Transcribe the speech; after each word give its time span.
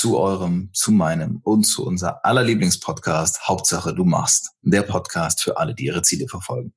zu 0.00 0.16
eurem, 0.16 0.70
zu 0.72 0.92
meinem 0.92 1.40
und 1.42 1.64
zu 1.64 1.84
unser 1.84 2.24
aller 2.24 2.42
Lieblingspodcast 2.42 3.46
Hauptsache 3.46 3.94
du 3.94 4.06
machst. 4.06 4.52
Der 4.62 4.80
Podcast 4.80 5.42
für 5.42 5.58
alle, 5.58 5.74
die 5.74 5.84
ihre 5.84 6.00
Ziele 6.00 6.26
verfolgen. 6.26 6.72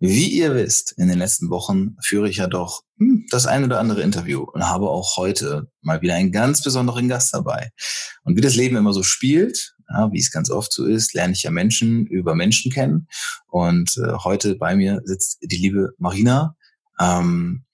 Wie 0.00 0.28
ihr 0.28 0.54
wisst, 0.54 0.92
in 0.98 1.08
den 1.08 1.16
letzten 1.16 1.48
Wochen 1.48 1.96
führe 2.04 2.28
ich 2.28 2.36
ja 2.36 2.46
doch 2.46 2.82
hm, 2.98 3.24
das 3.30 3.46
ein 3.46 3.64
oder 3.64 3.80
andere 3.80 4.02
Interview 4.02 4.42
und 4.42 4.68
habe 4.68 4.90
auch 4.90 5.16
heute 5.16 5.70
mal 5.80 6.02
wieder 6.02 6.14
einen 6.14 6.30
ganz 6.30 6.62
besonderen 6.62 7.08
Gast 7.08 7.32
dabei. 7.32 7.70
Und 8.24 8.36
wie 8.36 8.42
das 8.42 8.54
Leben 8.54 8.76
immer 8.76 8.92
so 8.92 9.02
spielt, 9.02 9.74
ja, 9.88 10.12
wie 10.12 10.20
es 10.20 10.30
ganz 10.30 10.50
oft 10.50 10.70
so 10.70 10.84
ist, 10.84 11.14
lerne 11.14 11.32
ich 11.32 11.44
ja 11.44 11.50
Menschen 11.50 12.04
über 12.04 12.34
Menschen 12.34 12.70
kennen. 12.70 13.08
Und 13.46 13.96
äh, 13.96 14.12
heute 14.24 14.56
bei 14.56 14.76
mir 14.76 15.00
sitzt 15.06 15.38
die 15.40 15.56
liebe 15.56 15.94
Marina. 15.96 16.54
Ähm, 17.00 17.64
äh, 17.64 17.67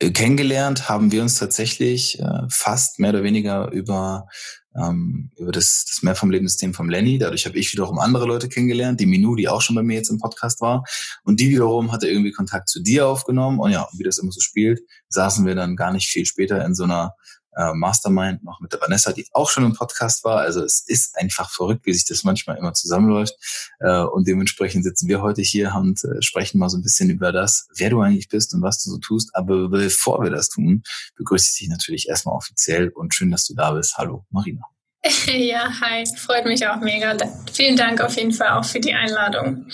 kennengelernt 0.00 0.88
haben 0.88 1.10
wir 1.12 1.22
uns 1.22 1.36
tatsächlich 1.36 2.20
äh, 2.20 2.42
fast 2.48 2.98
mehr 2.98 3.10
oder 3.10 3.22
weniger 3.22 3.70
über 3.72 4.28
ähm, 4.76 5.30
über 5.36 5.52
das, 5.52 5.86
das 5.88 6.02
Mehr 6.02 6.14
vom 6.14 6.30
Lebenssystem 6.30 6.74
vom 6.74 6.88
Lenny. 6.88 7.18
Dadurch 7.18 7.46
habe 7.46 7.58
ich 7.58 7.72
wiederum 7.72 7.98
andere 7.98 8.26
Leute 8.26 8.48
kennengelernt, 8.48 9.00
die 9.00 9.06
Minou, 9.06 9.34
die 9.34 9.48
auch 9.48 9.60
schon 9.60 9.76
bei 9.76 9.82
mir 9.82 9.96
jetzt 9.96 10.10
im 10.10 10.18
Podcast 10.18 10.60
war. 10.60 10.84
Und 11.24 11.40
die 11.40 11.50
wiederum 11.50 11.92
hatte 11.92 12.08
irgendwie 12.08 12.32
Kontakt 12.32 12.68
zu 12.68 12.80
dir 12.80 13.06
aufgenommen. 13.06 13.58
Und 13.58 13.72
ja, 13.72 13.88
wie 13.96 14.04
das 14.04 14.18
immer 14.18 14.32
so 14.32 14.40
spielt, 14.40 14.80
saßen 15.08 15.46
wir 15.46 15.54
dann 15.54 15.76
gar 15.76 15.92
nicht 15.92 16.08
viel 16.08 16.26
später 16.26 16.64
in 16.64 16.74
so 16.74 16.84
einer 16.84 17.14
äh, 17.58 17.74
Mastermind 17.74 18.44
noch 18.44 18.60
mit 18.60 18.72
der 18.72 18.80
Vanessa, 18.80 19.12
die 19.12 19.26
auch 19.32 19.50
schon 19.50 19.64
im 19.64 19.74
Podcast 19.74 20.24
war. 20.24 20.38
Also 20.38 20.62
es 20.62 20.80
ist 20.86 21.18
einfach 21.18 21.50
verrückt, 21.50 21.84
wie 21.86 21.92
sich 21.92 22.06
das 22.06 22.24
manchmal 22.24 22.56
immer 22.56 22.72
zusammenläuft. 22.72 23.34
Äh, 23.80 24.02
und 24.04 24.28
dementsprechend 24.28 24.84
sitzen 24.84 25.08
wir 25.08 25.20
heute 25.20 25.42
hier 25.42 25.74
und 25.74 26.02
äh, 26.04 26.22
sprechen 26.22 26.58
mal 26.58 26.68
so 26.68 26.78
ein 26.78 26.82
bisschen 26.82 27.10
über 27.10 27.32
das, 27.32 27.68
wer 27.76 27.90
du 27.90 28.00
eigentlich 28.00 28.28
bist 28.28 28.54
und 28.54 28.62
was 28.62 28.82
du 28.82 28.90
so 28.90 28.98
tust. 28.98 29.30
Aber 29.34 29.68
bevor 29.68 30.22
wir 30.22 30.30
das 30.30 30.48
tun, 30.48 30.82
begrüße 31.16 31.48
ich 31.50 31.58
dich 31.58 31.68
natürlich 31.68 32.08
erstmal 32.08 32.36
offiziell 32.36 32.90
und 32.90 33.14
schön, 33.14 33.30
dass 33.30 33.44
du 33.44 33.54
da 33.54 33.72
bist. 33.72 33.98
Hallo, 33.98 34.24
Marina. 34.30 34.62
Ja, 35.26 35.72
hi, 35.80 36.04
freut 36.16 36.44
mich 36.44 36.66
auch 36.66 36.80
mega. 36.80 37.16
Vielen 37.52 37.76
Dank 37.76 38.00
auf 38.00 38.16
jeden 38.16 38.32
Fall 38.32 38.50
auch 38.50 38.64
für 38.64 38.80
die 38.80 38.92
Einladung. 38.94 39.66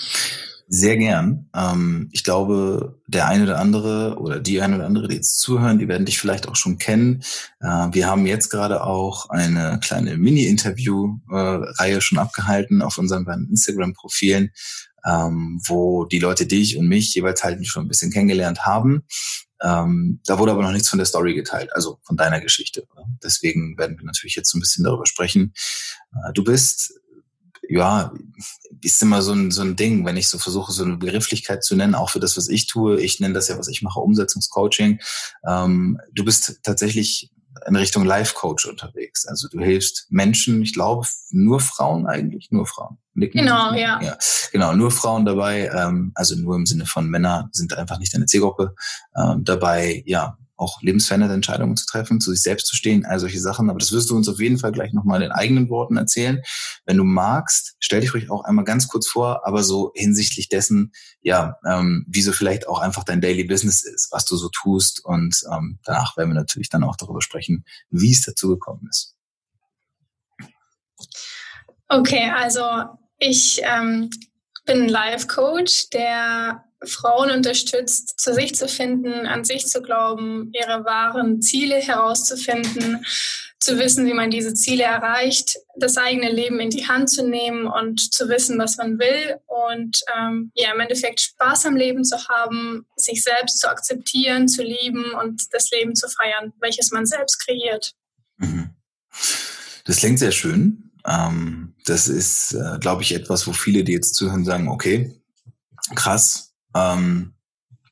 Sehr 0.67 0.97
gern. 0.97 1.47
Ähm, 1.55 2.09
ich 2.11 2.23
glaube, 2.23 2.99
der 3.07 3.27
eine 3.27 3.43
oder 3.43 3.59
andere 3.59 4.17
oder 4.17 4.39
die 4.39 4.61
eine 4.61 4.77
oder 4.77 4.87
andere, 4.87 5.07
die 5.07 5.15
jetzt 5.15 5.39
zuhören, 5.39 5.77
die 5.77 5.87
werden 5.87 6.05
dich 6.05 6.19
vielleicht 6.19 6.47
auch 6.47 6.55
schon 6.55 6.79
kennen. 6.79 7.23
Äh, 7.59 7.87
wir 7.91 8.07
haben 8.07 8.25
jetzt 8.25 8.49
gerade 8.49 8.83
auch 8.83 9.29
eine 9.29 9.79
kleine 9.83 10.17
Mini-Interview-Reihe 10.17 12.01
schon 12.01 12.17
abgehalten 12.17 12.81
auf 12.81 12.97
unseren 12.97 13.25
beiden 13.25 13.47
Instagram-Profilen, 13.49 14.51
ähm, 15.05 15.61
wo 15.67 16.05
die 16.05 16.19
Leute 16.19 16.47
dich 16.47 16.77
und 16.77 16.87
mich 16.87 17.13
jeweils 17.13 17.43
halt 17.43 17.65
schon 17.67 17.85
ein 17.85 17.89
bisschen 17.89 18.11
kennengelernt 18.11 18.65
haben. 18.65 19.03
Ähm, 19.61 20.19
da 20.25 20.39
wurde 20.39 20.51
aber 20.51 20.63
noch 20.63 20.71
nichts 20.71 20.89
von 20.89 20.99
der 20.99 21.05
Story 21.05 21.35
geteilt, 21.35 21.69
also 21.73 21.99
von 22.03 22.17
deiner 22.17 22.41
Geschichte. 22.41 22.87
Deswegen 23.23 23.77
werden 23.77 23.97
wir 23.97 24.05
natürlich 24.05 24.35
jetzt 24.35 24.49
so 24.49 24.57
ein 24.57 24.61
bisschen 24.61 24.83
darüber 24.83 25.05
sprechen. 25.05 25.53
Äh, 26.11 26.33
du 26.33 26.43
bist 26.43 26.99
ja, 27.69 28.11
ist 28.81 29.01
immer 29.01 29.21
so 29.21 29.33
ein, 29.33 29.51
so 29.51 29.61
ein 29.61 29.75
Ding, 29.75 30.05
wenn 30.05 30.17
ich 30.17 30.29
so 30.29 30.37
versuche, 30.37 30.71
so 30.71 30.83
eine 30.83 30.97
Begrifflichkeit 30.97 31.63
zu 31.63 31.75
nennen, 31.75 31.95
auch 31.95 32.09
für 32.09 32.19
das, 32.19 32.37
was 32.37 32.49
ich 32.49 32.67
tue. 32.67 32.99
Ich 33.01 33.19
nenne 33.19 33.33
das 33.33 33.47
ja, 33.47 33.57
was 33.57 33.67
ich 33.67 33.81
mache, 33.81 33.99
Umsetzungscoaching. 33.99 34.99
Ähm, 35.47 35.99
du 36.13 36.25
bist 36.25 36.59
tatsächlich 36.63 37.31
in 37.67 37.75
Richtung 37.75 38.05
Life-Coach 38.05 38.65
unterwegs. 38.65 39.25
Also 39.25 39.47
du 39.47 39.59
hilfst 39.59 40.07
Menschen, 40.09 40.61
ich 40.61 40.73
glaube, 40.73 41.07
nur 41.31 41.59
Frauen 41.59 42.05
eigentlich, 42.05 42.51
nur 42.51 42.67
Frauen. 42.67 42.97
Nicken 43.13 43.41
genau, 43.41 43.73
ja. 43.73 44.01
ja. 44.01 44.17
Genau, 44.51 44.73
nur 44.73 44.91
Frauen 44.91 45.25
dabei, 45.25 45.71
ähm, 45.73 46.11
also 46.15 46.35
nur 46.35 46.55
im 46.55 46.65
Sinne 46.65 46.85
von 46.85 47.09
Männer 47.09 47.49
sind 47.53 47.77
einfach 47.77 47.97
nicht 47.97 48.13
deine 48.13 48.25
Zielgruppe, 48.25 48.75
ähm, 49.15 49.43
dabei, 49.43 50.03
ja, 50.05 50.37
auch 50.57 50.81
lebensverändernde 50.81 51.35
Entscheidungen 51.35 51.75
zu 51.75 51.85
treffen, 51.85 52.21
zu 52.21 52.31
sich 52.31 52.41
selbst 52.41 52.67
zu 52.67 52.75
stehen, 52.75 53.05
all 53.05 53.19
solche 53.19 53.39
Sachen. 53.39 53.69
Aber 53.69 53.79
das 53.79 53.91
wirst 53.91 54.09
du 54.09 54.15
uns 54.15 54.29
auf 54.29 54.39
jeden 54.39 54.57
Fall 54.57 54.71
gleich 54.71 54.93
nochmal 54.93 55.21
in 55.21 55.31
eigenen 55.31 55.69
Worten 55.69 55.97
erzählen. 55.97 56.41
Wenn 56.85 56.97
du 56.97 57.03
magst, 57.03 57.75
stell 57.79 58.01
dich 58.01 58.13
ruhig 58.13 58.29
auch 58.29 58.43
einmal 58.43 58.65
ganz 58.65 58.87
kurz 58.87 59.07
vor, 59.07 59.45
aber 59.45 59.63
so 59.63 59.91
hinsichtlich 59.95 60.49
dessen, 60.49 60.93
ja, 61.21 61.57
ähm, 61.65 62.05
wie 62.07 62.21
so 62.21 62.31
vielleicht 62.31 62.67
auch 62.67 62.79
einfach 62.79 63.03
dein 63.03 63.21
Daily 63.21 63.43
Business 63.43 63.83
ist, 63.83 64.11
was 64.11 64.25
du 64.25 64.37
so 64.37 64.49
tust. 64.49 65.03
Und 65.03 65.43
ähm, 65.51 65.79
danach 65.83 66.17
werden 66.17 66.29
wir 66.29 66.35
natürlich 66.35 66.69
dann 66.69 66.83
auch 66.83 66.95
darüber 66.95 67.21
sprechen, 67.21 67.65
wie 67.89 68.11
es 68.11 68.21
dazu 68.21 68.49
gekommen 68.49 68.87
ist. 68.89 69.15
Okay, 71.87 72.31
also 72.35 72.63
ich 73.19 73.61
ähm, 73.63 74.09
bin 74.65 74.89
Life 74.89 75.27
Coach, 75.27 75.89
der 75.91 76.63
Frauen 76.83 77.31
unterstützt, 77.31 78.19
zu 78.19 78.33
sich 78.33 78.55
zu 78.55 78.67
finden, 78.67 79.25
an 79.25 79.43
sich 79.43 79.67
zu 79.67 79.81
glauben, 79.81 80.51
ihre 80.53 80.85
wahren 80.85 81.41
Ziele 81.41 81.75
herauszufinden, 81.75 83.05
zu 83.59 83.79
wissen, 83.79 84.05
wie 84.05 84.13
man 84.13 84.29
diese 84.29 84.53
Ziele 84.53 84.83
erreicht, 84.83 85.57
das 85.75 85.97
eigene 85.97 86.31
Leben 86.31 86.59
in 86.59 86.69
die 86.69 86.87
Hand 86.87 87.09
zu 87.09 87.27
nehmen 87.27 87.65
und 87.65 88.13
zu 88.13 88.29
wissen, 88.29 88.59
was 88.59 88.77
man 88.77 88.99
will 88.99 89.37
und 89.47 89.99
ähm, 90.15 90.51
ja 90.53 90.73
im 90.73 90.79
Endeffekt 90.79 91.21
Spaß 91.21 91.65
am 91.65 91.75
Leben 91.75 92.03
zu 92.03 92.27
haben, 92.27 92.85
sich 92.95 93.23
selbst 93.23 93.59
zu 93.59 93.69
akzeptieren, 93.69 94.47
zu 94.47 94.61
lieben 94.61 95.05
und 95.19 95.41
das 95.51 95.71
Leben 95.71 95.95
zu 95.95 96.07
feiern, 96.07 96.53
welches 96.59 96.91
man 96.91 97.05
selbst 97.05 97.39
kreiert. 97.43 97.93
Mhm. 98.37 98.69
Das 99.85 99.97
klingt 99.97 100.19
sehr 100.19 100.31
schön. 100.31 100.91
Ähm, 101.05 101.75
das 101.85 102.07
ist, 102.07 102.53
äh, 102.53 102.77
glaube 102.79 103.03
ich, 103.03 103.13
etwas, 103.13 103.47
wo 103.47 103.53
viele, 103.53 103.83
die 103.83 103.93
jetzt 103.93 104.15
zuhören, 104.15 104.45
sagen, 104.45 104.67
okay, 104.67 105.15
krass, 105.95 106.44
ähm, 106.75 107.35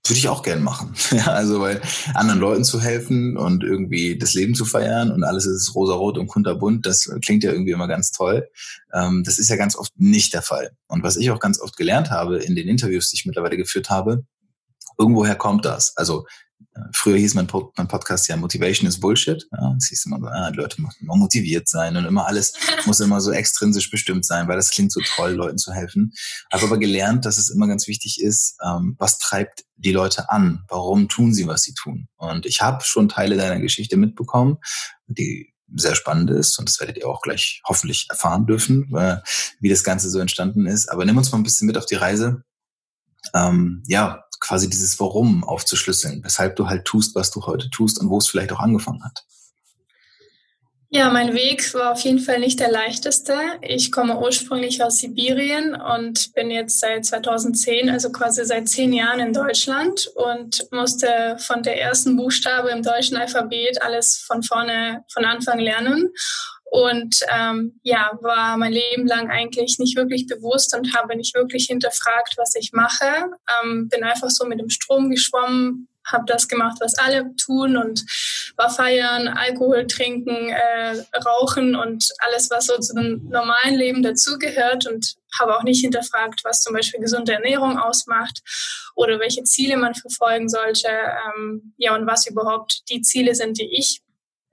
würde 0.05 0.19
ich 0.19 0.27
auch 0.27 0.43
gern 0.43 0.61
machen. 0.61 0.93
ja, 1.11 1.27
also 1.27 1.61
weil 1.61 1.81
anderen 2.13 2.39
Leuten 2.39 2.63
zu 2.65 2.81
helfen 2.81 3.37
und 3.37 3.63
irgendwie 3.63 4.17
das 4.17 4.33
Leben 4.33 4.53
zu 4.53 4.65
feiern 4.65 5.11
und 5.11 5.23
alles 5.23 5.45
ist 5.45 5.73
rosarot 5.75 6.17
und 6.17 6.27
kunterbunt, 6.27 6.85
das 6.85 7.09
klingt 7.23 7.43
ja 7.43 7.51
irgendwie 7.51 7.71
immer 7.71 7.87
ganz 7.87 8.11
toll. 8.11 8.49
Ähm, 8.93 9.23
das 9.25 9.39
ist 9.39 9.49
ja 9.49 9.55
ganz 9.55 9.77
oft 9.77 9.93
nicht 9.95 10.33
der 10.33 10.41
Fall. 10.41 10.71
Und 10.87 11.03
was 11.03 11.15
ich 11.15 11.31
auch 11.31 11.39
ganz 11.39 11.59
oft 11.59 11.77
gelernt 11.77 12.11
habe 12.11 12.37
in 12.37 12.55
den 12.55 12.67
Interviews, 12.67 13.09
die 13.09 13.15
ich 13.15 13.25
mittlerweile 13.25 13.55
geführt 13.55 13.89
habe, 13.89 14.25
irgendwoher 14.97 15.35
kommt 15.35 15.63
das. 15.65 15.95
Also 15.95 16.25
Früher 16.93 17.17
hieß 17.17 17.33
mein, 17.35 17.47
mein, 17.77 17.87
Podcast 17.87 18.27
ja 18.27 18.37
Motivation 18.37 18.87
is 18.87 18.99
Bullshit. 18.99 19.45
Ja, 19.51 19.75
es 19.77 19.87
hieß 19.87 20.05
immer 20.05 20.31
ah, 20.31 20.49
Leute 20.49 20.81
müssen 20.81 21.03
immer 21.03 21.15
motiviert 21.15 21.67
sein 21.67 21.95
und 21.97 22.05
immer 22.05 22.27
alles 22.27 22.53
muss 22.85 22.99
immer 22.99 23.21
so 23.21 23.31
extrinsisch 23.31 23.89
bestimmt 23.89 24.25
sein, 24.25 24.47
weil 24.47 24.55
das 24.55 24.71
klingt 24.71 24.91
so 24.91 25.01
toll, 25.15 25.31
Leuten 25.31 25.57
zu 25.57 25.73
helfen. 25.73 26.13
Habe 26.51 26.65
aber 26.65 26.77
gelernt, 26.77 27.25
dass 27.25 27.37
es 27.37 27.49
immer 27.49 27.67
ganz 27.67 27.87
wichtig 27.87 28.21
ist, 28.21 28.57
ähm, 28.63 28.95
was 28.99 29.17
treibt 29.19 29.63
die 29.75 29.91
Leute 29.91 30.29
an? 30.29 30.63
Warum 30.69 31.09
tun 31.09 31.33
sie, 31.33 31.47
was 31.47 31.63
sie 31.63 31.73
tun? 31.73 32.07
Und 32.17 32.45
ich 32.45 32.61
habe 32.61 32.83
schon 32.83 33.09
Teile 33.09 33.37
deiner 33.37 33.59
Geschichte 33.59 33.97
mitbekommen, 33.97 34.57
die 35.07 35.53
sehr 35.75 35.95
spannend 35.95 36.29
ist 36.29 36.59
und 36.59 36.69
das 36.69 36.79
werdet 36.79 36.97
ihr 36.97 37.07
auch 37.07 37.21
gleich 37.21 37.61
hoffentlich 37.67 38.07
erfahren 38.09 38.45
dürfen, 38.45 38.95
äh, 38.95 39.17
wie 39.59 39.69
das 39.69 39.83
Ganze 39.83 40.09
so 40.09 40.19
entstanden 40.19 40.67
ist. 40.67 40.89
Aber 40.89 41.05
nimm 41.05 41.17
uns 41.17 41.31
mal 41.31 41.39
ein 41.39 41.43
bisschen 41.43 41.67
mit 41.67 41.77
auf 41.77 41.85
die 41.85 41.95
Reise. 41.95 42.43
Ähm, 43.33 43.83
ja, 43.87 44.22
quasi 44.43 44.69
dieses 44.69 44.99
Warum 44.99 45.45
aufzuschlüsseln, 45.45 46.21
weshalb 46.21 46.57
du 46.57 46.67
halt 46.67 46.83
tust, 46.83 47.15
was 47.15 47.31
du 47.31 47.45
heute 47.45 47.69
tust 47.69 47.97
und 47.99 48.09
wo 48.09 48.17
es 48.17 48.27
vielleicht 48.27 48.51
auch 48.51 48.59
angefangen 48.59 49.03
hat. 49.03 49.25
Ja, 50.95 51.09
mein 51.09 51.33
Weg 51.33 51.73
war 51.73 51.93
auf 51.93 52.01
jeden 52.01 52.19
Fall 52.19 52.37
nicht 52.37 52.59
der 52.59 52.69
leichteste. 52.69 53.35
Ich 53.61 53.91
komme 53.91 54.19
ursprünglich 54.19 54.83
aus 54.83 54.97
Sibirien 54.97 55.73
und 55.73 56.31
bin 56.35 56.51
jetzt 56.51 56.79
seit 56.79 57.03
2010, 57.03 57.89
also 57.89 58.11
quasi 58.11 58.45
seit 58.45 58.69
zehn 58.69 58.93
Jahren 58.93 59.19
in 59.19 59.33
Deutschland 59.33 60.05
und 60.13 60.67
musste 60.69 61.35
von 61.39 61.63
der 61.63 61.81
ersten 61.81 62.15
Buchstabe 62.15 62.69
im 62.69 62.83
deutschen 62.83 63.17
Alphabet 63.17 63.81
alles 63.81 64.23
von 64.27 64.43
vorne, 64.43 65.03
von 65.11 65.25
Anfang 65.25 65.57
lernen. 65.57 66.13
Und 66.65 67.21
ähm, 67.35 67.79
ja, 67.81 68.11
war 68.21 68.55
mein 68.57 68.73
Leben 68.73 69.07
lang 69.07 69.31
eigentlich 69.31 69.79
nicht 69.79 69.97
wirklich 69.97 70.27
bewusst 70.27 70.77
und 70.77 70.95
habe 70.95 71.15
nicht 71.15 71.33
wirklich 71.33 71.65
hinterfragt, 71.65 72.35
was 72.37 72.53
ich 72.53 72.69
mache. 72.71 73.31
Ähm, 73.63 73.89
bin 73.89 74.03
einfach 74.03 74.29
so 74.29 74.45
mit 74.45 74.59
dem 74.59 74.69
Strom 74.69 75.09
geschwommen, 75.09 75.87
habe 76.11 76.25
das 76.27 76.47
gemacht, 76.47 76.77
was 76.79 76.97
alle 76.97 77.35
tun 77.35 77.77
und 77.77 78.03
war 78.57 78.69
feiern, 78.69 79.27
Alkohol 79.27 79.87
trinken, 79.87 80.49
äh, 80.49 81.03
rauchen 81.25 81.75
und 81.75 82.09
alles, 82.19 82.49
was 82.49 82.67
so 82.67 82.77
zu 82.77 82.93
dem 82.93 83.27
normalen 83.29 83.75
Leben 83.75 84.03
dazugehört 84.03 84.87
und 84.87 85.15
habe 85.39 85.57
auch 85.57 85.63
nicht 85.63 85.81
hinterfragt, 85.81 86.41
was 86.43 86.61
zum 86.61 86.73
Beispiel 86.73 86.99
gesunde 86.99 87.33
Ernährung 87.33 87.77
ausmacht 87.77 88.41
oder 88.95 89.19
welche 89.19 89.43
Ziele 89.43 89.77
man 89.77 89.95
verfolgen 89.95 90.49
sollte, 90.49 90.89
ähm, 90.89 91.73
ja 91.77 91.95
und 91.95 92.05
was 92.05 92.27
überhaupt 92.27 92.83
die 92.89 93.01
Ziele 93.01 93.35
sind, 93.35 93.57
die 93.57 93.77
ich 93.77 94.01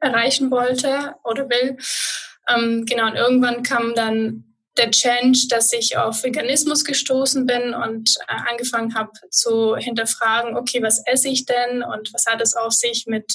erreichen 0.00 0.50
wollte 0.50 1.14
oder 1.24 1.48
will. 1.48 1.76
Ähm, 2.48 2.84
genau, 2.86 3.06
und 3.08 3.16
irgendwann 3.16 3.62
kam 3.62 3.94
dann 3.94 4.49
der 4.76 4.90
Change, 4.90 5.46
dass 5.48 5.72
ich 5.72 5.96
auf 5.96 6.22
Veganismus 6.22 6.84
gestoßen 6.84 7.46
bin 7.46 7.74
und 7.74 8.16
äh, 8.28 8.50
angefangen 8.50 8.94
habe 8.94 9.10
zu 9.30 9.76
hinterfragen, 9.76 10.56
okay, 10.56 10.82
was 10.82 11.02
esse 11.06 11.28
ich 11.28 11.44
denn 11.44 11.82
und 11.82 12.12
was 12.12 12.26
hat 12.26 12.40
es 12.40 12.54
auf 12.54 12.72
sich 12.72 13.04
mit 13.06 13.34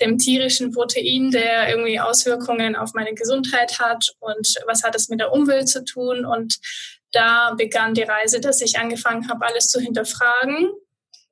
dem 0.00 0.18
tierischen 0.18 0.72
Protein, 0.72 1.30
der 1.30 1.70
irgendwie 1.70 2.00
Auswirkungen 2.00 2.76
auf 2.76 2.92
meine 2.92 3.14
Gesundheit 3.14 3.78
hat 3.78 4.06
und 4.18 4.54
was 4.66 4.82
hat 4.82 4.94
es 4.94 5.08
mit 5.08 5.20
der 5.20 5.32
Umwelt 5.32 5.68
zu 5.68 5.84
tun. 5.84 6.26
Und 6.26 6.58
da 7.12 7.54
begann 7.56 7.94
die 7.94 8.02
Reise, 8.02 8.40
dass 8.40 8.60
ich 8.60 8.78
angefangen 8.78 9.28
habe, 9.30 9.46
alles 9.46 9.68
zu 9.68 9.80
hinterfragen 9.80 10.70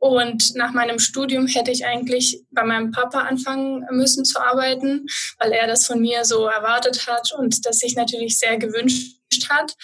und 0.05 0.55
nach 0.55 0.73
meinem 0.73 0.99
Studium 0.99 1.47
hätte 1.47 1.71
ich 1.71 1.87
eigentlich 1.87 2.43
bei 2.51 2.63
meinem 2.63 2.91
Papa 2.91 3.21
anfangen 3.21 3.87
müssen 3.91 4.27
zu 4.27 4.39
arbeiten, 4.39 5.07
weil 5.39 5.53
er 5.53 5.67
das 5.67 5.87
von 5.87 5.99
mir 5.99 6.27
so 6.27 6.45
erwartet 6.45 7.07
hat 7.07 7.33
und 7.33 7.65
das 7.65 7.79
sich 7.79 7.97
natürlich 7.97 8.39
sehr 8.39 8.59
gewünscht 8.59 9.17
hat. 9.51 9.75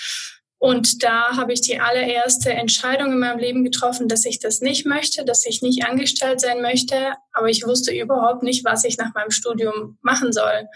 Und 0.59 1.03
da 1.03 1.37
habe 1.37 1.55
ich 1.55 1.63
die 1.63 1.81
allererste 1.81 2.51
Entscheidung 2.51 3.13
in 3.13 3.19
meinem 3.19 3.39
Leben 3.39 3.65
getroffen, 3.65 4.09
dass 4.09 4.27
ich 4.27 4.41
das 4.41 4.61
nicht 4.61 4.85
möchte, 4.85 5.25
dass 5.25 5.47
ich 5.47 5.63
nicht 5.63 5.87
angestellt 5.87 6.41
sein 6.41 6.61
möchte. 6.61 7.15
Aber 7.33 7.49
ich 7.49 7.65
wusste 7.67 7.93
überhaupt 7.93 8.43
nicht, 8.43 8.65
was 8.65 8.85
ich 8.85 8.99
nach 8.99 9.15
meinem 9.15 9.31
Studium 9.31 9.99
machen 10.03 10.33
soll. 10.33 10.67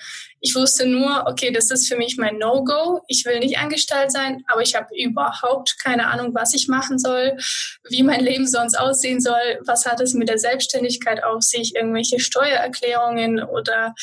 Ich 0.40 0.54
wusste 0.54 0.86
nur, 0.86 1.24
okay, 1.26 1.50
das 1.50 1.70
ist 1.70 1.88
für 1.88 1.96
mich 1.96 2.16
mein 2.18 2.36
No-Go. 2.36 3.00
Ich 3.08 3.24
will 3.24 3.38
nicht 3.38 3.58
angestellt 3.58 4.12
sein, 4.12 4.42
aber 4.46 4.60
ich 4.60 4.74
habe 4.74 4.88
überhaupt 4.94 5.76
keine 5.82 6.08
Ahnung, 6.08 6.34
was 6.34 6.52
ich 6.52 6.68
machen 6.68 6.98
soll, 6.98 7.36
wie 7.88 8.02
mein 8.02 8.20
Leben 8.20 8.46
sonst 8.46 8.78
aussehen 8.78 9.20
soll. 9.20 9.60
Was 9.64 9.86
hat 9.86 10.02
es 10.02 10.12
mit 10.12 10.28
der 10.28 10.38
Selbstständigkeit 10.38 11.24
auf 11.24 11.42
sich? 11.42 11.74
Irgendwelche 11.74 12.20
Steuererklärungen 12.20 13.42
oder 13.42 13.94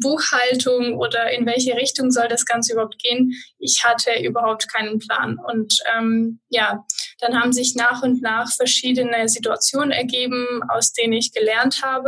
Buchhaltung 0.00 0.96
oder 0.98 1.30
in 1.32 1.44
welche 1.44 1.76
Richtung 1.76 2.10
soll 2.10 2.28
das 2.28 2.46
Ganze 2.46 2.72
überhaupt 2.72 2.98
gehen? 2.98 3.32
Ich 3.58 3.84
hatte 3.84 4.22
überhaupt 4.22 4.72
keinen 4.72 5.00
Plan. 5.00 5.38
Und 5.38 5.76
ähm, 5.94 6.40
ja, 6.48 6.86
dann 7.20 7.38
haben 7.38 7.52
sich 7.52 7.74
nach 7.74 8.02
und 8.02 8.22
nach 8.22 8.50
verschiedene 8.50 9.28
Situationen 9.28 9.90
ergeben, 9.90 10.62
aus 10.68 10.94
denen 10.94 11.12
ich 11.12 11.32
gelernt 11.32 11.82
habe. 11.82 11.99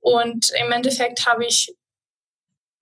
Und 0.00 0.50
im 0.64 0.72
Endeffekt 0.72 1.26
habe 1.26 1.46
ich 1.46 1.74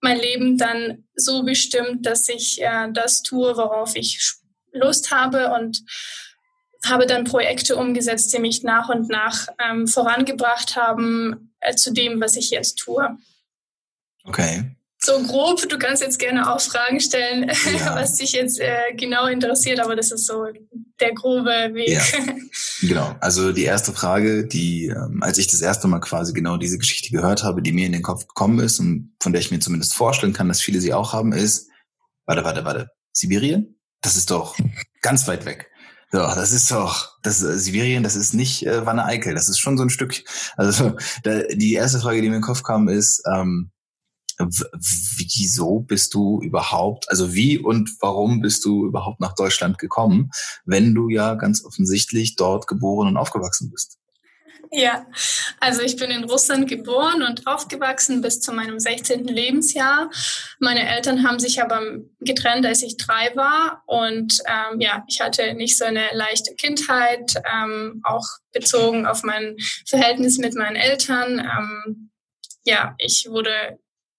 mein 0.01 0.17
Leben 0.17 0.57
dann 0.57 1.05
so 1.15 1.43
bestimmt, 1.43 2.05
dass 2.05 2.27
ich 2.27 2.61
äh, 2.61 2.91
das 2.91 3.21
tue, 3.21 3.55
worauf 3.55 3.95
ich 3.95 4.33
Lust 4.71 5.11
habe 5.11 5.51
und 5.53 5.83
habe 6.83 7.05
dann 7.05 7.25
Projekte 7.25 7.75
umgesetzt, 7.75 8.33
die 8.33 8.39
mich 8.39 8.63
nach 8.63 8.89
und 8.89 9.09
nach 9.09 9.47
ähm, 9.59 9.87
vorangebracht 9.87 10.75
haben 10.75 11.53
äh, 11.59 11.75
zu 11.75 11.93
dem, 11.93 12.19
was 12.19 12.35
ich 12.35 12.49
jetzt 12.49 12.77
tue. 12.79 13.17
Okay 14.23 14.75
so 15.03 15.21
grob. 15.23 15.67
Du 15.67 15.77
kannst 15.77 16.01
jetzt 16.01 16.19
gerne 16.19 16.51
auch 16.51 16.61
Fragen 16.61 16.99
stellen, 16.99 17.51
ja. 17.79 17.95
was 17.95 18.15
dich 18.15 18.33
jetzt 18.33 18.59
äh, 18.59 18.93
genau 18.95 19.27
interessiert, 19.27 19.79
aber 19.79 19.95
das 19.95 20.11
ist 20.11 20.25
so 20.25 20.45
der 20.99 21.13
grobe 21.13 21.49
Weg. 21.73 21.89
Ja. 21.89 22.03
Genau. 22.81 23.15
Also 23.19 23.51
die 23.51 23.63
erste 23.63 23.93
Frage, 23.93 24.45
die, 24.45 24.87
ähm, 24.87 25.21
als 25.21 25.37
ich 25.37 25.47
das 25.47 25.61
erste 25.61 25.87
Mal 25.87 25.99
quasi 25.99 26.33
genau 26.33 26.57
diese 26.57 26.77
Geschichte 26.77 27.09
gehört 27.09 27.43
habe, 27.43 27.61
die 27.61 27.71
mir 27.71 27.85
in 27.85 27.91
den 27.91 28.03
Kopf 28.03 28.27
gekommen 28.27 28.59
ist 28.59 28.79
und 28.79 29.13
von 29.21 29.33
der 29.33 29.41
ich 29.41 29.51
mir 29.51 29.59
zumindest 29.59 29.95
vorstellen 29.95 30.33
kann, 30.33 30.47
dass 30.47 30.61
viele 30.61 30.81
sie 30.81 30.93
auch 30.93 31.13
haben, 31.13 31.33
ist, 31.33 31.69
warte, 32.25 32.43
warte, 32.43 32.65
warte, 32.65 32.89
Sibirien? 33.11 33.79
Das 34.01 34.15
ist 34.15 34.31
doch 34.31 34.57
ganz 35.01 35.27
weit 35.27 35.45
weg. 35.45 35.69
Doch, 36.11 36.35
das 36.35 36.51
ist 36.51 36.69
doch, 36.71 37.17
das 37.23 37.41
äh, 37.41 37.57
Sibirien, 37.57 38.03
das 38.03 38.15
ist 38.15 38.33
nicht 38.33 38.65
äh, 38.65 38.85
Wanne 38.85 39.05
Eickel, 39.05 39.33
das 39.33 39.47
ist 39.47 39.59
schon 39.59 39.77
so 39.77 39.83
ein 39.83 39.89
Stück. 39.89 40.23
Also 40.57 40.97
da, 41.23 41.43
die 41.53 41.73
erste 41.73 41.99
Frage, 41.99 42.21
die 42.21 42.29
mir 42.29 42.35
in 42.35 42.41
den 42.41 42.47
Kopf 42.47 42.63
kam, 42.63 42.89
ist, 42.89 43.23
ähm, 43.33 43.71
wieso 44.49 45.79
bist 45.79 46.13
du 46.13 46.41
überhaupt, 46.41 47.09
also 47.09 47.33
wie 47.33 47.57
und 47.57 47.91
warum 48.01 48.41
bist 48.41 48.65
du 48.65 48.85
überhaupt 48.85 49.19
nach 49.19 49.35
Deutschland 49.35 49.77
gekommen, 49.77 50.31
wenn 50.65 50.93
du 50.93 51.09
ja 51.09 51.35
ganz 51.35 51.63
offensichtlich 51.63 52.35
dort 52.35 52.67
geboren 52.67 53.07
und 53.07 53.17
aufgewachsen 53.17 53.71
bist? 53.71 53.97
Ja, 54.73 55.05
also 55.59 55.81
ich 55.81 55.97
bin 55.97 56.11
in 56.11 56.23
Russland 56.23 56.69
geboren 56.69 57.23
und 57.23 57.45
aufgewachsen 57.45 58.21
bis 58.21 58.39
zu 58.39 58.53
meinem 58.53 58.79
16. 58.79 59.25
Lebensjahr. 59.25 60.09
Meine 60.59 60.87
Eltern 60.87 61.27
haben 61.27 61.39
sich 61.39 61.61
aber 61.61 61.81
getrennt, 62.21 62.65
als 62.65 62.81
ich 62.81 62.95
drei 62.95 63.35
war. 63.35 63.83
Und 63.85 64.39
ähm, 64.45 64.79
ja, 64.79 65.03
ich 65.09 65.19
hatte 65.19 65.55
nicht 65.55 65.77
so 65.77 65.83
eine 65.83 66.05
leichte 66.13 66.55
Kindheit, 66.55 67.33
ähm, 67.53 68.01
auch 68.05 68.25
bezogen 68.53 69.05
auf 69.05 69.23
mein 69.23 69.57
Verhältnis 69.85 70.37
mit 70.37 70.55
meinen 70.55 70.77
Eltern. 70.77 71.39
Ähm, 71.39 72.11
ja, 72.63 72.95
ich 72.97 73.27
wurde 73.29 73.77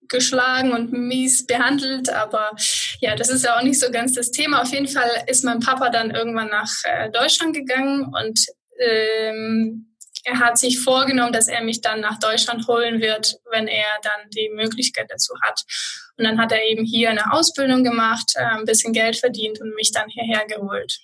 geschlagen 0.08 0.72
und 0.72 0.92
mies 0.92 1.46
behandelt, 1.46 2.10
aber 2.10 2.52
ja, 3.00 3.14
das 3.16 3.28
ist 3.28 3.44
ja 3.44 3.56
auch 3.56 3.62
nicht 3.62 3.80
so 3.80 3.90
ganz 3.90 4.14
das 4.14 4.30
Thema. 4.30 4.62
Auf 4.62 4.72
jeden 4.72 4.88
Fall 4.88 5.10
ist 5.26 5.44
mein 5.44 5.60
Papa 5.60 5.90
dann 5.90 6.10
irgendwann 6.10 6.48
nach 6.48 6.70
äh, 6.84 7.10
Deutschland 7.10 7.54
gegangen 7.54 8.12
und 8.14 8.46
ähm, 8.78 9.92
er 10.24 10.38
hat 10.38 10.58
sich 10.58 10.80
vorgenommen, 10.80 11.32
dass 11.32 11.48
er 11.48 11.62
mich 11.62 11.80
dann 11.80 12.00
nach 12.00 12.18
Deutschland 12.18 12.68
holen 12.68 13.00
wird, 13.00 13.38
wenn 13.50 13.66
er 13.66 13.88
dann 14.02 14.30
die 14.30 14.50
Möglichkeit 14.54 15.10
dazu 15.10 15.34
hat. 15.42 15.62
Und 16.16 16.24
dann 16.24 16.38
hat 16.38 16.52
er 16.52 16.64
eben 16.64 16.84
hier 16.84 17.10
eine 17.10 17.32
Ausbildung 17.32 17.82
gemacht, 17.82 18.32
äh, 18.36 18.44
ein 18.44 18.64
bisschen 18.64 18.92
Geld 18.92 19.16
verdient 19.16 19.60
und 19.60 19.74
mich 19.74 19.92
dann 19.92 20.08
hierher 20.08 20.46
geholt. 20.46 20.98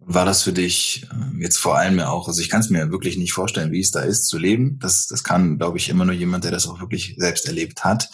War 0.00 0.24
das 0.24 0.42
für 0.42 0.52
dich 0.52 1.06
äh, 1.10 1.42
jetzt 1.42 1.58
vor 1.58 1.76
allem 1.76 1.98
ja 1.98 2.08
auch, 2.08 2.28
also 2.28 2.40
ich 2.40 2.48
kann 2.48 2.60
es 2.60 2.70
mir 2.70 2.90
wirklich 2.90 3.18
nicht 3.18 3.32
vorstellen, 3.32 3.72
wie 3.72 3.80
es 3.80 3.90
da 3.90 4.00
ist 4.00 4.26
zu 4.26 4.38
leben. 4.38 4.78
Das, 4.78 5.06
das 5.06 5.24
kann, 5.24 5.58
glaube 5.58 5.78
ich, 5.78 5.88
immer 5.88 6.04
nur 6.04 6.14
jemand, 6.14 6.44
der 6.44 6.50
das 6.50 6.66
auch 6.66 6.80
wirklich 6.80 7.14
selbst 7.18 7.46
erlebt 7.46 7.84
hat. 7.84 8.08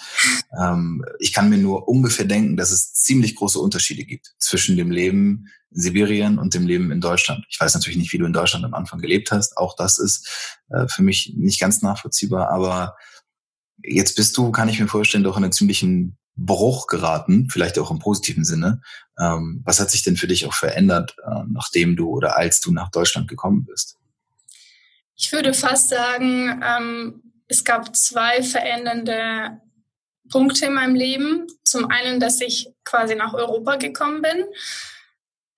Ähm, 0.58 1.04
ich 1.18 1.32
kann 1.32 1.50
mir 1.50 1.58
nur 1.58 1.86
ungefähr 1.88 2.24
denken, 2.24 2.56
dass 2.56 2.70
es 2.70 2.94
ziemlich 2.94 3.36
große 3.36 3.58
Unterschiede 3.58 4.04
gibt 4.04 4.34
zwischen 4.38 4.76
dem 4.76 4.90
Leben 4.90 5.48
in 5.70 5.80
Sibirien 5.80 6.38
und 6.38 6.54
dem 6.54 6.66
Leben 6.66 6.90
in 6.90 7.00
Deutschland. 7.00 7.44
Ich 7.48 7.60
weiß 7.60 7.74
natürlich 7.74 7.98
nicht, 7.98 8.12
wie 8.12 8.18
du 8.18 8.26
in 8.26 8.32
Deutschland 8.32 8.64
am 8.64 8.74
Anfang 8.74 9.00
gelebt 9.00 9.30
hast. 9.30 9.56
Auch 9.56 9.76
das 9.76 9.98
ist 9.98 10.58
äh, 10.70 10.88
für 10.88 11.02
mich 11.02 11.34
nicht 11.36 11.60
ganz 11.60 11.82
nachvollziehbar. 11.82 12.48
Aber 12.50 12.96
jetzt 13.82 14.16
bist 14.16 14.36
du, 14.36 14.50
kann 14.50 14.68
ich 14.68 14.80
mir 14.80 14.88
vorstellen, 14.88 15.24
doch 15.24 15.36
in 15.36 15.44
einer 15.44 15.52
ziemlichen 15.52 16.16
Bruch 16.36 16.86
geraten, 16.86 17.48
vielleicht 17.50 17.78
auch 17.78 17.90
im 17.90 17.98
positiven 17.98 18.44
Sinne. 18.44 18.80
Ähm, 19.18 19.62
was 19.64 19.80
hat 19.80 19.90
sich 19.90 20.02
denn 20.02 20.16
für 20.16 20.26
dich 20.26 20.46
auch 20.46 20.54
verändert, 20.54 21.16
äh, 21.24 21.42
nachdem 21.48 21.96
du 21.96 22.08
oder 22.08 22.36
als 22.36 22.60
du 22.60 22.72
nach 22.72 22.90
Deutschland 22.90 23.28
gekommen 23.28 23.64
bist? 23.64 23.96
Ich 25.16 25.32
würde 25.32 25.54
fast 25.54 25.90
sagen, 25.90 26.62
ähm, 26.64 27.22
es 27.46 27.64
gab 27.64 27.94
zwei 27.94 28.42
verändernde 28.42 29.60
Punkte 30.28 30.66
in 30.66 30.74
meinem 30.74 30.94
Leben. 30.94 31.46
Zum 31.64 31.90
einen, 31.90 32.18
dass 32.18 32.40
ich 32.40 32.68
quasi 32.84 33.14
nach 33.14 33.34
Europa 33.34 33.76
gekommen 33.76 34.22
bin. 34.22 34.44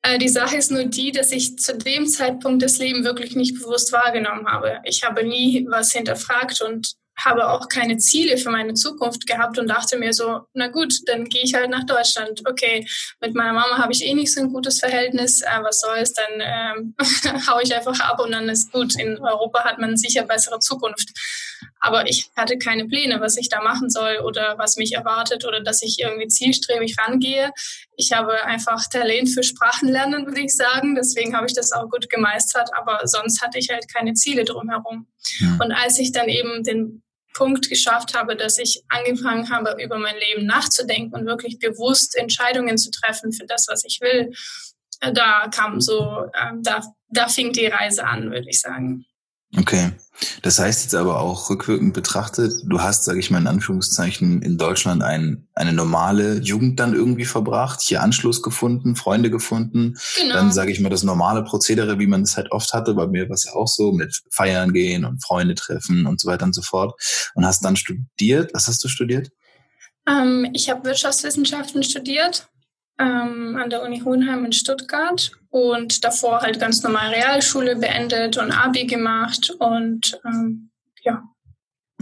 Äh, 0.02 0.18
die 0.18 0.28
Sache 0.28 0.56
ist 0.56 0.70
nur 0.70 0.84
die, 0.84 1.12
dass 1.12 1.32
ich 1.32 1.58
zu 1.58 1.76
dem 1.76 2.06
Zeitpunkt 2.06 2.62
das 2.62 2.78
Leben 2.78 3.04
wirklich 3.04 3.34
nicht 3.34 3.58
bewusst 3.58 3.92
wahrgenommen 3.92 4.46
habe. 4.46 4.80
Ich 4.84 5.04
habe 5.04 5.24
nie 5.24 5.66
was 5.70 5.92
hinterfragt 5.92 6.60
und 6.60 6.94
habe 7.18 7.48
auch 7.48 7.68
keine 7.68 7.96
Ziele 7.96 8.36
für 8.36 8.50
meine 8.50 8.74
Zukunft 8.74 9.26
gehabt 9.26 9.58
und 9.58 9.68
dachte 9.68 9.98
mir 9.98 10.12
so, 10.12 10.42
na 10.52 10.68
gut, 10.68 10.94
dann 11.06 11.24
gehe 11.24 11.42
ich 11.42 11.54
halt 11.54 11.70
nach 11.70 11.84
Deutschland. 11.84 12.42
Okay, 12.46 12.86
mit 13.20 13.34
meiner 13.34 13.54
Mama 13.54 13.78
habe 13.78 13.92
ich 13.92 14.04
eh 14.04 14.14
nicht 14.14 14.32
so 14.32 14.40
ein 14.40 14.52
gutes 14.52 14.80
Verhältnis, 14.80 15.40
äh, 15.40 15.62
was 15.62 15.80
soll's, 15.80 16.12
dann 16.12 16.40
ähm, 16.40 16.94
hau 17.48 17.58
ich 17.60 17.74
einfach 17.74 17.98
ab 18.00 18.20
und 18.20 18.32
dann 18.32 18.48
ist 18.48 18.70
gut. 18.72 18.98
In 18.98 19.18
Europa 19.18 19.64
hat 19.64 19.78
man 19.78 19.96
sicher 19.96 20.24
bessere 20.24 20.58
Zukunft. 20.58 21.10
Aber 21.80 22.08
ich 22.08 22.30
hatte 22.36 22.58
keine 22.58 22.86
Pläne, 22.86 23.20
was 23.20 23.36
ich 23.36 23.48
da 23.48 23.62
machen 23.62 23.90
soll 23.90 24.18
oder 24.24 24.56
was 24.58 24.76
mich 24.76 24.94
erwartet 24.94 25.44
oder 25.46 25.60
dass 25.60 25.82
ich 25.82 25.98
irgendwie 25.98 26.28
zielstrebig 26.28 26.96
rangehe. 26.98 27.52
Ich 27.96 28.12
habe 28.12 28.44
einfach 28.44 28.82
Talent 28.90 29.30
für 29.30 29.42
Sprachenlernen, 29.42 30.26
würde 30.26 30.40
ich 30.40 30.54
sagen. 30.54 30.94
Deswegen 30.96 31.36
habe 31.36 31.46
ich 31.46 31.54
das 31.54 31.72
auch 31.72 31.88
gut 31.88 32.10
gemeistert. 32.10 32.70
Aber 32.76 33.00
sonst 33.04 33.40
hatte 33.40 33.58
ich 33.58 33.68
halt 33.70 33.92
keine 33.92 34.14
Ziele 34.14 34.44
drumherum. 34.44 35.06
Ja. 35.38 35.58
Und 35.62 35.72
als 35.72 35.98
ich 35.98 36.12
dann 36.12 36.28
eben 36.28 36.62
den 36.64 37.02
Punkt 37.36 37.68
geschafft 37.68 38.16
habe, 38.16 38.34
dass 38.34 38.58
ich 38.58 38.82
angefangen 38.88 39.50
habe, 39.50 39.76
über 39.82 39.98
mein 39.98 40.16
Leben 40.16 40.46
nachzudenken 40.46 41.14
und 41.14 41.26
wirklich 41.26 41.58
bewusst 41.58 42.16
Entscheidungen 42.16 42.78
zu 42.78 42.90
treffen 42.90 43.32
für 43.32 43.44
das, 43.46 43.66
was 43.68 43.84
ich 43.84 44.00
will, 44.00 44.32
äh, 45.00 45.12
da 45.12 45.48
kam 45.54 45.80
so, 45.80 46.24
äh, 46.32 46.52
da, 46.62 46.82
da 47.08 47.28
fing 47.28 47.52
die 47.52 47.66
Reise 47.66 48.06
an, 48.06 48.30
würde 48.30 48.48
ich 48.48 48.60
sagen. 48.60 49.04
Okay. 49.56 49.92
Das 50.42 50.58
heißt 50.58 50.84
jetzt 50.84 50.94
aber 50.94 51.20
auch 51.20 51.50
rückwirkend 51.50 51.92
betrachtet, 51.92 52.62
du 52.64 52.80
hast, 52.80 53.04
sage 53.04 53.18
ich 53.18 53.30
mal 53.30 53.38
in 53.40 53.46
Anführungszeichen, 53.46 54.40
in 54.40 54.56
Deutschland 54.56 55.02
ein, 55.02 55.46
eine 55.54 55.72
normale 55.72 56.38
Jugend 56.38 56.80
dann 56.80 56.94
irgendwie 56.94 57.26
verbracht, 57.26 57.82
hier 57.82 58.02
Anschluss 58.02 58.42
gefunden, 58.42 58.96
Freunde 58.96 59.30
gefunden. 59.30 59.98
Genau. 60.16 60.34
Dann 60.34 60.52
sage 60.52 60.72
ich 60.72 60.80
mal 60.80 60.88
das 60.88 61.02
normale 61.02 61.42
Prozedere, 61.44 61.98
wie 61.98 62.06
man 62.06 62.22
es 62.22 62.36
halt 62.36 62.50
oft 62.50 62.72
hatte. 62.72 62.94
Bei 62.94 63.06
mir 63.06 63.28
war 63.28 63.34
es 63.34 63.44
ja 63.44 63.52
auch 63.52 63.68
so 63.68 63.92
mit 63.92 64.22
Feiern 64.30 64.72
gehen 64.72 65.04
und 65.04 65.22
Freunde 65.22 65.54
treffen 65.54 66.06
und 66.06 66.20
so 66.20 66.28
weiter 66.28 66.46
und 66.46 66.54
so 66.54 66.62
fort. 66.62 66.98
Und 67.34 67.44
hast 67.44 67.64
dann 67.64 67.76
studiert. 67.76 68.52
Was 68.54 68.68
hast 68.68 68.82
du 68.84 68.88
studiert? 68.88 69.30
Ähm, 70.08 70.48
ich 70.54 70.70
habe 70.70 70.84
Wirtschaftswissenschaften 70.84 71.82
studiert 71.82 72.48
ähm, 72.98 73.56
an 73.60 73.70
der 73.70 73.82
Uni 73.82 74.00
Hohenheim 74.00 74.44
in 74.44 74.52
Stuttgart 74.52 75.32
und 75.50 76.04
davor 76.04 76.40
halt 76.40 76.60
ganz 76.60 76.82
normal 76.82 77.12
Realschule 77.12 77.76
beendet 77.76 78.36
und 78.36 78.52
Abi 78.52 78.86
gemacht 78.86 79.54
und 79.58 80.20
ähm, 80.24 80.70
ja. 81.02 81.22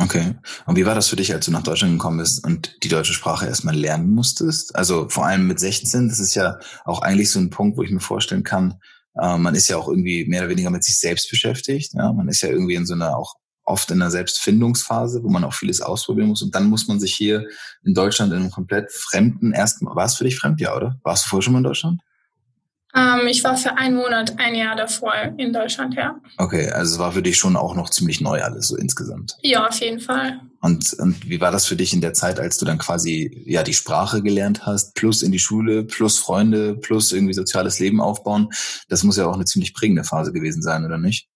Okay. 0.00 0.34
Und 0.66 0.76
wie 0.76 0.86
war 0.86 0.94
das 0.96 1.08
für 1.08 1.16
dich, 1.16 1.32
als 1.32 1.46
du 1.46 1.52
nach 1.52 1.62
Deutschland 1.62 1.92
gekommen 1.92 2.18
bist 2.18 2.44
und 2.44 2.82
die 2.82 2.88
deutsche 2.88 3.12
Sprache 3.12 3.46
erstmal 3.46 3.76
lernen 3.76 4.10
musstest? 4.10 4.74
Also 4.74 5.08
vor 5.08 5.26
allem 5.26 5.46
mit 5.46 5.60
16, 5.60 6.08
das 6.08 6.18
ist 6.18 6.34
ja 6.34 6.58
auch 6.84 7.00
eigentlich 7.02 7.30
so 7.30 7.38
ein 7.38 7.50
Punkt, 7.50 7.76
wo 7.76 7.82
ich 7.82 7.90
mir 7.90 8.00
vorstellen 8.00 8.42
kann, 8.42 8.80
äh, 9.20 9.38
man 9.38 9.54
ist 9.54 9.68
ja 9.68 9.76
auch 9.76 9.88
irgendwie 9.88 10.24
mehr 10.26 10.40
oder 10.40 10.50
weniger 10.50 10.70
mit 10.70 10.82
sich 10.82 10.98
selbst 10.98 11.30
beschäftigt. 11.30 11.94
Ja? 11.94 12.12
Man 12.12 12.28
ist 12.28 12.42
ja 12.42 12.48
irgendwie 12.48 12.74
in 12.74 12.86
so 12.86 12.94
einer 12.94 13.16
auch 13.16 13.36
oft 13.64 13.90
in 13.90 14.00
einer 14.00 14.10
Selbstfindungsphase, 14.10 15.22
wo 15.22 15.28
man 15.28 15.44
auch 15.44 15.54
vieles 15.54 15.80
ausprobieren 15.80 16.28
muss. 16.28 16.42
Und 16.42 16.54
dann 16.54 16.66
muss 16.66 16.86
man 16.86 17.00
sich 17.00 17.14
hier 17.14 17.46
in 17.82 17.94
Deutschland 17.94 18.32
in 18.32 18.40
einem 18.40 18.50
komplett 18.50 18.92
fremden 18.92 19.52
ersten, 19.52 19.86
war 19.86 20.04
es 20.04 20.16
für 20.16 20.24
dich 20.24 20.38
fremd, 20.38 20.60
ja, 20.60 20.76
oder? 20.76 20.98
Warst 21.02 21.24
du 21.24 21.30
vorher 21.30 21.42
schon 21.42 21.52
mal 21.52 21.60
in 21.60 21.64
Deutschland? 21.64 22.00
Ähm, 22.94 23.26
ich 23.26 23.42
war 23.42 23.56
für 23.56 23.76
einen 23.76 23.96
Monat, 23.96 24.38
ein 24.38 24.54
Jahr 24.54 24.76
davor 24.76 25.12
in 25.36 25.52
Deutschland, 25.52 25.94
ja. 25.94 26.16
Okay, 26.38 26.70
also 26.70 26.94
es 26.94 26.98
war 27.00 27.10
für 27.10 27.22
dich 27.22 27.36
schon 27.36 27.56
auch 27.56 27.74
noch 27.74 27.90
ziemlich 27.90 28.20
neu 28.20 28.40
alles 28.40 28.68
so 28.68 28.76
insgesamt. 28.76 29.36
Ja, 29.42 29.66
auf 29.66 29.80
jeden 29.80 29.98
Fall. 29.98 30.40
Und, 30.60 30.92
und 30.94 31.28
wie 31.28 31.40
war 31.40 31.50
das 31.50 31.66
für 31.66 31.74
dich 31.74 31.92
in 31.92 32.00
der 32.00 32.14
Zeit, 32.14 32.38
als 32.38 32.56
du 32.56 32.64
dann 32.64 32.78
quasi 32.78 33.42
ja 33.46 33.64
die 33.64 33.74
Sprache 33.74 34.22
gelernt 34.22 34.64
hast, 34.64 34.94
plus 34.94 35.22
in 35.22 35.32
die 35.32 35.40
Schule, 35.40 35.82
plus 35.82 36.18
Freunde, 36.18 36.76
plus 36.76 37.10
irgendwie 37.10 37.34
soziales 37.34 37.80
Leben 37.80 38.00
aufbauen? 38.00 38.50
Das 38.88 39.02
muss 39.02 39.16
ja 39.16 39.26
auch 39.26 39.34
eine 39.34 39.44
ziemlich 39.44 39.74
prägende 39.74 40.04
Phase 40.04 40.32
gewesen 40.32 40.62
sein, 40.62 40.84
oder 40.84 40.96
nicht? 40.96 41.28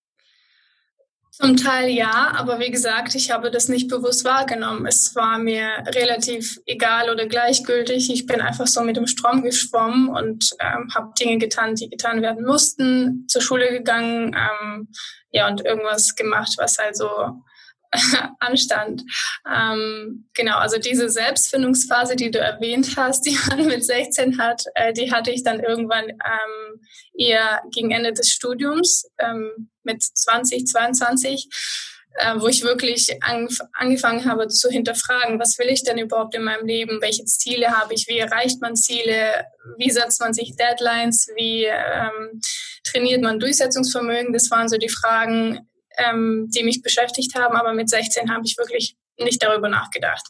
Zum 1.40 1.56
Teil 1.56 1.88
ja, 1.88 2.32
aber 2.36 2.58
wie 2.58 2.72
gesagt, 2.72 3.14
ich 3.14 3.30
habe 3.30 3.52
das 3.52 3.68
nicht 3.68 3.88
bewusst 3.88 4.24
wahrgenommen. 4.24 4.86
Es 4.86 5.14
war 5.14 5.38
mir 5.38 5.68
relativ 5.94 6.58
egal 6.66 7.10
oder 7.10 7.26
gleichgültig. 7.26 8.10
Ich 8.12 8.26
bin 8.26 8.40
einfach 8.40 8.66
so 8.66 8.80
mit 8.80 8.96
dem 8.96 9.06
Strom 9.06 9.42
geschwommen 9.44 10.08
und 10.08 10.50
ähm, 10.58 10.90
habe 10.96 11.12
Dinge 11.16 11.38
getan, 11.38 11.76
die 11.76 11.88
getan 11.88 12.22
werden 12.22 12.44
mussten, 12.44 13.28
zur 13.28 13.40
Schule 13.40 13.70
gegangen, 13.70 14.34
ähm, 14.36 14.88
ja 15.30 15.46
und 15.46 15.64
irgendwas 15.64 16.16
gemacht, 16.16 16.54
was 16.58 16.76
halt 16.78 16.96
so 16.96 17.08
anstand. 18.40 19.04
Ähm, 19.48 20.28
genau, 20.34 20.58
also 20.58 20.78
diese 20.78 21.08
Selbstfindungsphase, 21.08 22.16
die 22.16 22.32
du 22.32 22.40
erwähnt 22.40 22.96
hast, 22.96 23.20
die 23.26 23.38
man 23.48 23.64
mit 23.64 23.84
16 23.84 24.38
hat, 24.38 24.64
äh, 24.74 24.92
die 24.92 25.12
hatte 25.12 25.30
ich 25.30 25.44
dann 25.44 25.60
irgendwann 25.60 26.08
ähm, 26.08 26.80
eher 27.16 27.62
gegen 27.70 27.92
Ende 27.92 28.12
des 28.12 28.30
Studiums 28.32 29.08
ähm, 29.18 29.70
mit 29.88 30.02
20, 30.02 30.66
22 30.66 31.48
äh, 32.18 32.34
wo 32.40 32.48
ich 32.48 32.62
wirklich 32.62 33.22
angef 33.22 33.60
angefangen 33.74 34.24
habe 34.24 34.48
zu 34.48 34.68
hinterfragen, 34.70 35.38
was 35.38 35.58
will 35.58 35.68
ich 35.68 35.84
denn 35.84 35.98
überhaupt 35.98 36.34
in 36.34 36.42
meinem 36.42 36.66
Leben, 36.66 37.00
welche 37.00 37.24
Ziele 37.24 37.68
habe 37.68 37.94
ich, 37.94 38.06
wie 38.08 38.18
erreicht 38.18 38.60
man 38.60 38.76
Ziele, 38.76 39.46
wie 39.76 39.90
setzt 39.90 40.20
man 40.20 40.34
sich 40.34 40.56
Deadlines, 40.56 41.28
wie 41.36 41.64
ähm, 41.64 42.40
trainiert 42.84 43.22
man 43.22 43.38
Durchsetzungsvermögen, 43.38 44.32
das 44.32 44.50
waren 44.50 44.68
so 44.68 44.78
die 44.78 44.88
Fragen, 44.88 45.68
ähm, 45.98 46.48
die 46.50 46.64
mich 46.64 46.82
beschäftigt 46.82 47.34
haben. 47.36 47.56
Aber 47.56 47.72
mit 47.72 47.88
16 47.88 48.32
habe 48.32 48.42
ich 48.44 48.56
wirklich 48.58 48.96
nicht 49.24 49.42
darüber 49.42 49.68
nachgedacht. 49.68 50.26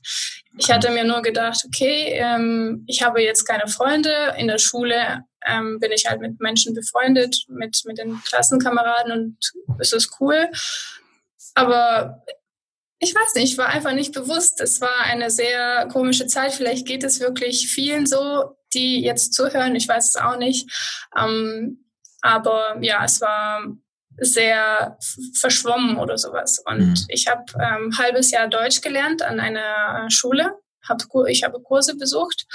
Ich 0.59 0.71
hatte 0.71 0.91
mir 0.91 1.05
nur 1.05 1.23
gedacht, 1.23 1.65
okay, 1.67 2.13
ähm, 2.15 2.85
ich 2.87 3.03
habe 3.03 3.23
jetzt 3.23 3.45
keine 3.45 3.69
Freunde. 3.69 4.35
In 4.39 4.49
der 4.49 4.59
Schule 4.59 5.25
ähm, 5.47 5.79
bin 5.79 5.93
ich 5.93 6.07
halt 6.07 6.21
mit 6.21 6.41
Menschen 6.41 6.75
befreundet, 6.75 7.45
mit, 7.49 7.83
mit 7.85 7.99
den 7.99 8.21
Klassenkameraden 8.23 9.13
und 9.13 9.37
es 9.79 9.93
ist 9.93 10.21
cool. 10.21 10.49
Aber 11.55 12.25
ich 12.99 13.15
weiß 13.15 13.35
nicht, 13.35 13.53
ich 13.53 13.59
war 13.59 13.69
einfach 13.69 13.93
nicht 13.93 14.13
bewusst. 14.13 14.61
Es 14.61 14.81
war 14.81 15.03
eine 15.05 15.31
sehr 15.31 15.87
komische 15.93 16.27
Zeit. 16.27 16.53
Vielleicht 16.53 16.87
geht 16.87 17.05
es 17.05 17.21
wirklich 17.21 17.69
vielen 17.69 18.07
so, 18.07 18.57
die 18.75 19.03
jetzt 19.03 19.35
zuhören. 19.35 19.77
Ich 19.77 19.89
weiß 19.89 20.09
es 20.11 20.17
auch 20.17 20.37
nicht. 20.37 20.69
Ähm, 21.17 21.85
aber 22.21 22.79
ja, 22.81 23.05
es 23.05 23.21
war 23.21 23.65
sehr 24.21 24.99
verschwommen 25.35 25.99
oder 25.99 26.19
sowas. 26.19 26.63
Und 26.65 26.81
mhm. 26.81 27.05
ich 27.09 27.27
habe 27.29 27.45
ähm, 27.55 27.91
ein 27.91 27.99
halbes 27.99 28.31
Jahr 28.31 28.49
Deutsch 28.49 28.81
gelernt 28.81 29.23
an 29.23 29.41
einer 29.41 30.11
Schule. 30.11 30.55
Hab, 30.89 31.03
ich 31.29 31.45
habe 31.45 31.61
Kurse 31.61 31.97
besucht 31.97 32.47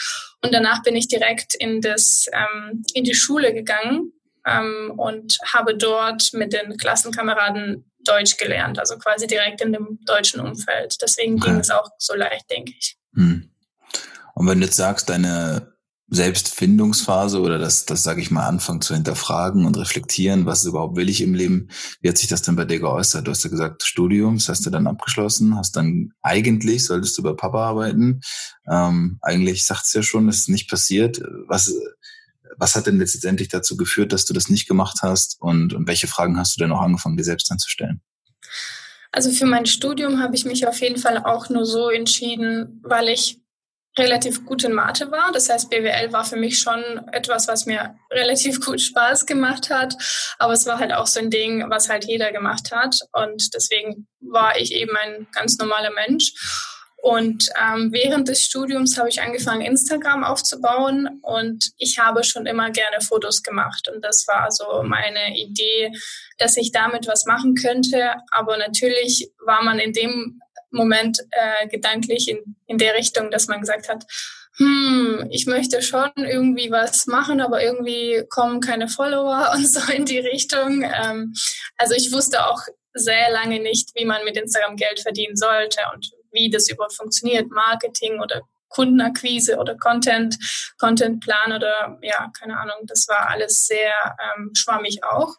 und 0.41 0.53
danach 0.53 0.81
bin 0.81 0.95
ich 0.95 1.07
direkt 1.07 1.53
in, 1.53 1.81
das, 1.81 2.25
ähm, 2.33 2.83
in 2.93 3.03
die 3.03 3.13
Schule 3.13 3.53
gegangen 3.53 4.11
ähm, 4.45 4.93
und 4.97 5.37
habe 5.45 5.77
dort 5.77 6.33
mit 6.33 6.51
den 6.53 6.77
Klassenkameraden 6.77 7.91
Deutsch 7.99 8.37
gelernt, 8.37 8.79
also 8.79 8.97
quasi 8.97 9.27
direkt 9.27 9.61
in 9.61 9.71
dem 9.71 9.99
deutschen 10.05 10.41
Umfeld. 10.41 10.97
Deswegen 11.01 11.37
ging 11.39 11.59
es 11.59 11.69
auch 11.69 11.89
so 11.97 12.15
leicht, 12.15 12.49
denke 12.49 12.73
ich. 12.77 12.97
Mhm. 13.13 13.49
Und 14.35 14.47
wenn 14.47 14.59
du 14.59 14.65
jetzt 14.65 14.77
sagst, 14.77 15.09
deine 15.09 15.72
Selbstfindungsphase 16.15 17.39
oder 17.41 17.57
das, 17.57 17.85
das 17.85 18.03
sage 18.03 18.21
ich 18.21 18.29
mal, 18.29 18.45
anfangen 18.45 18.81
zu 18.81 18.93
hinterfragen 18.93 19.65
und 19.65 19.77
reflektieren, 19.77 20.45
was 20.45 20.65
überhaupt 20.65 20.95
will 20.95 21.09
ich 21.09 21.21
im 21.21 21.33
Leben. 21.33 21.69
Wie 22.01 22.09
hat 22.09 22.17
sich 22.17 22.27
das 22.27 22.43
denn 22.43 22.55
bei 22.55 22.65
dir 22.65 22.79
geäußert? 22.79 23.25
Du 23.25 23.31
hast 23.31 23.43
ja 23.43 23.49
gesagt, 23.49 23.83
Studium, 23.83 24.35
das 24.35 24.49
hast 24.49 24.65
du 24.65 24.69
dann 24.69 24.87
abgeschlossen, 24.87 25.55
hast 25.57 25.75
dann 25.75 26.13
eigentlich, 26.21 26.85
solltest 26.85 27.17
du 27.17 27.23
bei 27.23 27.33
Papa 27.33 27.65
arbeiten. 27.65 28.21
Ähm, 28.69 29.17
eigentlich 29.21 29.65
sagt 29.65 29.85
es 29.85 29.93
ja 29.93 30.03
schon, 30.03 30.29
es 30.29 30.41
ist 30.41 30.49
nicht 30.49 30.69
passiert. 30.69 31.21
Was, 31.47 31.73
was 32.57 32.75
hat 32.75 32.87
denn 32.87 32.99
letztendlich 32.99 33.49
dazu 33.49 33.75
geführt, 33.75 34.13
dass 34.13 34.25
du 34.25 34.33
das 34.33 34.49
nicht 34.49 34.67
gemacht 34.67 34.99
hast? 35.01 35.37
Und, 35.41 35.73
und 35.73 35.87
welche 35.87 36.07
Fragen 36.07 36.37
hast 36.37 36.55
du 36.55 36.59
denn 36.63 36.71
auch 36.71 36.81
angefangen, 36.81 37.17
dir 37.17 37.23
selbst 37.23 37.51
anzustellen? 37.51 38.01
Also 39.11 39.31
für 39.31 39.45
mein 39.45 39.67
Studium 39.67 40.19
habe 40.19 40.35
ich 40.35 40.43
mich 40.43 40.67
auf 40.67 40.81
jeden 40.81 40.97
Fall 40.97 41.19
auch 41.19 41.49
nur 41.49 41.65
so 41.65 41.89
entschieden, 41.89 42.81
weil 42.83 43.09
ich 43.09 43.42
relativ 43.97 44.45
gut 44.45 44.63
in 44.63 44.73
Mathe 44.73 45.11
war. 45.11 45.31
Das 45.31 45.49
heißt, 45.49 45.69
BWL 45.69 46.11
war 46.11 46.25
für 46.25 46.35
mich 46.35 46.59
schon 46.59 46.83
etwas, 47.11 47.47
was 47.47 47.65
mir 47.65 47.95
relativ 48.11 48.63
gut 48.63 48.81
Spaß 48.81 49.25
gemacht 49.25 49.69
hat. 49.69 49.95
Aber 50.39 50.53
es 50.53 50.65
war 50.65 50.79
halt 50.79 50.93
auch 50.93 51.07
so 51.07 51.19
ein 51.19 51.29
Ding, 51.29 51.69
was 51.69 51.89
halt 51.89 52.05
jeder 52.05 52.31
gemacht 52.31 52.71
hat. 52.71 52.97
Und 53.11 53.53
deswegen 53.53 54.07
war 54.19 54.57
ich 54.57 54.73
eben 54.73 54.95
ein 54.97 55.27
ganz 55.31 55.57
normaler 55.57 55.91
Mensch. 55.91 56.33
Und 57.03 57.49
ähm, 57.61 57.91
während 57.91 58.29
des 58.29 58.43
Studiums 58.43 58.97
habe 58.97 59.09
ich 59.09 59.21
angefangen, 59.21 59.59
Instagram 59.59 60.23
aufzubauen 60.23 61.19
und 61.21 61.71
ich 61.77 61.99
habe 61.99 62.23
schon 62.23 62.45
immer 62.45 62.71
gerne 62.71 63.01
Fotos 63.01 63.43
gemacht. 63.43 63.89
Und 63.93 64.05
das 64.05 64.25
war 64.25 64.49
so 64.51 64.83
meine 64.83 65.37
Idee, 65.37 65.91
dass 66.37 66.55
ich 66.55 66.71
damit 66.71 67.05
was 67.05 67.25
machen 67.25 67.55
könnte. 67.55 68.13
Aber 68.31 68.55
natürlich 68.55 69.29
war 69.45 69.63
man 69.63 69.79
in 69.79 69.91
dem 69.91 70.39
Moment 70.73 71.19
äh, 71.31 71.67
gedanklich 71.67 72.27
in, 72.27 72.55
in 72.67 72.77
der 72.77 72.95
Richtung, 72.95 73.31
dass 73.31 73.47
man 73.47 73.61
gesagt 73.61 73.89
hat, 73.89 74.05
hm, 74.57 75.27
ich 75.31 75.47
möchte 75.47 75.81
schon 75.81 76.11
irgendwie 76.15 76.69
was 76.69 77.07
machen, 77.07 77.41
aber 77.41 77.63
irgendwie 77.63 78.23
kommen 78.29 78.59
keine 78.59 78.87
Follower 78.87 79.51
und 79.55 79.67
so 79.67 79.91
in 79.91 80.05
die 80.05 80.19
Richtung. 80.19 80.83
Ähm, 80.83 81.33
also 81.77 81.95
ich 81.95 82.11
wusste 82.11 82.45
auch 82.45 82.61
sehr 82.93 83.31
lange 83.31 83.59
nicht, 83.59 83.89
wie 83.95 84.05
man 84.05 84.23
mit 84.23 84.37
Instagram 84.37 84.75
Geld 84.75 84.99
verdienen 84.99 85.35
sollte 85.35 85.79
und 85.93 86.11
wie 86.31 86.49
das 86.49 86.69
überhaupt 86.69 86.95
funktioniert, 86.95 87.49
Marketing 87.49 88.19
oder 88.19 88.41
Kundenakquise 88.73 89.57
oder 89.57 89.77
Content, 89.77 90.37
Contentplan 90.79 91.53
oder 91.53 91.99
ja, 92.01 92.31
keine 92.37 92.59
Ahnung, 92.59 92.77
das 92.83 93.07
war 93.07 93.29
alles 93.29 93.65
sehr 93.65 94.15
ähm, 94.35 94.51
schwammig 94.55 95.03
auch. 95.03 95.35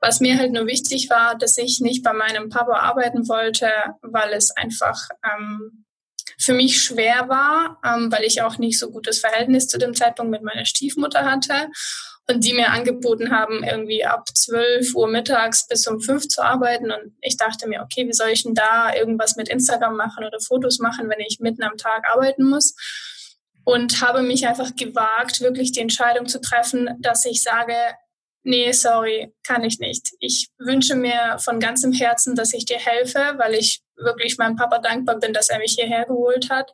Was 0.00 0.20
mir 0.20 0.38
halt 0.38 0.52
nur 0.52 0.66
wichtig 0.66 1.08
war, 1.10 1.36
dass 1.36 1.56
ich 1.58 1.80
nicht 1.80 2.02
bei 2.02 2.12
meinem 2.12 2.50
Papa 2.50 2.78
arbeiten 2.78 3.28
wollte, 3.28 3.70
weil 4.02 4.32
es 4.32 4.50
einfach 4.50 5.08
ähm, 5.24 5.84
für 6.38 6.54
mich 6.54 6.82
schwer 6.82 7.28
war, 7.28 7.78
ähm, 7.84 8.10
weil 8.10 8.24
ich 8.24 8.42
auch 8.42 8.58
nicht 8.58 8.78
so 8.78 8.90
gutes 8.90 9.20
Verhältnis 9.20 9.68
zu 9.68 9.78
dem 9.78 9.94
Zeitpunkt 9.94 10.30
mit 10.30 10.42
meiner 10.42 10.64
Stiefmutter 10.64 11.24
hatte. 11.24 11.68
Und 12.26 12.42
die 12.44 12.54
mir 12.54 12.70
angeboten 12.70 13.30
haben, 13.30 13.62
irgendwie 13.64 14.04
ab 14.04 14.28
12 14.32 14.94
Uhr 14.94 15.08
mittags 15.08 15.66
bis 15.66 15.86
um 15.86 16.00
5 16.00 16.28
zu 16.28 16.42
arbeiten. 16.42 16.90
Und 16.90 17.16
ich 17.20 17.36
dachte 17.36 17.68
mir, 17.68 17.82
okay, 17.82 18.06
wie 18.08 18.14
soll 18.14 18.30
ich 18.30 18.44
denn 18.44 18.54
da 18.54 18.94
irgendwas 18.94 19.36
mit 19.36 19.48
Instagram 19.48 19.96
machen 19.96 20.24
oder 20.24 20.40
Fotos 20.40 20.78
machen, 20.78 21.08
wenn 21.10 21.20
ich 21.20 21.40
mitten 21.40 21.62
am 21.62 21.76
Tag 21.76 22.04
arbeiten 22.10 22.44
muss? 22.44 22.74
Und 23.64 24.00
habe 24.00 24.22
mich 24.22 24.46
einfach 24.46 24.74
gewagt, 24.76 25.40
wirklich 25.40 25.72
die 25.72 25.80
Entscheidung 25.80 26.26
zu 26.26 26.40
treffen, 26.40 26.90
dass 27.00 27.24
ich 27.24 27.42
sage, 27.42 27.74
nee, 28.42 28.72
sorry, 28.72 29.32
kann 29.46 29.64
ich 29.64 29.78
nicht. 29.78 30.10
Ich 30.20 30.48
wünsche 30.58 30.94
mir 30.94 31.38
von 31.38 31.60
ganzem 31.60 31.92
Herzen, 31.92 32.34
dass 32.34 32.52
ich 32.52 32.66
dir 32.66 32.78
helfe, 32.78 33.34
weil 33.38 33.54
ich 33.54 33.82
wirklich 33.96 34.38
meinem 34.38 34.56
Papa 34.56 34.78
dankbar 34.78 35.18
bin, 35.18 35.32
dass 35.32 35.48
er 35.48 35.58
mich 35.58 35.76
hierher 35.78 36.04
geholt 36.04 36.50
hat. 36.50 36.72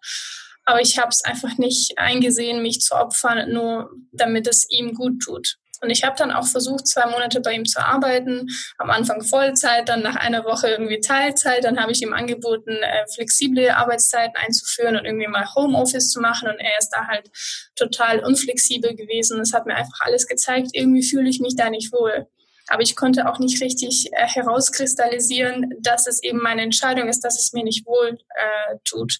Aber 0.64 0.81
ich 0.81 0.99
habe 0.99 1.09
es 1.09 1.25
einfach 1.25 1.57
nicht 1.59 1.99
eingesehen, 1.99 2.62
mich 2.62 2.81
zu 2.81 2.95
opfern, 2.95 3.52
nur 3.52 3.90
damit 4.12 4.47
es 4.47 4.67
ihm 4.71 4.95
gut 4.95 5.21
tut. 5.23 5.57
Und 5.83 5.90
ich 5.90 6.05
habe 6.05 6.17
dann 6.17 6.31
auch 6.31 6.47
versucht, 6.47 6.87
zwei 6.87 7.07
Monate 7.07 7.40
bei 7.40 7.55
ihm 7.55 7.64
zu 7.64 7.81
arbeiten. 7.81 8.49
Am 8.76 8.90
Anfang 8.90 9.23
Vollzeit, 9.23 9.88
dann 9.88 10.02
nach 10.02 10.17
einer 10.17 10.45
Woche 10.45 10.69
irgendwie 10.69 11.00
Teilzeit. 11.00 11.64
Dann 11.64 11.81
habe 11.81 11.93
ich 11.93 12.02
ihm 12.02 12.12
angeboten, 12.12 12.71
äh, 12.71 13.07
flexible 13.14 13.71
Arbeitszeiten 13.71 14.37
einzuführen 14.37 14.97
und 14.97 15.07
irgendwie 15.07 15.29
mal 15.29 15.47
Homeoffice 15.55 16.11
zu 16.11 16.21
machen. 16.21 16.49
Und 16.49 16.59
er 16.59 16.79
ist 16.79 16.90
da 16.90 17.07
halt 17.07 17.31
total 17.76 18.21
unflexibel 18.21 18.95
gewesen. 18.95 19.40
Es 19.40 19.55
hat 19.55 19.67
mir 19.67 19.75
einfach 19.75 20.00
alles 20.00 20.26
gezeigt, 20.26 20.71
irgendwie 20.73 21.02
fühle 21.02 21.31
ich 21.31 21.40
mich 21.40 21.57
da 21.57 21.71
nicht 21.71 21.93
wohl. 21.93 22.26
Aber 22.69 22.83
ich 22.83 22.95
konnte 22.95 23.29
auch 23.29 23.38
nicht 23.38 23.61
richtig 23.62 24.11
äh, 24.12 24.26
herauskristallisieren, 24.26 25.75
dass 25.81 26.07
es 26.07 26.23
eben 26.23 26.38
meine 26.38 26.62
Entscheidung 26.62 27.09
ist, 27.09 27.21
dass 27.25 27.40
es 27.40 27.52
mir 27.52 27.64
nicht 27.64 27.87
wohl 27.87 28.19
äh, 28.37 28.76
tut. 28.85 29.19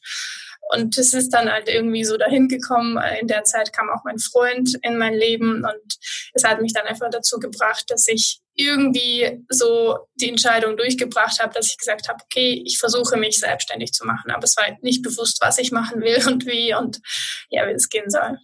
Und 0.73 0.97
es 0.99 1.15
ist 1.15 1.31
dann 1.31 1.51
halt 1.51 1.69
irgendwie 1.69 2.05
so 2.05 2.17
dahin 2.17 2.49
gekommen. 2.49 2.99
In 3.21 3.27
der 3.27 3.45
Zeit 3.45 3.73
kam 3.73 3.91
auch 3.91 4.05
mein 4.05 4.19
Freund 4.19 4.77
in 4.83 4.99
mein 4.99 5.15
Leben 5.15 5.65
und 5.65 5.99
es 6.33 6.45
hat 6.45 6.61
mich 6.61 6.73
dann 6.73 6.87
einfach 6.87 7.11
dazu 7.11 7.39
gebracht, 7.39 7.85
dass 7.89 8.07
ich 8.09 8.41
irgendwie 8.55 9.43
so 9.49 9.99
die 10.15 10.29
Entscheidung 10.29 10.77
durchgebracht 10.77 11.41
habe, 11.41 11.53
dass 11.55 11.71
ich 11.71 11.79
gesagt 11.79 12.09
habe, 12.09 12.19
okay, 12.25 12.63
ich 12.65 12.79
versuche 12.79 13.17
mich 13.17 13.41
selbstständig 13.41 13.93
zu 13.93 14.05
machen, 14.05 14.31
aber 14.31 14.45
es 14.45 14.57
war 14.57 14.65
halt 14.65 14.83
nicht 14.83 15.03
bewusst, 15.03 15.39
was 15.41 15.59
ich 15.59 15.73
machen 15.73 16.01
will 16.01 16.27
und 16.27 16.47
wie 16.47 16.75
und 16.75 17.01
ja, 17.49 17.67
wie 17.67 17.73
es 17.73 17.89
gehen 17.89 18.11
soll. 18.11 18.39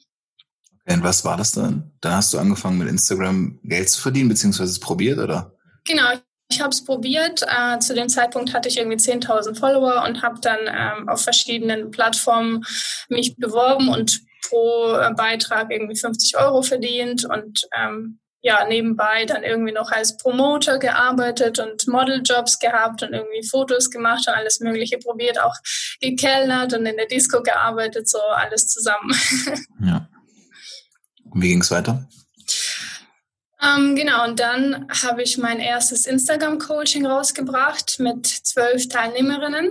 Und 0.88 1.02
was 1.02 1.24
war 1.24 1.36
das 1.36 1.52
dann? 1.52 1.92
Dann 2.00 2.14
hast 2.14 2.32
du 2.32 2.38
angefangen 2.38 2.78
mit 2.78 2.88
Instagram 2.88 3.58
Geld 3.64 3.90
zu 3.90 4.00
verdienen, 4.00 4.28
beziehungsweise 4.28 4.70
es 4.70 4.80
probiert, 4.80 5.18
oder? 5.18 5.52
Genau, 5.84 6.12
ich 6.48 6.60
habe 6.60 6.70
es 6.70 6.84
probiert. 6.84 7.42
Äh, 7.42 7.78
zu 7.80 7.94
dem 7.94 8.08
Zeitpunkt 8.08 8.54
hatte 8.54 8.68
ich 8.68 8.78
irgendwie 8.78 8.98
10.000 8.98 9.58
Follower 9.58 10.04
und 10.06 10.22
habe 10.22 10.40
dann 10.40 10.58
ähm, 10.66 11.08
auf 11.08 11.22
verschiedenen 11.22 11.90
Plattformen 11.90 12.64
mich 13.08 13.36
beworben 13.36 13.88
und 13.88 14.20
pro 14.48 14.94
äh, 14.94 15.12
Beitrag 15.14 15.70
irgendwie 15.70 15.96
50 15.96 16.38
Euro 16.38 16.62
verdient 16.62 17.24
und 17.24 17.66
ähm, 17.76 18.20
ja, 18.42 18.64
nebenbei 18.68 19.24
dann 19.24 19.42
irgendwie 19.42 19.72
noch 19.72 19.90
als 19.90 20.16
Promoter 20.18 20.78
gearbeitet 20.78 21.58
und 21.58 21.88
Modeljobs 21.88 22.60
gehabt 22.60 23.02
und 23.02 23.12
irgendwie 23.12 23.42
Fotos 23.42 23.90
gemacht 23.90 24.24
und 24.28 24.34
alles 24.34 24.60
Mögliche 24.60 24.98
probiert, 24.98 25.40
auch 25.40 25.54
gekellnert 26.00 26.72
und 26.72 26.86
in 26.86 26.96
der 26.96 27.06
Disco 27.06 27.42
gearbeitet, 27.42 28.08
so 28.08 28.20
alles 28.20 28.68
zusammen. 28.68 29.12
Ja. 29.84 30.08
Und 31.24 31.42
wie 31.42 31.48
ging 31.48 31.60
es 31.60 31.70
weiter? 31.70 32.08
Ähm, 33.62 33.96
genau, 33.96 34.24
und 34.24 34.38
dann 34.38 34.86
habe 35.02 35.22
ich 35.22 35.38
mein 35.38 35.60
erstes 35.60 36.06
Instagram-Coaching 36.06 37.06
rausgebracht 37.06 37.98
mit 38.00 38.26
zwölf 38.26 38.88
Teilnehmerinnen. 38.88 39.70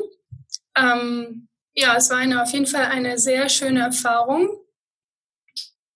Ähm, 0.75 1.47
ja, 1.75 1.95
es 1.95 2.09
war 2.09 2.17
eine, 2.17 2.41
auf 2.41 2.51
jeden 2.51 2.67
Fall 2.67 2.85
eine 2.85 3.19
sehr 3.19 3.49
schöne 3.49 3.81
Erfahrung, 3.81 4.49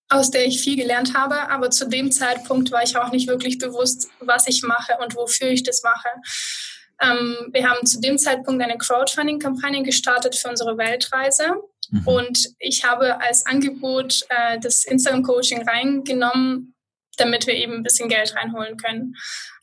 aus 0.10 0.30
der 0.30 0.46
ich 0.46 0.62
viel 0.62 0.76
gelernt 0.76 1.16
habe. 1.16 1.50
Aber 1.50 1.72
zu 1.72 1.88
dem 1.88 2.12
Zeitpunkt 2.12 2.72
war 2.72 2.84
ich 2.84 2.96
auch 2.96 3.12
nicht 3.12 3.28
wirklich 3.28 3.58
bewusst, 3.58 4.08
was 4.20 4.48
ich 4.48 4.62
mache 4.62 4.98
und 5.02 5.16
wofür 5.16 5.48
ich 5.48 5.64
das 5.64 5.82
mache. 5.84 6.10
Ähm, 7.02 7.50
wir 7.54 7.70
haben 7.70 7.86
zu 7.88 8.00
dem 8.02 8.18
Zeitpunkt 8.18 8.62
eine 8.62 8.78
Crowdfunding-Kampagne 8.78 9.84
gestartet 9.84 10.36
für 10.36 10.50
unsere 10.50 10.78
Weltreise. 10.78 11.56
Mhm. 11.90 12.08
Und 12.08 12.54
ich 12.60 12.84
habe 12.84 13.20
als 13.22 13.46
Angebot 13.46 14.26
äh, 14.30 14.60
das 14.60 14.84
Instagram-Coaching 14.86 15.68
reingenommen, 15.68 16.76
damit 17.20 17.48
wir 17.48 17.56
eben 17.56 17.74
ein 17.74 17.84
bisschen 17.84 18.10
Geld 18.10 18.36
reinholen 18.36 18.78
können. 18.78 19.16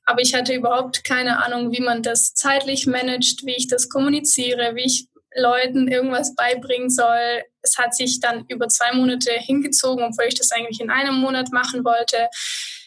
Aber 0.05 0.21
ich 0.21 0.35
hatte 0.35 0.55
überhaupt 0.55 1.05
keine 1.05 1.45
Ahnung, 1.45 1.73
wie 1.73 1.83
man 1.83 2.03
das 2.03 2.33
zeitlich 2.35 2.87
managt, 2.87 3.45
wie 3.45 3.57
ich 3.57 3.67
das 3.67 3.89
kommuniziere, 3.89 4.75
wie 4.77 4.85
ich 4.85 5.09
Leuten 5.35 5.89
irgendwas 5.89 6.35
beibringen 6.35 6.91
soll. 6.91 7.43
Es 7.63 7.77
hat 7.77 7.95
sich 7.95 8.21
dann 8.21 8.45
über 8.49 8.69
zwei 8.69 8.93
Monate 8.93 9.33
hingezogen, 9.33 10.05
obwohl 10.05 10.27
ich 10.29 10.35
das 10.35 10.53
eigentlich 10.53 10.81
in 10.81 10.91
einem 10.91 11.17
Monat 11.17 11.51
machen 11.53 11.85
wollte. 11.85 12.29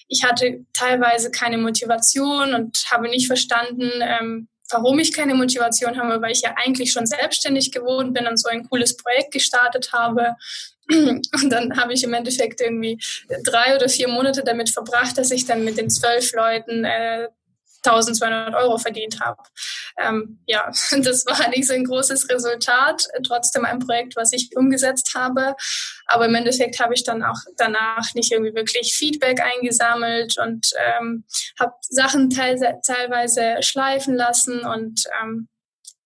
Ich 0.08 0.24
hatte 0.24 0.66
teilweise 0.74 1.30
keine 1.30 1.58
Motivation 1.58 2.54
und 2.54 2.86
habe 2.90 3.10
nicht 3.10 3.28
verstanden, 3.28 3.92
ähm, 4.02 4.48
warum 4.72 5.00
ich 5.00 5.14
keine 5.14 5.36
Motivation 5.36 6.00
habe, 6.00 6.22
weil 6.22 6.32
ich 6.32 6.42
ja 6.42 6.56
eigentlich 6.58 6.92
schon 6.92 7.06
selbstständig 7.06 7.72
geworden 7.72 8.14
bin 8.14 8.28
und 8.28 8.38
so 8.38 8.50
ein 8.50 8.68
cooles 8.68 8.98
Projekt 8.98 9.32
gestartet 9.32 9.92
habe. 9.94 10.36
Und 10.90 11.50
dann 11.50 11.78
habe 11.78 11.94
ich 11.94 12.04
im 12.04 12.14
Endeffekt 12.14 12.62
irgendwie 12.62 13.00
drei 13.44 13.76
oder 13.76 13.90
vier 13.90 14.08
Monate 14.08 14.44
damit 14.44 14.70
verbracht, 14.70 15.18
dass 15.18 15.32
ich 15.32 15.46
dann 15.46 15.64
mit 15.64 15.78
den 15.78 15.90
zwölf 15.90 16.34
Leuten 16.34 16.84
äh, 16.84 17.28
1200 17.84 18.56
Euro 18.56 18.78
verdient 18.78 19.20
habe. 19.22 19.42
Ähm, 19.98 20.40
ja, 20.46 20.70
das 21.02 21.26
war 21.26 21.50
nicht 21.50 21.68
so 21.68 21.74
ein 21.74 21.86
großes 21.86 22.30
Resultat, 22.30 23.08
trotzdem 23.26 23.66
ein 23.66 23.80
Projekt, 23.80 24.16
was 24.16 24.34
ich 24.34 24.50
umgesetzt 24.56 25.14
habe. 25.16 25.56
Aber 26.08 26.26
im 26.26 26.36
Endeffekt 26.36 26.80
habe 26.80 26.94
ich 26.94 27.04
dann 27.04 27.24
auch 27.24 27.40
danach 27.58 28.14
nicht 28.16 28.32
irgendwie 28.32 28.56
wirklich 28.56 28.96
Feedback 28.96 29.42
eingesammelt 29.42 30.38
und 30.38 30.72
ähm, 30.78 31.26
habe 31.60 31.74
Sachen 31.82 32.30
teil 32.30 32.60
teilweise 32.86 33.58
schleifen 33.62 34.16
lassen 34.16 34.62
und 34.62 35.04
ähm, 35.22 35.48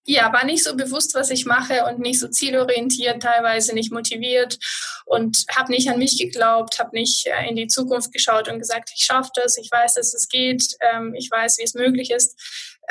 ja, 0.05 0.33
war 0.33 0.45
nicht 0.45 0.63
so 0.63 0.75
bewusst, 0.75 1.15
was 1.15 1.29
ich 1.29 1.45
mache 1.45 1.85
und 1.85 1.99
nicht 1.99 2.19
so 2.19 2.27
zielorientiert, 2.27 3.21
teilweise 3.21 3.73
nicht 3.73 3.91
motiviert 3.91 4.59
und 5.05 5.45
habe 5.55 5.71
nicht 5.71 5.89
an 5.89 5.99
mich 5.99 6.17
geglaubt, 6.17 6.79
habe 6.79 6.91
nicht 6.93 7.25
äh, 7.27 7.47
in 7.47 7.55
die 7.55 7.67
Zukunft 7.67 8.11
geschaut 8.11 8.49
und 8.49 8.59
gesagt, 8.59 8.91
ich 8.95 9.05
schaffe 9.05 9.29
das, 9.35 9.57
ich 9.57 9.69
weiß, 9.71 9.93
dass 9.95 10.13
es 10.13 10.27
geht, 10.27 10.63
ähm, 10.93 11.13
ich 11.15 11.29
weiß, 11.31 11.57
wie 11.59 11.63
es 11.63 11.73
möglich 11.73 12.11
ist. 12.11 12.37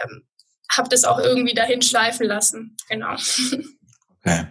Ähm, 0.03 0.23
habe 0.71 0.89
das 0.89 1.05
auch 1.05 1.19
irgendwie 1.19 1.55
dahin 1.55 1.83
schleifen 1.83 2.27
lassen, 2.27 2.77
genau. 2.89 3.17
Okay. 4.25 4.47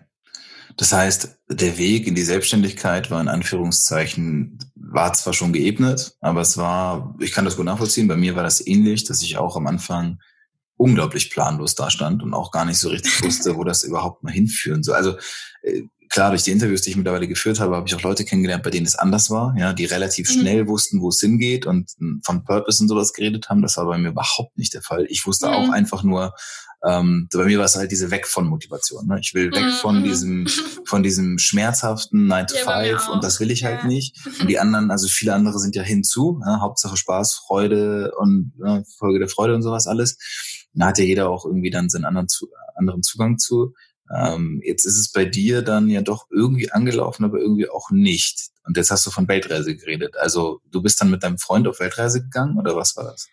Das 0.76 0.92
heißt, 0.92 1.38
der 1.50 1.78
Weg 1.78 2.08
in 2.08 2.16
die 2.16 2.24
Selbstständigkeit 2.24 3.10
war 3.10 3.22
in 3.22 3.30
Anführungszeichen, 3.30 4.58
war 4.76 5.14
zwar 5.14 5.32
schon 5.32 5.54
geebnet, 5.54 6.18
aber 6.20 6.42
es 6.42 6.58
war, 6.58 7.16
ich 7.20 7.32
kann 7.32 7.46
das 7.46 7.56
gut 7.56 7.66
nachvollziehen, 7.66 8.10
bei 8.10 8.18
mir 8.18 8.36
war 8.36 8.44
das 8.44 8.66
ähnlich, 8.66 9.06
dass 9.06 9.22
ich 9.22 9.38
auch 9.38 9.56
am 9.56 9.68
Anfang 9.68 10.20
unglaublich 10.82 11.30
planlos 11.30 11.76
dastand 11.76 12.24
und 12.24 12.34
auch 12.34 12.52
gar 12.52 12.66
nicht 12.66 12.80
so 12.80 12.90
richtig 12.90 13.22
wusste, 13.24 13.56
wo 13.56 13.64
das 13.64 13.84
überhaupt 13.84 14.24
mal 14.24 14.34
hinführen 14.34 14.84
soll. 14.84 14.96
Also 14.96 15.16
äh, 15.62 15.84
klar, 16.10 16.32
durch 16.32 16.44
die 16.44 16.52
Interviews, 16.52 16.82
die 16.82 16.90
ich 16.90 16.98
mittlerweile 16.98 17.28
geführt 17.28 17.60
habe, 17.60 17.76
habe 17.76 17.88
ich 17.88 17.96
auch 17.96 18.02
Leute 18.02 18.26
kennengelernt, 18.26 18.64
bei 18.64 18.72
denen 18.72 18.88
es 18.88 18.96
anders 18.96 19.30
war, 19.30 19.56
ja, 19.58 19.74
die 19.74 19.86
relativ 19.86 20.28
mhm. 20.30 20.40
schnell 20.42 20.68
wussten, 20.68 21.02
wo 21.02 21.10
es 21.10 21.20
hingeht 21.20 21.68
und 21.68 21.92
hm, 22.00 22.22
von 22.26 22.44
Purpose 22.44 22.82
und 22.82 22.90
sowas 22.90 23.14
geredet 23.14 23.50
haben. 23.50 23.62
Das 23.62 23.78
war 23.78 23.86
bei 23.86 23.98
mir 23.98 24.10
überhaupt 24.10 24.58
nicht 24.58 24.74
der 24.74 24.82
Fall. 24.82 25.06
Ich 25.10 25.26
wusste 25.26 25.48
mhm. 25.48 25.54
auch 25.54 25.70
einfach 25.70 26.04
nur, 26.04 26.34
ähm, 26.84 27.30
bei 27.32 27.46
mir 27.46 27.60
war 27.60 27.66
es 27.66 27.76
halt 27.76 27.92
diese 27.92 28.10
weg 28.10 28.26
von 28.28 28.48
Motivation. 28.48 29.06
Ne? 29.08 29.20
Ich 29.22 29.36
will 29.36 29.52
weg 29.52 29.66
mhm. 29.66 29.72
von 29.72 30.04
diesem, 30.04 30.48
von 30.86 31.04
diesem 31.04 31.38
schmerzhaften 31.38 32.26
9 32.26 32.48
to 32.48 32.56
5 32.56 33.08
und 33.10 33.24
das 33.24 33.40
will 33.40 33.52
ich 33.52 33.64
halt 33.64 33.82
ja. 33.84 33.88
nicht. 33.88 34.18
Und 34.40 34.50
die 34.50 34.60
anderen, 34.60 34.90
also 34.90 35.08
viele 35.08 35.34
andere 35.34 35.60
sind 35.60 35.76
ja 35.76 35.84
hinzu, 35.84 36.42
ja, 36.44 36.60
Hauptsache 36.60 36.98
Spaß, 36.98 37.36
Freude 37.46 38.12
und 38.18 38.54
ja, 38.58 38.82
Folge 38.98 39.20
der 39.20 39.30
Freude 39.30 39.54
und 39.54 39.62
sowas 39.62 39.86
alles. 39.86 40.18
Da 40.74 40.88
hat 40.88 41.00
ja 41.00 41.06
jeder 41.06 41.30
auch 41.30 41.46
irgendwie 41.46 41.70
dann 41.70 41.90
seinen 41.90 42.06
anderen, 42.06 42.28
anderen 42.76 43.04
Zugang 43.04 43.38
zu. 43.38 43.74
Ähm, 44.14 44.62
jetzt 44.64 44.86
ist 44.86 44.98
es 44.98 45.12
bei 45.12 45.26
dir 45.26 45.62
dann 45.62 45.88
ja 45.88 46.02
doch 46.02 46.28
irgendwie 46.30 46.72
angelaufen, 46.72 47.24
aber 47.24 47.40
irgendwie 47.40 47.70
auch 47.70 47.92
nicht. 47.92 48.50
Und 48.66 48.78
jetzt 48.78 48.92
hast 48.92 49.06
du 49.06 49.12
von 49.12 49.28
Weltreise 49.28 49.76
geredet. 49.76 50.18
Also 50.18 50.62
du 50.72 50.82
bist 50.82 51.02
dann 51.02 51.10
mit 51.10 51.24
deinem 51.24 51.38
Freund 51.38 51.68
auf 51.68 51.80
Weltreise 51.80 52.22
gegangen 52.22 52.58
oder 52.58 52.76
was 52.76 52.96
war 52.96 53.06
das? 53.06 53.28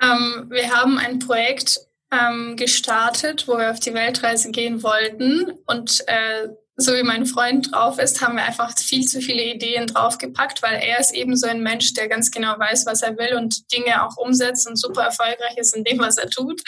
Ähm, 0.00 0.50
wir 0.50 0.70
haben 0.70 0.98
ein 0.98 1.18
Projekt 1.18 1.80
ähm, 2.10 2.56
gestartet, 2.56 3.48
wo 3.48 3.56
wir 3.56 3.70
auf 3.70 3.80
die 3.80 3.94
Weltreise 3.94 4.50
gehen 4.50 4.82
wollten. 4.82 5.52
Und 5.66 6.04
äh, 6.06 6.48
so 6.76 6.92
wie 6.92 7.02
mein 7.02 7.24
Freund 7.24 7.72
drauf 7.72 7.98
ist, 7.98 8.20
haben 8.20 8.36
wir 8.36 8.44
einfach 8.44 8.76
viel 8.76 9.06
zu 9.06 9.20
viele 9.20 9.42
Ideen 9.42 9.86
draufgepackt, 9.86 10.62
weil 10.62 10.74
er 10.82 11.00
ist 11.00 11.14
eben 11.14 11.34
so 11.36 11.46
ein 11.46 11.62
Mensch, 11.62 11.94
der 11.94 12.08
ganz 12.08 12.30
genau 12.30 12.58
weiß, 12.58 12.84
was 12.84 13.02
er 13.02 13.16
will 13.16 13.34
und 13.36 13.72
Dinge 13.72 14.04
auch 14.04 14.16
umsetzt 14.18 14.68
und 14.68 14.76
super 14.76 15.04
erfolgreich 15.04 15.56
ist 15.56 15.74
in 15.74 15.84
dem, 15.84 15.98
was 15.98 16.18
er 16.18 16.28
tut. 16.28 16.62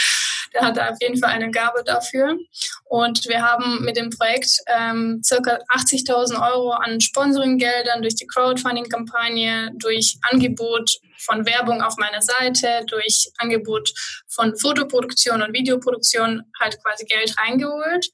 Der 0.54 0.62
hat 0.62 0.78
auf 0.78 0.96
jeden 1.02 1.18
Fall 1.18 1.30
eine 1.30 1.50
Gabe 1.50 1.84
dafür. 1.84 2.38
Und 2.84 3.28
wir 3.28 3.42
haben 3.42 3.84
mit 3.84 3.98
dem 3.98 4.08
Projekt 4.08 4.50
ähm, 4.66 5.20
circa 5.22 5.58
80.000 5.76 6.40
Euro 6.52 6.70
an 6.70 7.02
Sponsoringgeldern 7.02 8.00
durch 8.00 8.14
die 8.14 8.26
Crowdfunding-Kampagne, 8.26 9.72
durch 9.74 10.16
Angebot 10.30 10.90
von 11.18 11.44
Werbung 11.44 11.82
auf 11.82 11.96
meiner 11.98 12.22
Seite, 12.22 12.84
durch 12.86 13.30
Angebot 13.36 13.92
von 14.28 14.56
Fotoproduktion 14.56 15.42
und 15.42 15.52
Videoproduktion 15.52 16.44
halt 16.58 16.82
quasi 16.82 17.04
Geld 17.04 17.34
reingeholt. 17.38 18.08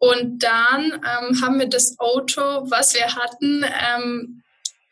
Und 0.00 0.42
dann 0.42 0.92
ähm, 0.94 1.42
haben 1.42 1.58
wir 1.58 1.68
das 1.68 1.94
Auto, 1.98 2.40
was 2.40 2.94
wir 2.94 3.14
hatten, 3.14 3.64
ähm, 3.64 4.42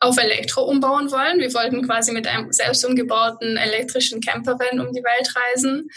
auf 0.01 0.17
Elektro 0.17 0.63
umbauen 0.63 1.11
wollen. 1.11 1.41
Wir 1.41 1.53
wollten 1.55 1.85
quasi 1.85 2.13
mit 2.13 2.27
einem 2.27 2.53
selbst 2.53 2.85
umgebauten 2.85 3.57
elektrischen 3.57 4.21
Campervan 4.21 4.81
um 4.81 4.93
die 4.93 5.03
Welt 5.03 5.35
reisen. 5.35 5.89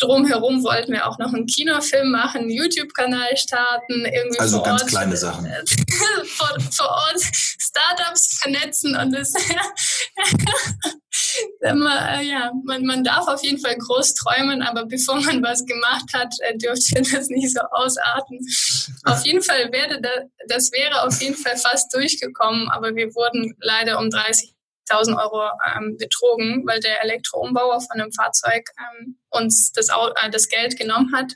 Drumherum 0.00 0.64
wollten 0.64 0.92
wir 0.92 1.06
auch 1.06 1.18
noch 1.18 1.32
einen 1.32 1.46
Kinofilm 1.46 2.10
machen, 2.10 2.42
einen 2.42 2.50
YouTube-Kanal 2.50 3.36
starten, 3.36 4.06
irgendwie 4.06 4.40
also 4.40 4.60
ganz 4.62 4.82
Ort, 4.82 4.90
kleine 4.90 5.16
Sachen. 5.16 5.46
vor, 6.24 6.48
vor 6.72 6.88
Ort 6.88 7.22
Startups 7.74 8.38
vernetzen 8.40 8.96
und 8.96 9.12
das 9.12 9.32
ja, 11.60 12.52
man, 12.64 12.84
man 12.84 13.02
darf 13.02 13.26
auf 13.26 13.42
jeden 13.42 13.58
Fall 13.60 13.76
groß 13.76 14.14
träumen, 14.14 14.62
aber 14.62 14.86
bevor 14.86 15.20
man 15.20 15.42
was 15.42 15.64
gemacht 15.66 16.12
hat, 16.12 16.32
äh, 16.40 16.56
dürfte 16.56 17.02
das 17.12 17.28
nicht 17.28 17.52
so 17.52 17.60
ausarten. 17.72 18.38
Auf 19.04 19.24
jeden 19.26 19.42
Fall 19.42 19.72
wäre 19.72 20.00
das, 20.00 20.24
das 20.48 20.72
wäre 20.72 21.02
auf 21.02 21.20
jeden 21.20 21.36
Fall 21.36 21.56
fast 21.56 21.92
durchgekommen, 21.92 22.68
aber 22.70 22.94
wir 22.94 23.14
wurden 23.14 23.56
leider 23.60 23.98
um 23.98 24.06
30.000 24.06 25.18
Euro 25.20 25.50
ähm, 25.74 25.96
betrogen, 25.98 26.64
weil 26.66 26.80
der 26.80 27.02
Elektroumbauer 27.02 27.80
von 27.80 27.98
dem 27.98 28.12
Fahrzeug 28.12 28.68
ähm, 28.78 29.18
uns 29.30 29.72
das, 29.72 29.88
äh, 29.88 30.30
das 30.30 30.48
Geld 30.48 30.78
genommen 30.78 31.12
hat 31.14 31.32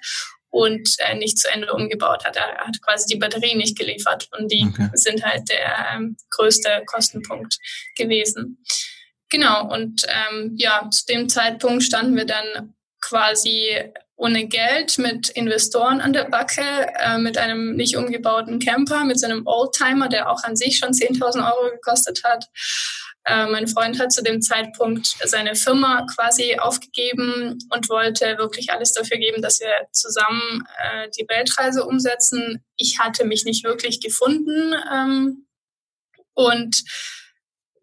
und 0.50 0.88
äh, 0.98 1.14
nicht 1.16 1.38
zu 1.38 1.50
Ende 1.50 1.72
umgebaut 1.72 2.24
hat. 2.24 2.36
Er 2.36 2.66
hat 2.66 2.80
quasi 2.82 3.06
die 3.06 3.18
Batterie 3.18 3.54
nicht 3.54 3.78
geliefert 3.78 4.28
und 4.38 4.50
die 4.50 4.66
okay. 4.68 4.88
sind 4.94 5.24
halt 5.24 5.48
der 5.48 5.88
ähm, 5.94 6.16
größte 6.30 6.82
Kostenpunkt 6.86 7.58
gewesen. 7.96 8.62
Genau, 9.30 9.70
und 9.70 10.06
ähm, 10.08 10.54
ja, 10.56 10.88
zu 10.90 11.04
dem 11.06 11.28
Zeitpunkt 11.28 11.82
standen 11.82 12.16
wir 12.16 12.24
dann 12.24 12.74
quasi 13.00 13.76
ohne 14.16 14.48
Geld 14.48 14.98
mit 14.98 15.28
Investoren 15.28 16.00
an 16.00 16.12
der 16.12 16.24
Backe, 16.24 16.62
äh, 16.98 17.18
mit 17.18 17.38
einem 17.38 17.76
nicht 17.76 17.96
umgebauten 17.96 18.58
Camper, 18.58 19.04
mit 19.04 19.20
so 19.20 19.26
einem 19.26 19.46
Oldtimer, 19.46 20.08
der 20.08 20.30
auch 20.30 20.42
an 20.42 20.56
sich 20.56 20.78
schon 20.78 20.90
10.000 20.90 21.46
Euro 21.46 21.70
gekostet 21.70 22.24
hat. 22.24 22.46
Äh, 23.24 23.46
mein 23.46 23.68
Freund 23.68 23.98
hat 23.98 24.12
zu 24.12 24.22
dem 24.22 24.40
Zeitpunkt 24.40 25.16
seine 25.24 25.54
Firma 25.54 26.06
quasi 26.14 26.56
aufgegeben 26.58 27.58
und 27.70 27.88
wollte 27.88 28.38
wirklich 28.38 28.70
alles 28.72 28.92
dafür 28.92 29.18
geben, 29.18 29.42
dass 29.42 29.60
wir 29.60 29.72
zusammen 29.92 30.64
äh, 30.78 31.08
die 31.18 31.26
Weltreise 31.28 31.84
umsetzen. 31.84 32.64
Ich 32.76 32.98
hatte 32.98 33.24
mich 33.24 33.44
nicht 33.44 33.64
wirklich 33.64 34.00
gefunden 34.00 34.74
ähm, 34.92 35.46
und 36.34 36.84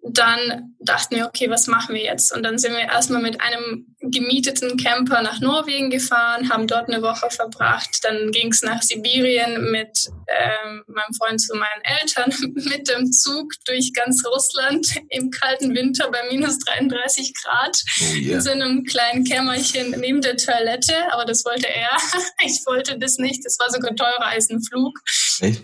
dann 0.08 0.76
dachten 0.80 1.15
wir, 1.15 1.26
okay, 1.26 1.50
was 1.50 1.65
machen 1.68 1.96
wir 1.96 2.04
jetzt? 2.04 2.32
Und 2.32 2.44
dann 2.44 2.60
sind 2.60 2.74
wir 2.74 2.82
erstmal 2.82 3.22
mit 3.22 3.41
einem 3.41 3.96
gemieteten 4.02 4.78
Camper 4.78 5.24
nach 5.24 5.39
Norwegen 5.39 5.89
gefahren, 5.89 6.50
haben 6.50 6.68
dort 6.68 6.89
eine 6.89 7.02
Woche 7.02 7.30
verbracht. 7.32 8.04
Dann 8.04 8.32
ging 8.32 8.52
es 8.52 8.62
nach 8.62 8.84
Sibirien 8.84 9.72
mit 9.72 10.08
ähm, 10.28 10.84
meinem 10.88 11.13
Freund 11.18 11.41
zu 11.41 11.56
meinen 11.56 11.82
Eltern 11.84 12.34
mit 12.54 12.88
dem 12.88 13.12
Zug 13.12 13.54
durch 13.65 13.94
ganz 13.94 14.24
Russland 14.26 14.96
im 15.10 15.32
kalten 15.32 15.74
Winter 15.74 16.12
bei 16.12 16.24
minus 16.30 16.60
33 16.60 17.34
Grad 17.34 17.82
oh 18.02 18.13
yeah. 18.13 18.36
in 18.36 18.41
so 18.41 18.52
einem 18.52 18.84
kleinen 18.84 19.24
Kämmerchen 19.24 20.00
neben 20.00 20.22
der 20.22 20.38
Toilette. 20.38 21.12
Aber 21.13 21.26
das 21.26 21.44
wollte 21.46 21.68
er. 21.68 21.91
Ich 22.46 22.65
wollte 22.65 23.00
das 23.00 23.18
nicht. 23.18 23.44
Das 23.44 23.58
war 23.60 23.72
sogar 23.72 23.96
teurer 23.96 24.26
als 24.26 24.50
ein 24.50 24.62
Flug. 24.62 25.00
Echt? 25.39 25.63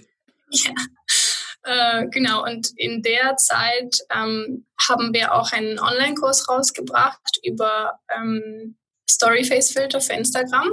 Ja. 0.49 0.71
Äh, 1.63 2.07
genau, 2.07 2.43
und 2.43 2.69
in 2.75 3.01
der 3.01 3.35
Zeit 3.37 3.97
ähm, 4.09 4.65
haben 4.89 5.13
wir 5.13 5.33
auch 5.33 5.51
einen 5.51 5.79
Online-Kurs 5.79 6.49
rausgebracht 6.49 7.39
über 7.43 7.99
ähm, 8.15 8.77
Storyface-Filter 9.09 10.01
für 10.01 10.13
Instagram. 10.13 10.71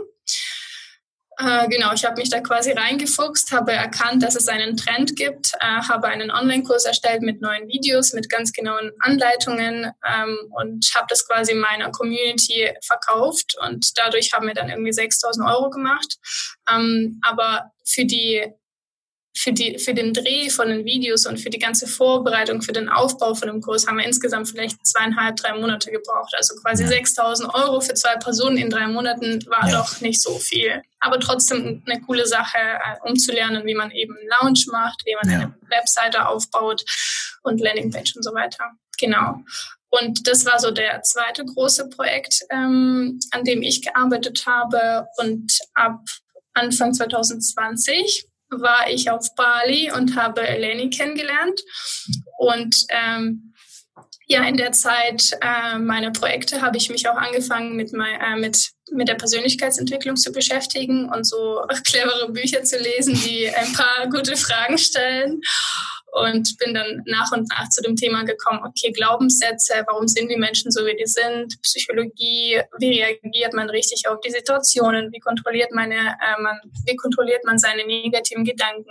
Äh, 1.41 1.69
genau, 1.69 1.93
ich 1.93 2.05
habe 2.05 2.21
mich 2.21 2.31
da 2.31 2.41
quasi 2.41 2.73
reingefuchst, 2.73 3.53
habe 3.53 3.73
erkannt, 3.73 4.25
dass 4.25 4.35
es 4.35 4.49
einen 4.49 4.77
Trend 4.77 5.15
gibt, 5.15 5.53
äh, 5.61 5.83
habe 5.89 6.09
einen 6.09 6.33
Online-Kurs 6.33 6.85
erstellt 6.85 7.23
mit 7.23 7.41
neuen 7.41 7.69
Videos, 7.69 8.13
mit 8.13 8.29
ganz 8.29 8.53
genauen 8.53 8.91
Anleitungen 8.99 9.93
ähm, 10.05 10.39
und 10.51 10.91
habe 10.97 11.07
das 11.09 11.29
quasi 11.29 11.55
meiner 11.55 11.93
Community 11.93 12.73
verkauft 12.83 13.57
und 13.65 13.97
dadurch 13.97 14.33
haben 14.33 14.49
wir 14.49 14.55
dann 14.55 14.69
irgendwie 14.69 14.93
6000 14.93 15.49
Euro 15.49 15.71
gemacht. 15.71 16.17
Ähm, 16.69 17.21
aber 17.23 17.71
für 17.87 18.05
die 18.05 18.45
für, 19.39 19.53
die, 19.53 19.79
für 19.79 19.95
den 19.95 20.13
Dreh 20.13 20.51
von 20.51 20.69
den 20.69 20.85
Videos 20.85 21.27
und 21.27 21.39
für 21.39 21.51
die 21.51 21.59
ganze 21.59 21.87
Vorbereitung, 21.87 22.61
für 22.61 22.73
den 22.73 22.89
Aufbau 22.89 23.35
von 23.35 23.49
dem 23.49 23.61
Kurs 23.61 23.87
haben 23.87 23.99
wir 23.99 24.05
insgesamt 24.05 24.49
vielleicht 24.49 24.85
zweieinhalb, 24.85 25.37
drei 25.37 25.57
Monate 25.57 25.91
gebraucht. 25.91 26.35
Also 26.37 26.57
quasi 26.57 26.83
ja. 26.83 26.89
6000 26.89 27.55
Euro 27.55 27.81
für 27.81 27.95
zwei 27.95 28.17
Personen 28.17 28.57
in 28.57 28.69
drei 28.69 28.89
Monaten 28.89 29.45
war 29.47 29.69
ja. 29.69 29.79
doch 29.79 30.01
nicht 30.01 30.21
so 30.21 30.39
viel. 30.39 30.83
Aber 30.99 31.21
trotzdem 31.21 31.83
eine 31.87 32.01
coole 32.01 32.27
Sache, 32.27 32.59
äh, 32.59 33.09
um 33.09 33.17
zu 33.17 33.33
lernen, 33.33 33.65
wie 33.65 33.75
man 33.75 33.93
eben 33.93 34.17
einen 34.17 34.29
Lounge 34.41 34.65
macht, 34.73 35.03
wie 35.05 35.15
man 35.23 35.33
ja. 35.33 35.39
eine 35.39 35.55
Webseite 35.69 36.27
aufbaut 36.27 36.85
und 37.45 37.61
Landingpage 37.61 38.17
und 38.17 38.25
so 38.25 38.35
weiter. 38.35 38.65
Genau. 38.99 39.37
Und 39.91 40.27
das 40.27 40.45
war 40.45 40.59
so 40.59 40.71
der 40.73 41.03
zweite 41.03 41.45
große 41.45 41.89
Projekt, 41.89 42.41
ähm, 42.51 43.21
an 43.31 43.45
dem 43.45 43.63
ich 43.63 43.83
gearbeitet 43.83 44.45
habe. 44.47 45.07
Und 45.17 45.59
ab 45.75 46.01
Anfang 46.55 46.93
2020 46.93 48.28
war 48.51 48.91
ich 48.91 49.11
auf 49.11 49.35
Bali 49.35 49.91
und 49.93 50.17
habe 50.17 50.47
Eleni 50.47 50.91
kennengelernt. 50.91 51.61
Und 52.39 52.75
ähm, 52.91 53.55
ja, 54.27 54.43
in 54.45 54.57
der 54.57 54.73
Zeit 54.73 55.37
äh, 55.41 55.79
meiner 55.79 56.11
Projekte 56.11 56.61
habe 56.61 56.77
ich 56.77 56.91
mich 56.91 57.09
auch 57.09 57.17
angefangen 57.17 57.77
mit, 57.77 57.93
mein, 57.93 58.21
äh, 58.21 58.37
mit, 58.37 58.71
mit 58.93 59.09
der 59.09 59.15
Persönlichkeitsentwicklung 59.15 60.17
zu 60.17 60.33
beschäftigen 60.33 61.09
und 61.09 61.27
so 61.27 61.63
clevere 61.87 62.31
Bücher 62.31 62.63
zu 62.63 62.79
lesen, 62.79 63.15
die 63.15 63.49
ein 63.49 63.73
paar 63.73 64.09
gute 64.11 64.37
Fragen 64.37 64.79
stellen 64.79 65.41
und 66.13 66.57
bin 66.59 66.75
dann 66.75 67.03
nach 67.07 67.33
und 67.33 67.49
nach 67.51 67.69
zu 67.69 67.83
dem 67.83 67.97
Thema 67.97 68.25
gekommen, 68.25 68.61
okay, 68.65 68.93
Glaubenssätze, 68.93 69.85
warum 69.87 70.09
sind 70.09 70.31
die 70.31 70.37
Menschen 70.37 70.71
so, 70.71 70.85
wie 70.87 70.97
die 70.97 71.07
sind, 71.07 71.61
Psychologie, 71.63 72.61
wie 72.79 73.01
reagiert 73.01 73.53
man 73.53 73.69
richtig 73.71 74.09
auf 74.09 74.21
die 74.21 74.31
Situationen, 74.31 75.13
wie 75.13 75.21
kontrolliert, 75.21 75.73
meine, 75.73 75.95
äh, 75.97 76.41
man, 76.41 76.59
wie 76.87 76.97
kontrolliert 76.97 77.45
man 77.45 77.59
seine 77.59 77.87
negativen 77.87 78.45
Gedanken, 78.45 78.91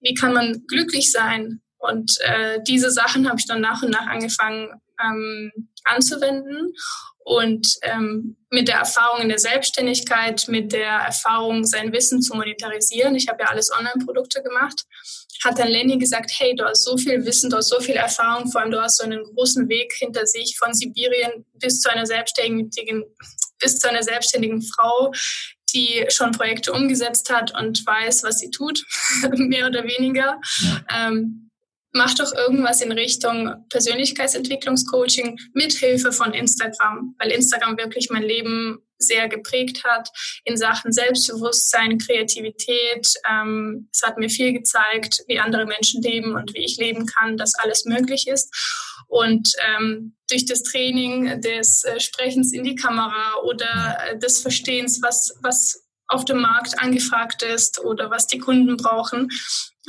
wie 0.00 0.14
kann 0.14 0.32
man 0.32 0.64
glücklich 0.66 1.12
sein. 1.12 1.60
Und 1.78 2.16
äh, 2.20 2.58
diese 2.66 2.90
Sachen 2.90 3.28
habe 3.28 3.38
ich 3.38 3.46
dann 3.46 3.60
nach 3.60 3.82
und 3.82 3.90
nach 3.90 4.06
angefangen 4.06 4.70
ähm, 5.02 5.52
anzuwenden. 5.84 6.74
Und 7.18 7.66
ähm, 7.82 8.36
mit 8.50 8.68
der 8.68 8.76
Erfahrung 8.76 9.20
in 9.20 9.28
der 9.28 9.40
Selbstständigkeit, 9.40 10.46
mit 10.46 10.72
der 10.72 10.92
Erfahrung, 10.92 11.64
sein 11.64 11.92
Wissen 11.92 12.22
zu 12.22 12.36
monetarisieren, 12.36 13.16
ich 13.16 13.26
habe 13.28 13.42
ja 13.42 13.48
alles 13.48 13.70
Online-Produkte 13.76 14.42
gemacht, 14.44 14.84
hat 15.44 15.58
dann 15.58 15.68
Lenny 15.68 15.98
gesagt, 15.98 16.30
hey, 16.38 16.54
du 16.54 16.64
hast 16.64 16.84
so 16.84 16.96
viel 16.96 17.24
Wissen, 17.24 17.50
du 17.50 17.56
hast 17.56 17.68
so 17.68 17.80
viel 17.80 17.96
Erfahrung, 17.96 18.50
vor 18.50 18.60
allem 18.60 18.70
du 18.70 18.80
hast 18.80 18.98
so 18.98 19.04
einen 19.04 19.22
großen 19.22 19.68
Weg 19.68 19.92
hinter 19.98 20.26
sich 20.26 20.56
von 20.58 20.74
Sibirien 20.74 21.44
bis 21.54 21.80
zu 21.80 21.90
einer 21.90 22.06
selbstständigen, 22.06 23.04
bis 23.58 23.78
zu 23.78 23.88
einer 23.88 24.02
selbstständigen 24.02 24.62
Frau, 24.62 25.12
die 25.74 26.04
schon 26.08 26.32
Projekte 26.32 26.72
umgesetzt 26.72 27.30
hat 27.30 27.58
und 27.58 27.84
weiß, 27.86 28.22
was 28.22 28.38
sie 28.38 28.50
tut, 28.50 28.84
mehr 29.36 29.66
oder 29.66 29.84
weniger. 29.84 30.40
Ja. 30.60 31.08
Ähm, 31.08 31.45
mach 31.96 32.14
doch 32.14 32.32
irgendwas 32.32 32.80
in 32.80 32.92
Richtung 32.92 33.66
Persönlichkeitsentwicklungscoaching 33.70 35.38
mit 35.54 35.72
Hilfe 35.72 36.12
von 36.12 36.32
Instagram, 36.32 37.14
weil 37.18 37.30
Instagram 37.30 37.76
wirklich 37.78 38.10
mein 38.10 38.22
Leben 38.22 38.78
sehr 38.98 39.28
geprägt 39.28 39.84
hat 39.84 40.08
in 40.44 40.56
Sachen 40.56 40.92
Selbstbewusstsein, 40.92 41.98
Kreativität. 41.98 43.08
Ähm, 43.28 43.88
es 43.92 44.02
hat 44.02 44.18
mir 44.18 44.30
viel 44.30 44.52
gezeigt, 44.52 45.22
wie 45.26 45.38
andere 45.38 45.66
Menschen 45.66 46.02
leben 46.02 46.34
und 46.34 46.54
wie 46.54 46.64
ich 46.64 46.76
leben 46.76 47.06
kann, 47.06 47.36
dass 47.36 47.54
alles 47.54 47.84
möglich 47.84 48.26
ist. 48.26 48.54
Und 49.08 49.52
ähm, 49.68 50.16
durch 50.30 50.46
das 50.46 50.62
Training 50.62 51.40
des 51.40 51.84
äh, 51.84 52.00
Sprechens 52.00 52.52
in 52.52 52.64
die 52.64 52.74
Kamera 52.74 53.36
oder 53.44 53.98
äh, 54.08 54.18
des 54.18 54.40
Verstehens, 54.40 55.00
was, 55.02 55.36
was 55.42 55.86
auf 56.08 56.24
dem 56.24 56.40
Markt 56.40 56.78
angefragt 56.80 57.42
ist 57.42 57.80
oder 57.80 58.10
was 58.10 58.26
die 58.26 58.38
Kunden 58.38 58.76
brauchen, 58.76 59.28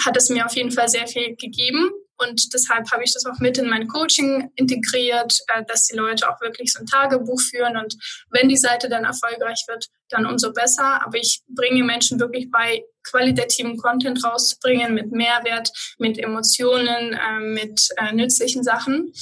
hat 0.06 0.18
es 0.18 0.30
mir 0.30 0.46
auf 0.46 0.56
jeden 0.56 0.72
Fall 0.72 0.90
sehr 0.90 1.08
viel 1.08 1.36
gegeben. 1.36 1.90
Und 2.20 2.52
deshalb 2.52 2.92
habe 2.92 3.04
ich 3.04 3.14
das 3.14 3.26
auch 3.28 3.40
mit 3.40 3.60
in 3.60 3.70
mein 3.70 3.88
Coaching 3.88 4.50
integriert, 4.56 5.40
äh, 5.50 5.64
dass 5.68 5.84
die 5.84 5.96
Leute 5.96 6.28
auch 6.28 6.42
wirklich 6.42 6.74
so 6.74 6.80
ein 6.80 6.88
Tagebuch 6.88 7.40
führen. 7.40 7.78
Und 7.78 7.96
wenn 8.32 8.50
die 8.50 8.58
Seite 8.58 8.90
dann 8.90 9.04
erfolgreich 9.04 9.64
wird, 9.68 9.86
dann 10.10 10.26
umso 10.26 10.52
besser. 10.52 11.06
Aber 11.06 11.18
ich 11.18 11.42
bringe 11.48 11.84
Menschen 11.84 12.20
wirklich 12.20 12.50
bei, 12.50 12.84
qualitativen 13.10 13.78
Content 13.78 14.24
rauszubringen 14.24 14.94
mit 14.94 15.12
Mehrwert, 15.12 15.70
mit 15.98 16.18
Emotionen, 16.18 17.14
äh, 17.14 17.40
mit 17.40 17.90
äh, 17.98 18.14
nützlichen 18.14 18.64
Sachen. 18.64 19.14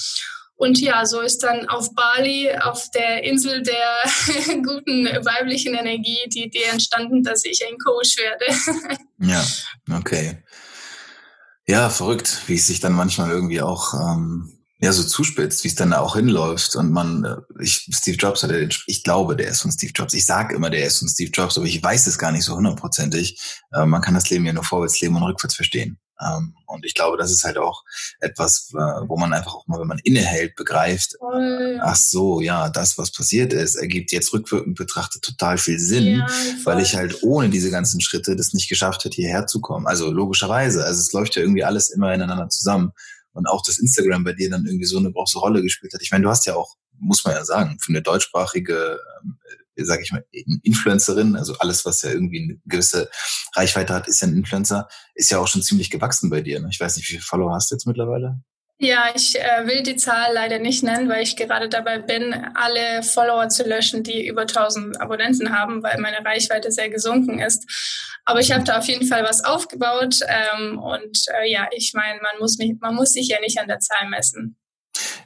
Und 0.58 0.80
ja, 0.80 1.06
so 1.06 1.20
ist 1.20 1.44
dann 1.44 1.68
auf 1.68 1.94
Bali, 1.94 2.50
auf 2.64 2.90
der 2.92 3.24
Insel 3.24 3.62
der 3.62 3.98
guten 4.64 5.06
weiblichen 5.06 5.74
Energie, 5.74 6.20
die 6.28 6.46
Idee 6.46 6.64
entstanden, 6.72 7.24
dass 7.24 7.44
ich 7.44 7.62
ein 7.68 7.78
Coach 7.78 8.16
werde. 8.18 8.98
ja, 9.20 9.44
okay. 9.98 10.44
Ja, 11.68 11.90
verrückt, 11.90 12.44
wie 12.48 12.56
es 12.56 12.68
sich 12.68 12.80
dann 12.80 12.94
manchmal 12.94 13.32
irgendwie 13.32 13.62
auch 13.62 13.94
ähm, 13.96 14.56
ja 14.80 14.94
so 14.94 15.04
zuspitzt, 15.04 15.64
wie 15.64 15.68
es 15.68 15.76
dann 15.76 15.92
auch 15.94 16.16
hinläuft. 16.16 16.76
Und 16.76 16.92
man, 16.92 17.26
äh, 17.26 17.36
ich, 17.62 17.90
Steve 17.92 18.18
Jobs 18.18 18.44
hat 18.44 18.52
den, 18.52 18.70
ich 18.88 19.04
glaube, 19.04 19.36
der 19.36 19.50
ist 19.50 19.62
von 19.62 19.72
Steve 19.72 19.92
Jobs. 19.94 20.14
Ich 20.14 20.26
sage 20.26 20.56
immer, 20.56 20.70
der 20.70 20.86
ist 20.86 21.00
von 21.00 21.10
Steve 21.10 21.32
Jobs, 21.32 21.58
aber 21.58 21.66
ich 21.66 21.84
weiß 21.84 22.08
es 22.08 22.18
gar 22.18 22.32
nicht 22.32 22.46
so 22.46 22.56
hundertprozentig. 22.56 23.40
Äh, 23.74 23.86
man 23.86 24.02
kann 24.02 24.14
das 24.14 24.30
Leben 24.30 24.46
ja 24.46 24.54
nur 24.54 24.64
vorwärts 24.64 25.02
leben 25.02 25.16
und 25.18 25.24
rückwärts 25.24 25.56
verstehen. 25.56 26.00
Ähm, 26.22 26.56
und 26.66 26.86
ich 26.86 26.94
glaube, 26.94 27.18
das 27.18 27.32
ist 27.32 27.44
halt 27.44 27.58
auch 27.58 27.84
etwas, 28.20 28.70
wo 28.74 29.18
man 29.18 29.34
einfach 29.34 29.54
auch 29.54 29.68
mal, 29.68 29.80
wenn 29.80 29.88
man 29.88 30.00
innehält, 30.04 30.56
begreift, 30.56 31.16
oh, 31.20 31.32
ach 31.82 31.96
so, 31.96 32.42
ja, 32.42 32.70
das, 32.70 32.98
was 32.98 33.12
passiert 33.12 33.54
ist, 33.54 33.76
ergibt 33.76 34.12
jetzt 34.12 34.34
rückwirkend 34.34 34.78
betrachtet 34.78 35.22
total 35.22 35.58
viel 35.58 35.80
Sinn, 35.80 36.20
ja, 36.20 36.28
weil 36.64 36.80
ich 36.82 36.96
halt 36.96 37.24
ohne 37.24 37.50
diese 37.50 37.72
ganzen 37.72 38.02
Schritte 38.02 38.36
das 38.36 38.54
nicht 38.54 38.70
geschafft 38.70 39.04
hätte, 39.04 39.16
hierher 39.16 39.48
zu 39.48 39.62
kommen. 39.62 39.88
Also 39.88 40.12
logischerweise, 40.12 40.84
also 40.86 41.00
es 41.00 41.12
läuft 41.14 41.36
ja 41.36 41.42
irgendwie 41.42 41.64
alles 41.64 41.90
immer 41.90 42.14
ineinander 42.14 42.50
zusammen. 42.50 42.92
Und 43.34 43.48
auch 43.48 43.62
das 43.66 43.80
Instagram 43.80 44.24
bei 44.24 44.32
dir 44.32 44.50
dann 44.50 44.66
irgendwie 44.66 44.86
so 44.86 44.98
eine 44.98 45.12
große 45.12 45.38
Rolle 45.38 45.62
gespielt 45.62 45.94
hat. 45.94 46.02
Ich 46.02 46.10
meine, 46.10 46.24
du 46.24 46.30
hast 46.30 46.46
ja 46.46 46.56
auch, 46.56 46.76
muss 46.98 47.26
man 47.26 47.34
ja 47.34 47.44
sagen, 47.44 47.78
für 47.82 47.92
eine 47.92 48.02
deutschsprachige 48.02 48.98
ähm, 49.22 49.38
sage 49.78 50.04
ich 50.04 50.12
mal, 50.12 50.26
Influencerin, 50.64 51.36
also 51.36 51.58
alles, 51.60 51.86
was 51.86 52.02
ja 52.02 52.12
irgendwie 52.12 52.44
eine 52.44 52.60
gewisse 52.66 53.10
Reichweite 53.54 53.94
hat, 53.94 54.08
ist 54.08 54.22
ja 54.22 54.28
ein 54.28 54.38
Influencer, 54.38 54.88
ist 55.14 55.32
ja 55.32 55.40
auch 55.40 55.48
schon 55.48 55.62
ziemlich 55.62 55.90
gewachsen 55.90 56.30
bei 56.30 56.42
dir. 56.42 56.60
Ne? 56.60 56.70
Ich 56.72 56.80
weiß 56.80 56.96
nicht, 56.98 57.08
wie 57.08 57.14
viele 57.14 57.24
Follower 57.24 57.54
hast 57.54 57.72
du 57.72 57.76
jetzt 57.76 57.88
mittlerweile? 57.88 58.40
Ja, 58.78 59.06
ich 59.16 59.40
äh, 59.40 59.66
will 59.68 59.84
die 59.84 59.96
Zahl 59.96 60.34
leider 60.34 60.60
nicht 60.60 60.84
nennen, 60.84 61.08
weil 61.08 61.24
ich 61.24 61.38
gerade 61.38 61.70
dabei 61.70 61.98
bin, 62.00 62.34
alle 62.56 63.04
Follower 63.04 63.48
zu 63.48 63.64
löschen, 63.64 64.04
die 64.04 64.28
über 64.28 64.42
1000 64.42 65.00
Abonnenten 65.00 65.58
haben, 65.58 65.82
weil 65.82 65.98
meine 66.00 66.26
Reichweite 66.26 66.72
sehr 66.72 66.90
gesunken 66.90 67.40
ist. 67.40 67.66
Aber 68.26 68.42
ich 68.42 68.52
habe 68.52 68.66
da 68.66 68.80
auf 68.80 68.88
jeden 68.88 69.08
Fall 69.08 69.24
was 69.24 69.46
aufgebaut 69.46 70.20
ähm, 70.28 70.78
und 70.78 71.26
äh, 71.40 71.50
ja, 71.50 71.68
ich 71.72 71.94
meine, 71.94 72.20
man 72.22 72.38
muss 72.40 72.58
mich, 72.58 72.74
man 72.82 72.96
muss 72.96 73.14
sich 73.14 73.30
ja 73.30 73.40
nicht 73.40 73.60
an 73.60 73.68
der 73.68 73.80
Zahl 73.80 74.10
messen. 74.10 74.58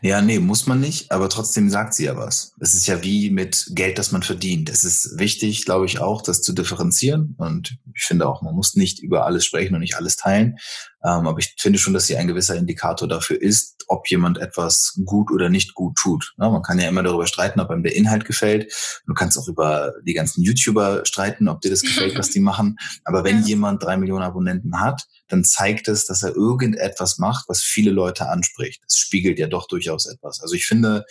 Ja, 0.01 0.21
nee, 0.21 0.39
muss 0.39 0.65
man 0.65 0.79
nicht, 0.79 1.12
aber 1.12 1.27
trotzdem 1.27 1.69
sagt 1.69 1.93
sie 1.93 2.05
ja 2.05 2.15
was. 2.15 2.53
Es 2.59 2.73
ist 2.73 2.88
ja 2.88 3.03
wie 3.03 3.29
mit 3.29 3.67
Geld, 3.71 3.97
das 3.97 4.13
man 4.13 4.23
verdient. 4.23 4.69
Es 4.69 4.85
ist 4.85 5.19
wichtig, 5.19 5.65
glaube 5.65 5.85
ich, 5.88 5.99
auch, 5.99 6.21
das 6.21 6.41
zu 6.41 6.53
differenzieren. 6.53 7.35
Und 7.38 7.77
ich 7.93 8.03
finde 8.03 8.27
auch, 8.27 8.41
man 8.41 8.55
muss 8.55 8.75
nicht 8.75 8.99
über 8.99 9.25
alles 9.25 9.45
sprechen 9.45 9.75
und 9.75 9.81
nicht 9.81 9.97
alles 9.97 10.15
teilen. 10.15 10.57
Ähm, 11.03 11.27
aber 11.27 11.39
ich 11.39 11.55
finde 11.57 11.79
schon, 11.79 11.93
dass 11.93 12.07
sie 12.07 12.17
ein 12.17 12.27
gewisser 12.27 12.55
Indikator 12.55 13.07
dafür 13.07 13.41
ist, 13.41 13.85
ob 13.88 14.07
jemand 14.09 14.38
etwas 14.38 14.99
gut 15.05 15.31
oder 15.31 15.49
nicht 15.49 15.73
gut 15.73 15.95
tut. 15.95 16.33
Ja, 16.38 16.49
man 16.49 16.62
kann 16.62 16.79
ja 16.79 16.89
immer 16.89 17.03
darüber 17.03 17.25
streiten, 17.25 17.59
ob 17.59 17.69
einem 17.69 17.83
der 17.83 17.95
Inhalt 17.95 18.25
gefällt. 18.25 18.73
Du 19.07 19.13
kannst 19.13 19.38
auch 19.38 19.47
über 19.47 19.93
die 20.05 20.13
ganzen 20.13 20.43
YouTuber 20.43 21.05
streiten, 21.05 21.47
ob 21.47 21.62
dir 21.62 21.71
das 21.71 21.81
gefällt, 21.81 22.17
was 22.17 22.29
die 22.29 22.39
machen. 22.39 22.77
Aber 23.05 23.23
wenn 23.23 23.41
ja. 23.41 23.47
jemand 23.47 23.81
drei 23.81 23.97
Millionen 23.97 24.23
Abonnenten 24.23 24.79
hat, 24.79 25.07
dann 25.27 25.43
zeigt 25.43 25.88
es, 25.88 26.05
dass 26.05 26.23
er 26.23 26.35
irgendetwas 26.35 27.17
macht, 27.17 27.45
was 27.47 27.62
viele 27.62 27.91
Leute 27.91 28.27
anspricht. 28.27 28.81
Das 28.85 28.97
spiegelt 28.97 29.39
ja 29.39 29.47
doch 29.47 29.67
durchaus 29.67 30.05
etwas. 30.05 30.41
Also 30.41 30.55
ich 30.55 30.65
finde, 30.65 31.05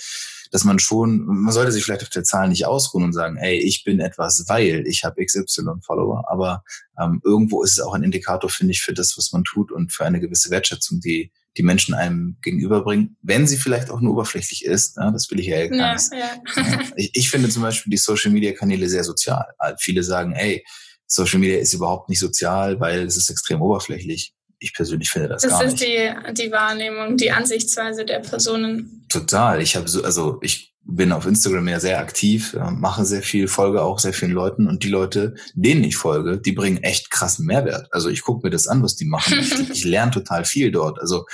dass 0.50 0.64
man 0.64 0.78
schon, 0.78 1.24
man 1.26 1.52
sollte 1.52 1.72
sich 1.72 1.84
vielleicht 1.84 2.02
auf 2.02 2.08
der 2.08 2.24
Zahl 2.24 2.48
nicht 2.48 2.66
ausruhen 2.66 3.04
und 3.04 3.12
sagen, 3.12 3.36
ey, 3.36 3.58
ich 3.58 3.84
bin 3.84 4.00
etwas, 4.00 4.44
weil 4.48 4.86
ich 4.86 5.04
habe 5.04 5.24
XY 5.24 5.80
Follower, 5.84 6.24
aber 6.28 6.64
ähm, 7.00 7.20
irgendwo 7.24 7.62
ist 7.62 7.72
es 7.72 7.80
auch 7.80 7.94
ein 7.94 8.02
Indikator, 8.02 8.50
finde 8.50 8.72
ich, 8.72 8.82
für 8.82 8.92
das, 8.92 9.16
was 9.16 9.32
man 9.32 9.44
tut 9.44 9.72
und 9.72 9.92
für 9.92 10.04
eine 10.04 10.20
gewisse 10.20 10.50
Wertschätzung, 10.50 11.00
die 11.00 11.32
die 11.56 11.62
Menschen 11.64 11.94
einem 11.94 12.36
gegenüberbringen, 12.40 13.16
wenn 13.20 13.46
sie 13.46 13.56
vielleicht 13.56 13.90
auch 13.90 14.00
nur 14.00 14.12
oberflächlich 14.12 14.64
ist. 14.64 14.96
Ja, 14.96 15.10
das 15.10 15.28
will 15.30 15.40
ich 15.40 15.46
ja 15.46 15.66
gar 15.66 15.94
nicht. 15.94 16.12
Ja, 16.12 16.40
ja. 16.56 16.80
Ich, 16.96 17.10
ich 17.14 17.30
finde 17.30 17.48
zum 17.48 17.62
Beispiel 17.62 17.90
die 17.90 17.96
Social-Media-Kanäle 17.96 18.88
sehr 18.88 19.02
sozial. 19.02 19.46
Viele 19.78 20.04
sagen, 20.04 20.32
ey, 20.32 20.64
Social 21.06 21.40
Media 21.40 21.58
ist 21.58 21.72
überhaupt 21.72 22.08
nicht 22.08 22.20
sozial, 22.20 22.78
weil 22.80 23.00
es 23.00 23.16
ist 23.16 23.30
extrem 23.30 23.60
oberflächlich 23.60 24.34
ich 24.58 24.74
persönlich 24.74 25.10
finde 25.10 25.28
das, 25.28 25.42
das 25.42 25.52
gar 25.52 25.64
nicht. 25.64 25.74
Das 25.74 25.80
ist 25.80 26.34
die, 26.36 26.42
die 26.42 26.52
Wahrnehmung, 26.52 27.16
die 27.16 27.30
Ansichtsweise 27.30 28.04
der 28.04 28.20
Personen. 28.20 29.06
Total. 29.08 29.62
Ich 29.62 29.76
habe 29.76 29.88
so, 29.88 30.02
also 30.02 30.38
ich 30.42 30.74
bin 30.90 31.12
auf 31.12 31.26
Instagram 31.26 31.68
ja 31.68 31.80
sehr 31.80 31.98
aktiv, 31.98 32.56
mache 32.70 33.04
sehr 33.04 33.22
viel, 33.22 33.46
folge 33.46 33.82
auch 33.82 33.98
sehr 33.98 34.14
vielen 34.14 34.32
Leuten 34.32 34.66
und 34.66 34.82
die 34.84 34.88
Leute, 34.88 35.34
denen 35.54 35.84
ich 35.84 35.96
folge, 35.96 36.40
die 36.40 36.52
bringen 36.52 36.82
echt 36.82 37.10
krassen 37.10 37.44
Mehrwert. 37.44 37.88
Also 37.92 38.08
ich 38.08 38.22
gucke 38.22 38.46
mir 38.46 38.50
das 38.50 38.66
an, 38.66 38.82
was 38.82 38.96
die 38.96 39.04
machen. 39.04 39.38
ich, 39.38 39.70
ich 39.70 39.84
lerne 39.84 40.12
total 40.12 40.44
viel 40.44 40.72
dort. 40.72 40.98
Also 40.98 41.26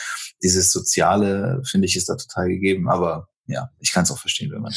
dieses 0.43 0.73
Soziale, 0.73 1.63
finde 1.65 1.87
ich, 1.87 1.97
ist 1.97 2.09
da 2.09 2.17
total 2.17 2.49
gegeben. 2.49 2.89
Aber 2.89 3.29
ja, 3.47 3.69
ich 3.79 3.93
kann 3.93 4.05
es 4.05 4.11
auch 4.11 4.19
verstehen, 4.19 4.51
wenn 4.53 4.63
man. 4.63 4.73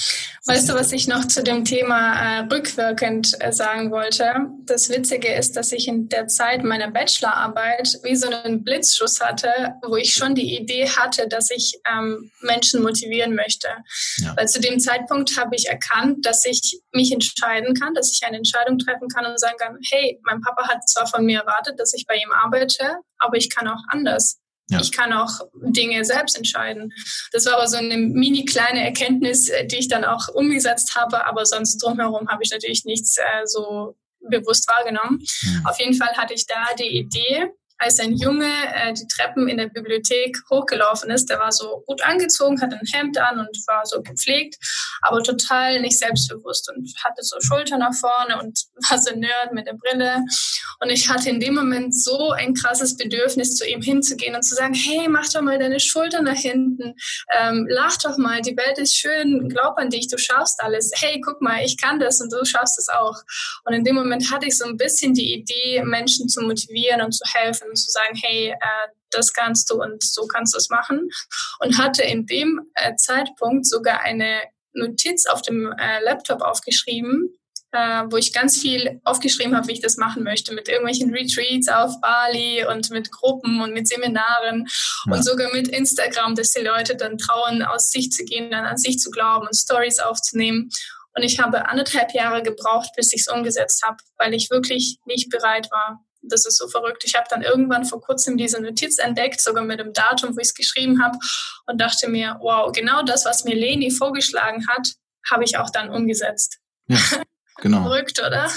Weißt 0.45 0.67
du, 0.67 0.73
was 0.73 0.91
ich 0.91 1.07
noch 1.07 1.25
zu 1.25 1.41
dem 1.41 1.63
Thema 1.63 2.39
äh, 2.39 2.39
rückwirkend 2.51 3.33
äh, 3.39 3.53
sagen 3.53 3.91
wollte? 3.91 4.33
Das 4.65 4.89
Witzige 4.89 5.33
ist, 5.33 5.55
dass 5.55 5.71
ich 5.71 5.87
in 5.87 6.09
der 6.09 6.27
Zeit 6.27 6.63
meiner 6.63 6.91
Bachelorarbeit 6.91 7.97
wie 8.03 8.15
so 8.17 8.27
einen 8.29 8.65
Blitzschuss 8.65 9.21
hatte, 9.21 9.49
wo 9.87 9.95
ich 9.95 10.13
schon 10.13 10.35
die 10.35 10.57
Idee 10.57 10.89
hatte, 10.89 11.29
dass 11.29 11.49
ich 11.49 11.79
ähm, 11.89 12.29
Menschen 12.41 12.83
motivieren 12.83 13.35
möchte. 13.35 13.69
Ja. 14.17 14.35
Weil 14.35 14.49
zu 14.49 14.59
dem 14.59 14.79
Zeitpunkt 14.79 15.37
habe 15.37 15.55
ich 15.55 15.69
erkannt, 15.69 16.25
dass 16.25 16.45
ich 16.45 16.81
mich 16.91 17.13
entscheiden 17.13 17.73
kann, 17.73 17.93
dass 17.93 18.11
ich 18.11 18.27
eine 18.27 18.37
Entscheidung 18.37 18.79
treffen 18.79 19.07
kann 19.07 19.25
und 19.25 19.39
sagen 19.39 19.55
kann, 19.57 19.77
hey, 19.91 20.19
mein 20.23 20.41
Papa 20.41 20.67
hat 20.67 20.87
zwar 20.89 21.07
von 21.07 21.25
mir 21.25 21.39
erwartet, 21.39 21.79
dass 21.79 21.93
ich 21.93 22.05
bei 22.05 22.15
ihm 22.15 22.31
arbeite, 22.33 22.97
aber 23.17 23.37
ich 23.37 23.49
kann 23.49 23.67
auch 23.69 23.81
anders. 23.87 24.39
Ja. 24.69 24.81
Ich 24.81 24.91
kann 24.91 25.13
auch 25.13 25.39
Dinge 25.53 26.03
selbst 26.03 26.37
entscheiden. 26.37 26.93
Das 27.31 27.45
war 27.45 27.53
aber 27.53 27.67
so 27.67 27.77
eine 27.77 27.97
mini 27.97 28.43
kleine 28.43 28.83
Erkenntnis, 28.83 29.47
äh, 29.47 29.65
die 29.65 29.77
ich 29.77 29.87
dann 29.87 30.03
auch 30.03 30.27
umgesetzt 30.29 30.95
habe, 30.95 31.25
aber 31.25 31.45
sonst 31.45 31.77
drumherum 31.77 32.27
habe 32.27 32.43
ich 32.43 32.51
natürlich 32.51 32.83
nichts 32.83 33.17
äh, 33.17 33.45
so 33.45 33.95
bewusst 34.29 34.67
wahrgenommen. 34.67 35.23
Mhm. 35.41 35.65
Auf 35.65 35.79
jeden 35.79 35.93
Fall 35.93 36.15
hatte 36.17 36.33
ich 36.33 36.45
da 36.45 36.65
die 36.77 36.97
Idee, 36.97 37.51
als 37.79 37.99
ein 37.99 38.13
Junge 38.15 38.49
äh, 38.73 38.93
die 38.93 39.07
Treppen 39.07 39.47
in 39.47 39.57
der 39.57 39.67
Bibliothek 39.67 40.37
hochgelaufen 40.49 41.09
ist. 41.11 41.29
Der 41.29 41.39
war 41.39 41.51
so 41.51 41.83
gut 41.85 42.03
angezogen, 42.03 42.59
hatte 42.61 42.75
ein 42.75 42.87
Hemd 42.91 43.17
an 43.17 43.39
und 43.39 43.57
war 43.67 43.85
so 43.85 44.01
gepflegt, 44.01 44.57
aber 45.01 45.21
total 45.21 45.79
nicht 45.81 45.99
selbstbewusst 45.99 46.69
und 46.69 46.91
hatte 47.03 47.21
so 47.21 47.37
Schulter 47.39 47.77
nach 47.77 47.93
vorne 47.93 48.39
und 48.39 48.65
war 48.89 48.97
so 48.97 49.15
Nerd 49.15 49.53
mit 49.53 49.67
der 49.67 49.73
Brille. 49.73 50.23
Und 50.79 50.89
ich 50.89 51.09
hatte 51.09 51.29
in 51.29 51.39
dem 51.39 51.55
Moment 51.55 51.95
so 51.95 52.31
ein 52.31 52.53
krasses 52.53 52.97
Bedürfnis, 52.97 53.55
zu 53.55 53.67
ihm 53.67 53.81
hinzugehen 53.81 54.35
und 54.35 54.43
zu 54.43 54.55
sagen, 54.55 54.73
hey, 54.73 55.07
mach 55.07 55.29
doch 55.31 55.41
mal 55.41 55.59
deine 55.59 55.79
Schulter 55.79 56.21
nach 56.21 56.37
hinten, 56.37 56.95
ähm, 57.37 57.67
lach 57.69 57.97
doch 57.97 58.17
mal, 58.17 58.41
die 58.41 58.57
Welt 58.57 58.77
ist 58.77 58.95
schön, 58.95 59.49
glaub 59.49 59.77
an 59.77 59.89
dich, 59.89 60.07
du 60.07 60.17
schaffst 60.17 60.61
alles. 60.61 60.91
Hey, 60.95 61.21
guck 61.21 61.41
mal, 61.41 61.63
ich 61.63 61.77
kann 61.77 61.99
das 61.99 62.21
und 62.21 62.31
du 62.31 62.43
schaffst 62.45 62.79
es 62.79 62.89
auch. 62.89 63.15
Und 63.65 63.73
in 63.73 63.83
dem 63.83 63.95
Moment 63.95 64.31
hatte 64.31 64.47
ich 64.47 64.57
so 64.57 64.65
ein 64.65 64.77
bisschen 64.77 65.13
die 65.13 65.33
Idee, 65.33 65.83
Menschen 65.83 66.27
zu 66.29 66.41
motivieren 66.41 67.01
und 67.01 67.11
zu 67.11 67.23
helfen 67.33 67.66
und 67.69 67.75
zu 67.75 67.91
sagen, 67.91 68.19
hey, 68.21 68.49
äh, 68.49 68.87
das 69.11 69.33
kannst 69.33 69.69
du 69.69 69.81
und 69.81 70.03
so 70.03 70.27
kannst 70.27 70.53
du 70.53 70.57
es 70.57 70.69
machen. 70.69 71.09
Und 71.59 71.77
hatte 71.77 72.03
in 72.03 72.25
dem 72.25 72.61
äh, 72.75 72.95
Zeitpunkt 72.95 73.65
sogar 73.65 74.01
eine 74.01 74.41
Notiz 74.73 75.25
auf 75.25 75.41
dem 75.41 75.71
äh, 75.71 76.03
Laptop 76.03 76.41
aufgeschrieben, 76.41 77.37
äh, 77.71 78.03
wo 78.09 78.17
ich 78.17 78.33
ganz 78.33 78.61
viel 78.61 79.01
aufgeschrieben 79.03 79.55
habe, 79.55 79.67
wie 79.67 79.73
ich 79.73 79.81
das 79.81 79.97
machen 79.97 80.23
möchte, 80.23 80.53
mit 80.53 80.69
irgendwelchen 80.69 81.13
Retreats 81.13 81.67
auf 81.67 81.99
Bali 82.01 82.65
und 82.65 82.89
mit 82.91 83.11
Gruppen 83.11 83.61
und 83.61 83.73
mit 83.73 83.87
Seminaren 83.87 84.65
ja. 85.05 85.13
und 85.13 85.23
sogar 85.23 85.51
mit 85.53 85.67
Instagram, 85.67 86.35
dass 86.35 86.51
die 86.51 86.63
Leute 86.63 86.95
dann 86.95 87.17
trauen, 87.17 87.63
aus 87.63 87.91
sich 87.91 88.11
zu 88.11 88.23
gehen, 88.23 88.51
dann 88.51 88.65
an 88.65 88.77
sich 88.77 88.99
zu 88.99 89.09
glauben 89.09 89.47
und 89.47 89.55
Stories 89.55 89.99
aufzunehmen. 89.99 90.69
Und 91.15 91.23
ich 91.23 91.39
habe 91.39 91.67
anderthalb 91.67 92.13
Jahre 92.13 92.43
gebraucht, 92.43 92.91
bis 92.95 93.11
ich 93.11 93.21
es 93.21 93.27
umgesetzt 93.27 93.83
habe, 93.83 93.97
weil 94.17 94.35
ich 94.35 94.51
wirklich 94.51 94.99
nicht 95.05 95.29
bereit 95.29 95.67
war 95.71 96.06
das 96.29 96.45
ist 96.45 96.57
so 96.57 96.67
verrückt. 96.67 97.03
Ich 97.05 97.15
habe 97.15 97.27
dann 97.29 97.41
irgendwann 97.41 97.85
vor 97.85 98.01
kurzem 98.01 98.37
diese 98.37 98.61
Notiz 98.61 98.97
entdeckt, 98.97 99.41
sogar 99.41 99.63
mit 99.63 99.79
dem 99.79 99.93
Datum, 99.93 100.35
wo 100.35 100.39
ich 100.39 100.49
es 100.49 100.53
geschrieben 100.53 101.03
habe 101.03 101.17
und 101.65 101.79
dachte 101.79 102.09
mir, 102.09 102.37
wow, 102.41 102.71
genau 102.71 103.03
das, 103.03 103.25
was 103.25 103.43
mir 103.43 103.55
Leni 103.55 103.91
vorgeschlagen 103.91 104.67
hat, 104.67 104.93
habe 105.29 105.43
ich 105.43 105.57
auch 105.57 105.69
dann 105.69 105.89
umgesetzt. 105.89 106.59
Ja. 106.87 106.97
Genau. 107.59 107.81
Verrückt, 107.81 108.19
oder? 108.19 108.51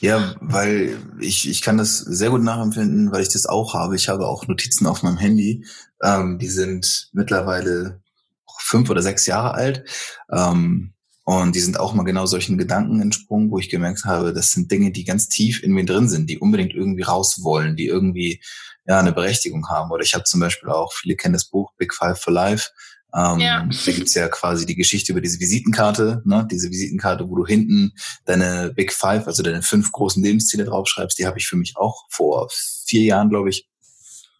Ja, 0.00 0.36
weil 0.40 0.96
ich, 1.18 1.48
ich 1.48 1.60
kann 1.60 1.76
das 1.76 1.98
sehr 1.98 2.30
gut 2.30 2.42
nachempfinden, 2.42 3.10
weil 3.10 3.22
ich 3.22 3.30
das 3.30 3.46
auch 3.46 3.74
habe. 3.74 3.96
Ich 3.96 4.08
habe 4.08 4.28
auch 4.28 4.46
Notizen 4.46 4.86
auf 4.86 5.02
meinem 5.02 5.16
Handy. 5.16 5.66
Ähm, 6.00 6.38
die 6.38 6.46
sind 6.46 7.10
mittlerweile 7.12 8.00
fünf 8.60 8.90
oder 8.90 9.02
sechs 9.02 9.26
Jahre 9.26 9.54
alt. 9.54 9.84
Ähm, 10.30 10.94
und 11.28 11.54
die 11.54 11.60
sind 11.60 11.78
auch 11.78 11.92
mal 11.92 12.04
genau 12.04 12.24
solchen 12.24 12.56
Gedanken 12.56 13.02
entsprungen, 13.02 13.50
wo 13.50 13.58
ich 13.58 13.68
gemerkt 13.68 14.06
habe, 14.06 14.32
das 14.32 14.52
sind 14.52 14.72
Dinge, 14.72 14.92
die 14.92 15.04
ganz 15.04 15.28
tief 15.28 15.62
in 15.62 15.72
mir 15.72 15.84
drin 15.84 16.08
sind, 16.08 16.30
die 16.30 16.38
unbedingt 16.38 16.72
irgendwie 16.72 17.02
raus 17.02 17.42
wollen, 17.42 17.76
die 17.76 17.84
irgendwie 17.84 18.40
ja 18.86 18.98
eine 18.98 19.12
Berechtigung 19.12 19.68
haben. 19.68 19.90
Oder 19.90 20.02
ich 20.02 20.14
habe 20.14 20.24
zum 20.24 20.40
Beispiel 20.40 20.70
auch, 20.70 20.90
viele 20.94 21.16
kennen 21.16 21.34
das 21.34 21.44
Buch 21.44 21.70
Big 21.76 21.92
Five 21.92 22.18
for 22.18 22.32
Life. 22.32 22.70
Ähm, 23.14 23.40
ja. 23.40 23.68
Da 23.68 23.92
gibt's 23.92 24.14
ja 24.14 24.26
quasi 24.28 24.64
die 24.64 24.74
Geschichte 24.74 25.12
über 25.12 25.20
diese 25.20 25.38
Visitenkarte, 25.38 26.22
ne? 26.24 26.48
diese 26.50 26.70
Visitenkarte, 26.70 27.28
wo 27.28 27.36
du 27.36 27.44
hinten 27.44 27.92
deine 28.24 28.72
Big 28.74 28.94
Five, 28.94 29.26
also 29.26 29.42
deine 29.42 29.60
fünf 29.60 29.92
großen 29.92 30.22
Lebensziele 30.22 30.64
draufschreibst. 30.64 31.18
Die 31.18 31.26
habe 31.26 31.36
ich 31.36 31.46
für 31.46 31.56
mich 31.56 31.76
auch 31.76 32.06
vor 32.08 32.48
vier 32.86 33.02
Jahren, 33.02 33.28
glaube 33.28 33.50
ich, 33.50 33.68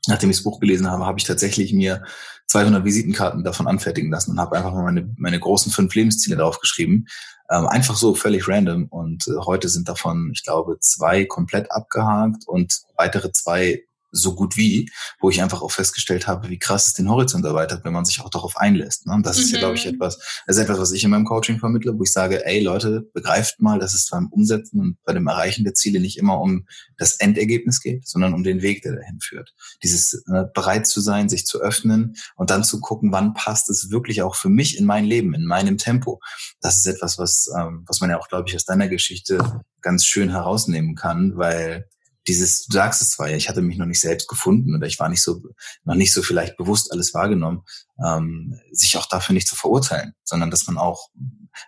nachdem 0.07 0.31
ich 0.31 0.39
das 0.39 0.45
Buch 0.45 0.59
gelesen 0.59 0.91
habe, 0.91 1.05
habe 1.05 1.19
ich 1.19 1.27
tatsächlich 1.27 1.75
mir 1.75 2.03
200 2.49 2.85
Visitenkarten 2.85 3.45
davon 3.45 3.67
anfertigen 3.67 4.11
lassen 4.11 4.33
und 4.33 4.41
habe 4.41 4.57
einfach 4.57 4.73
mal 4.73 4.83
meine, 4.83 5.15
meine 5.17 5.39
großen 5.39 5.71
fünf 5.71 5.95
Lebensziele 5.95 6.37
draufgeschrieben. 6.37 7.07
Ähm, 7.51 7.67
einfach 7.67 7.97
so 7.97 8.15
völlig 8.15 8.49
random. 8.49 8.87
Und 8.87 9.27
äh, 9.29 9.39
heute 9.45 9.69
sind 9.69 9.89
davon, 9.89 10.31
ich 10.35 10.45
glaube, 10.45 10.79
zwei 10.81 11.25
komplett 11.25 11.71
abgehakt 11.71 12.47
und 12.47 12.81
weitere 12.97 13.33
zwei 13.33 13.85
so 14.11 14.35
gut 14.35 14.57
wie, 14.57 14.91
wo 15.21 15.31
ich 15.31 15.43
einfach 15.43 15.63
auch 15.63 15.71
festgestellt 15.71 16.27
habe, 16.27 16.49
wie 16.49 16.59
krass 16.59 16.87
es 16.87 16.95
den 16.95 17.09
Horizont 17.09 17.45
erweitert, 17.45 17.85
wenn 17.85 17.93
man 17.93 18.05
sich 18.05 18.21
auch 18.21 18.31
darauf 18.31 18.57
einlässt. 18.57 19.07
Ne? 19.07 19.19
Das 19.23 19.39
ist 19.39 19.51
ja, 19.51 19.59
glaube 19.59 19.77
ich, 19.77 19.85
mhm. 19.85 19.95
etwas, 19.95 20.19
das 20.47 20.57
ist 20.57 20.63
etwas, 20.63 20.79
was 20.79 20.93
ich 20.93 21.05
in 21.05 21.11
meinem 21.11 21.25
Coaching 21.25 21.59
vermittle, 21.59 21.99
wo 21.99 22.03
ich 22.03 22.13
sage, 22.13 22.45
ey 22.47 22.61
Leute, 22.61 23.09
begreift 23.13 23.61
mal, 23.61 23.79
dass 23.79 23.95
es 23.95 24.09
beim 24.09 24.29
Umsetzen 24.29 24.81
und 24.81 24.99
bei 25.05 25.13
dem 25.13 25.27
Erreichen 25.27 25.65
der 25.65 25.75
Ziele 25.75 26.01
nicht 26.01 26.19
immer 26.19 26.41
um 26.41 26.67
das 26.97 27.17
Endergebnis 27.17 27.81
geht, 27.81 28.09
sondern 28.09 28.35
um 28.35 28.43
den 28.43 28.63
Weg, 28.63 28.83
der 28.83 28.97
dahin 28.97 29.21
führt. 29.21 29.55
Dieses 29.83 30.15
äh, 30.33 30.45
bereit 30.55 30.87
zu 30.87 31.01
sein, 31.01 31.29
sich 31.29 31.47
zu 31.47 31.61
öffnen 31.61 32.17
und 32.37 32.51
dann 32.51 32.65
zu 32.65 32.81
gucken, 32.81 33.13
wann 33.13 33.35
passt 33.35 33.71
es 33.71 33.91
wirklich 33.91 34.23
auch 34.23 34.35
für 34.35 34.49
mich 34.49 34.79
in 34.79 34.85
mein 34.85 35.05
Leben, 35.05 35.35
in 35.35 35.45
meinem 35.45 35.79
Tempo. 35.79 36.21
Das 36.61 36.79
ist 36.79 36.87
etwas, 36.87 37.19
was, 37.19 37.49
ähm, 37.59 37.85
was 37.87 38.01
man 38.01 38.11
ja 38.11 38.19
auch, 38.19 38.29
glaube 38.29 38.49
ich, 38.49 38.57
aus 38.57 38.65
deiner 38.65 38.89
Geschichte 38.89 39.63
ganz 39.81 40.05
schön 40.05 40.31
herausnehmen 40.31 40.95
kann, 40.95 41.37
weil 41.37 41.89
dieses, 42.29 42.67
du 42.67 42.75
sagst 42.75 43.03
es 43.03 43.11
zwar, 43.13 43.31
ich 43.31 43.49
hatte 43.49 43.63
mich 43.63 43.79
noch 43.79 43.87
nicht 43.87 44.01
selbst 44.01 44.29
gefunden 44.29 44.77
oder 44.77 44.87
ich 44.87 45.01
war 45.01 45.09
nicht 45.09 45.23
so, 45.23 45.43
noch 45.85 45.95
nicht 45.95 46.13
so 46.13 46.23
vielleicht 46.23 46.57
bewusst 46.57 46.93
alles 46.93 47.15
wahrgenommen, 47.15 47.63
ähm, 48.05 48.61
sich 48.71 48.97
auch 48.97 49.07
dafür 49.07 49.33
nicht 49.33 49.49
zu 49.49 49.57
verurteilen, 49.57 50.15
sondern 50.23 50.51
dass 50.51 50.67
man 50.67 50.79
auch 50.79 51.09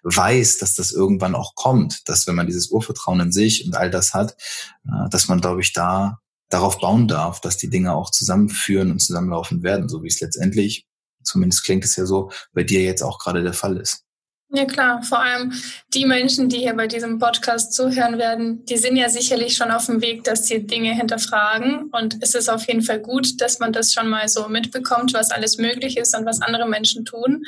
weiß, 0.02 0.58
dass 0.58 0.74
das 0.74 0.92
irgendwann 0.92 1.34
auch 1.34 1.54
kommt, 1.54 2.08
dass 2.08 2.26
wenn 2.26 2.34
man 2.34 2.46
dieses 2.46 2.70
Urvertrauen 2.70 3.20
in 3.20 3.32
sich 3.32 3.64
und 3.64 3.76
all 3.76 3.90
das 3.90 4.14
hat, 4.14 4.36
äh, 4.84 5.08
dass 5.10 5.28
man, 5.28 5.40
glaube 5.40 5.62
ich, 5.62 5.72
da 5.72 6.20
darauf 6.50 6.78
bauen 6.78 7.08
darf, 7.08 7.40
dass 7.40 7.56
die 7.56 7.70
Dinge 7.70 7.94
auch 7.94 8.10
zusammenführen 8.10 8.90
und 8.90 9.00
zusammenlaufen 9.00 9.62
werden, 9.62 9.88
so 9.88 10.02
wie 10.02 10.08
es 10.08 10.20
letztendlich, 10.20 10.86
zumindest 11.22 11.64
klingt 11.64 11.84
es 11.84 11.96
ja 11.96 12.06
so, 12.06 12.30
bei 12.52 12.64
dir 12.64 12.82
jetzt 12.82 13.02
auch 13.02 13.18
gerade 13.18 13.42
der 13.42 13.54
Fall 13.54 13.76
ist. 13.76 14.04
Ja 14.52 14.64
klar, 14.64 15.00
vor 15.04 15.20
allem 15.20 15.52
die 15.94 16.04
Menschen, 16.04 16.48
die 16.48 16.58
hier 16.58 16.74
bei 16.74 16.88
diesem 16.88 17.20
Podcast 17.20 17.72
zuhören 17.72 18.18
werden, 18.18 18.64
die 18.64 18.78
sind 18.78 18.96
ja 18.96 19.08
sicherlich 19.08 19.56
schon 19.56 19.70
auf 19.70 19.86
dem 19.86 20.02
Weg, 20.02 20.24
dass 20.24 20.48
sie 20.48 20.66
Dinge 20.66 20.92
hinterfragen. 20.92 21.84
Und 21.92 22.16
es 22.20 22.34
ist 22.34 22.48
auf 22.48 22.66
jeden 22.66 22.82
Fall 22.82 22.98
gut, 22.98 23.40
dass 23.40 23.60
man 23.60 23.72
das 23.72 23.92
schon 23.92 24.08
mal 24.08 24.28
so 24.28 24.48
mitbekommt, 24.48 25.14
was 25.14 25.30
alles 25.30 25.58
möglich 25.58 25.96
ist 25.96 26.16
und 26.18 26.26
was 26.26 26.42
andere 26.42 26.68
Menschen 26.68 27.04
tun. 27.04 27.44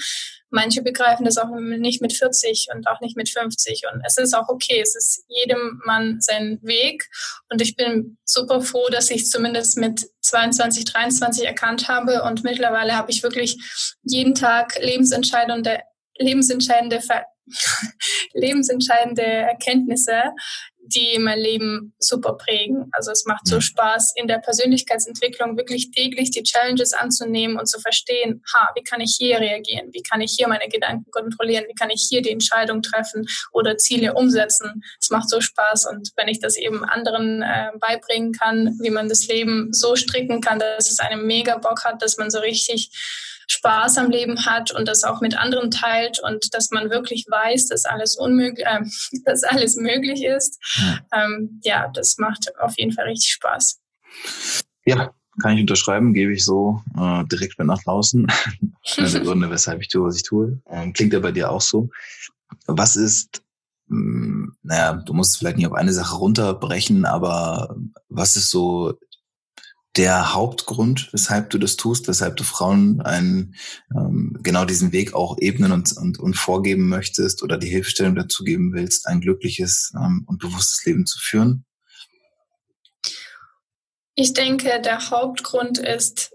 Manche 0.51 0.83
begreifen 0.83 1.25
das 1.25 1.39
auch 1.39 1.49
nicht 1.57 2.03
mit 2.03 2.13
40 2.13 2.69
und 2.73 2.87
auch 2.87 3.01
nicht 3.01 3.17
mit 3.17 3.29
50. 3.29 3.83
Und 3.93 4.03
es 4.07 4.17
ist 4.17 4.35
auch 4.35 4.49
okay. 4.49 4.81
Es 4.81 4.95
ist 4.95 5.25
jedem 5.27 5.81
Mann 5.85 6.21
sein 6.21 6.61
Weg. 6.63 7.09
Und 7.51 7.61
ich 7.61 7.75
bin 7.75 8.17
super 8.25 8.61
froh, 8.61 8.87
dass 8.93 9.11
ich 9.11 9.23
es 9.23 9.31
zumindest 9.31 9.77
mit 9.77 10.07
22, 10.21 10.85
23 10.85 11.47
erkannt 11.47 11.89
habe. 11.89 12.23
Und 12.23 12.45
mittlerweile 12.45 12.97
habe 12.97 13.11
ich 13.11 13.25
wirklich 13.25 13.57
jeden 14.05 14.37
Tag 14.37 14.79
lebensentscheidende 14.81 15.81
lebensentscheidende, 16.19 17.01
lebensentscheidende 18.35 19.23
Erkenntnisse, 19.23 20.33
die 20.85 21.19
mein 21.19 21.39
Leben 21.39 21.95
super 21.99 22.35
prägen. 22.35 22.89
Also 22.93 23.13
es 23.13 23.25
macht 23.25 23.47
so 23.47 23.61
Spaß, 23.61 24.15
in 24.17 24.27
der 24.27 24.39
Persönlichkeitsentwicklung 24.39 25.57
wirklich 25.57 25.91
täglich 25.93 26.31
die 26.31 26.43
Challenges 26.43 26.93
anzunehmen 26.93 27.59
und 27.59 27.67
zu 27.67 27.79
verstehen, 27.81 28.43
ha, 28.53 28.71
wie 28.75 28.83
kann 28.83 29.01
ich 29.01 29.17
hier 29.19 29.39
reagieren? 29.39 29.91
Wie 29.93 30.03
kann 30.03 30.21
ich 30.21 30.35
hier 30.37 30.49
meine 30.49 30.69
Gedanken 30.69 31.11
kontrollieren? 31.11 31.65
Wie 31.69 31.75
kann 31.75 31.91
ich 31.91 32.07
hier 32.09 32.23
die 32.23 32.31
Entscheidung 32.31 32.83
treffen 32.83 33.27
oder 33.53 33.77
Ziele 33.77 34.15
umsetzen? 34.15 34.83
Es 35.01 35.11
macht 35.11 35.29
so 35.29 35.41
Spaß 35.41 35.87
und 35.87 36.11
wenn 36.17 36.29
ich 36.29 36.41
das 36.41 36.57
eben 36.57 36.85
anderen 36.85 37.43
äh, 37.43 37.71
beibringen 37.79 38.33
kann, 38.33 38.77
wie 38.81 38.91
man 38.91 39.09
das 39.09 39.27
Leben 39.29 39.73
so 39.73 39.95
stricken 39.95 40.41
kann, 40.41 40.59
dass 40.59 40.91
es 40.91 40.99
einem 40.99 41.27
mega 41.27 41.59
Bock 41.59 41.85
hat, 41.85 42.03
dass 42.03 42.17
man 42.17 42.31
so 42.31 42.41
richtig 42.41 42.91
Spaß 43.49 43.99
am 43.99 44.11
Leben 44.11 44.45
hat 44.47 44.73
und 44.73 44.89
das 44.89 45.05
auch 45.05 45.21
mit 45.21 45.37
anderen 45.37 45.71
teilt 45.71 46.21
und 46.23 46.55
dass 46.55 46.71
man 46.71 46.91
wirklich 46.91 47.27
weiß, 47.29 47.67
dass 47.67 47.85
alles 47.85 48.17
unmöglich, 48.17 48.67
äh, 48.67 48.81
dass 49.25 49.43
alles 49.43 49.77
möglich 49.77 50.25
ist. 50.25 50.59
Ja. 50.77 51.25
Ähm, 51.25 51.61
ja, 51.63 51.91
das 51.95 52.19
macht 52.19 52.53
auf 52.59 52.79
jeden 52.79 52.93
Fall 52.93 53.07
richtig 53.07 53.33
Spaß. 53.33 53.81
Ja, 54.85 55.13
kann 55.41 55.55
ich 55.55 55.61
unterschreiben, 55.63 56.13
gebe 56.13 56.33
ich 56.33 56.45
so 56.45 56.83
äh, 56.99 57.25
direkt 57.27 57.59
mit 57.59 57.67
nach 57.67 57.83
draußen. 57.83 58.27
Eine 58.97 59.23
Gründe, 59.23 59.51
weshalb 59.51 59.81
ich 59.81 59.89
tue, 59.89 60.07
was 60.07 60.17
ich 60.17 60.25
tue. 60.25 60.61
Ähm, 60.69 60.93
klingt 60.93 61.13
ja 61.13 61.21
bei 61.21 61.33
dir 61.33 61.51
auch 61.51 61.61
so. 61.61 61.91
Was 62.67 62.97
ist, 62.97 63.43
mh, 63.87 63.97
hm, 63.97 64.57
naja, 64.63 64.95
du 64.95 65.15
musst 65.15 65.39
vielleicht 65.39 65.57
nicht 65.57 65.67
auf 65.67 65.73
eine 65.73 65.93
Sache 65.93 66.17
runterbrechen, 66.17 67.05
aber 67.05 67.77
was 68.09 68.37
ist 68.37 68.51
so 68.51 68.99
der 69.97 70.35
Hauptgrund, 70.35 71.13
weshalb 71.13 71.51
du 71.51 71.59
das 71.59 71.77
tust, 71.77 72.09
weshalb 72.09 72.37
du 72.37 72.45
Frauen 72.45 73.03
einen, 73.03 73.55
ähm, 73.95 74.39
genau 74.43 74.65
diesen 74.65 74.93
Weg 74.93 75.13
auch 75.13 75.37
ebnen 75.39 75.73
und, 75.73 75.95
und, 75.97 76.19
und 76.19 76.35
vorgeben 76.35 76.89
möchtest 76.89 77.43
oder 77.43 77.59
die 77.59 77.69
Hilfestellung 77.69 78.15
dazu 78.15 78.43
geben 78.43 78.73
willst, 78.73 79.07
ein 79.07 79.21
glückliches 79.21 79.93
ähm, 79.95 80.25
und 80.27 80.39
bewusstes 80.39 80.85
Leben 80.87 81.05
zu 81.05 81.19
führen? 81.19 81.65
Ich 84.15 84.33
denke, 84.33 84.81
der 84.83 85.11
Hauptgrund 85.11 85.79
ist, 85.79 86.33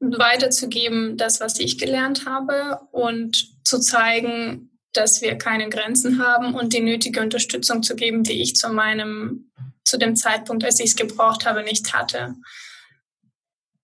weiterzugeben, 0.00 1.16
das, 1.16 1.40
was 1.40 1.58
ich 1.58 1.78
gelernt 1.78 2.26
habe 2.26 2.80
und 2.92 3.64
zu 3.64 3.80
zeigen, 3.80 4.78
dass 4.92 5.22
wir 5.22 5.36
keine 5.36 5.68
Grenzen 5.68 6.22
haben 6.22 6.54
und 6.54 6.72
die 6.72 6.80
nötige 6.80 7.20
Unterstützung 7.20 7.82
zu 7.82 7.96
geben, 7.96 8.22
die 8.22 8.42
ich 8.42 8.56
zu 8.56 8.68
meinem 8.70 9.45
zu 9.86 9.98
dem 9.98 10.16
Zeitpunkt, 10.16 10.64
als 10.64 10.80
ich 10.80 10.86
es 10.86 10.96
gebraucht 10.96 11.46
habe, 11.46 11.62
nicht 11.62 11.94
hatte. 11.94 12.34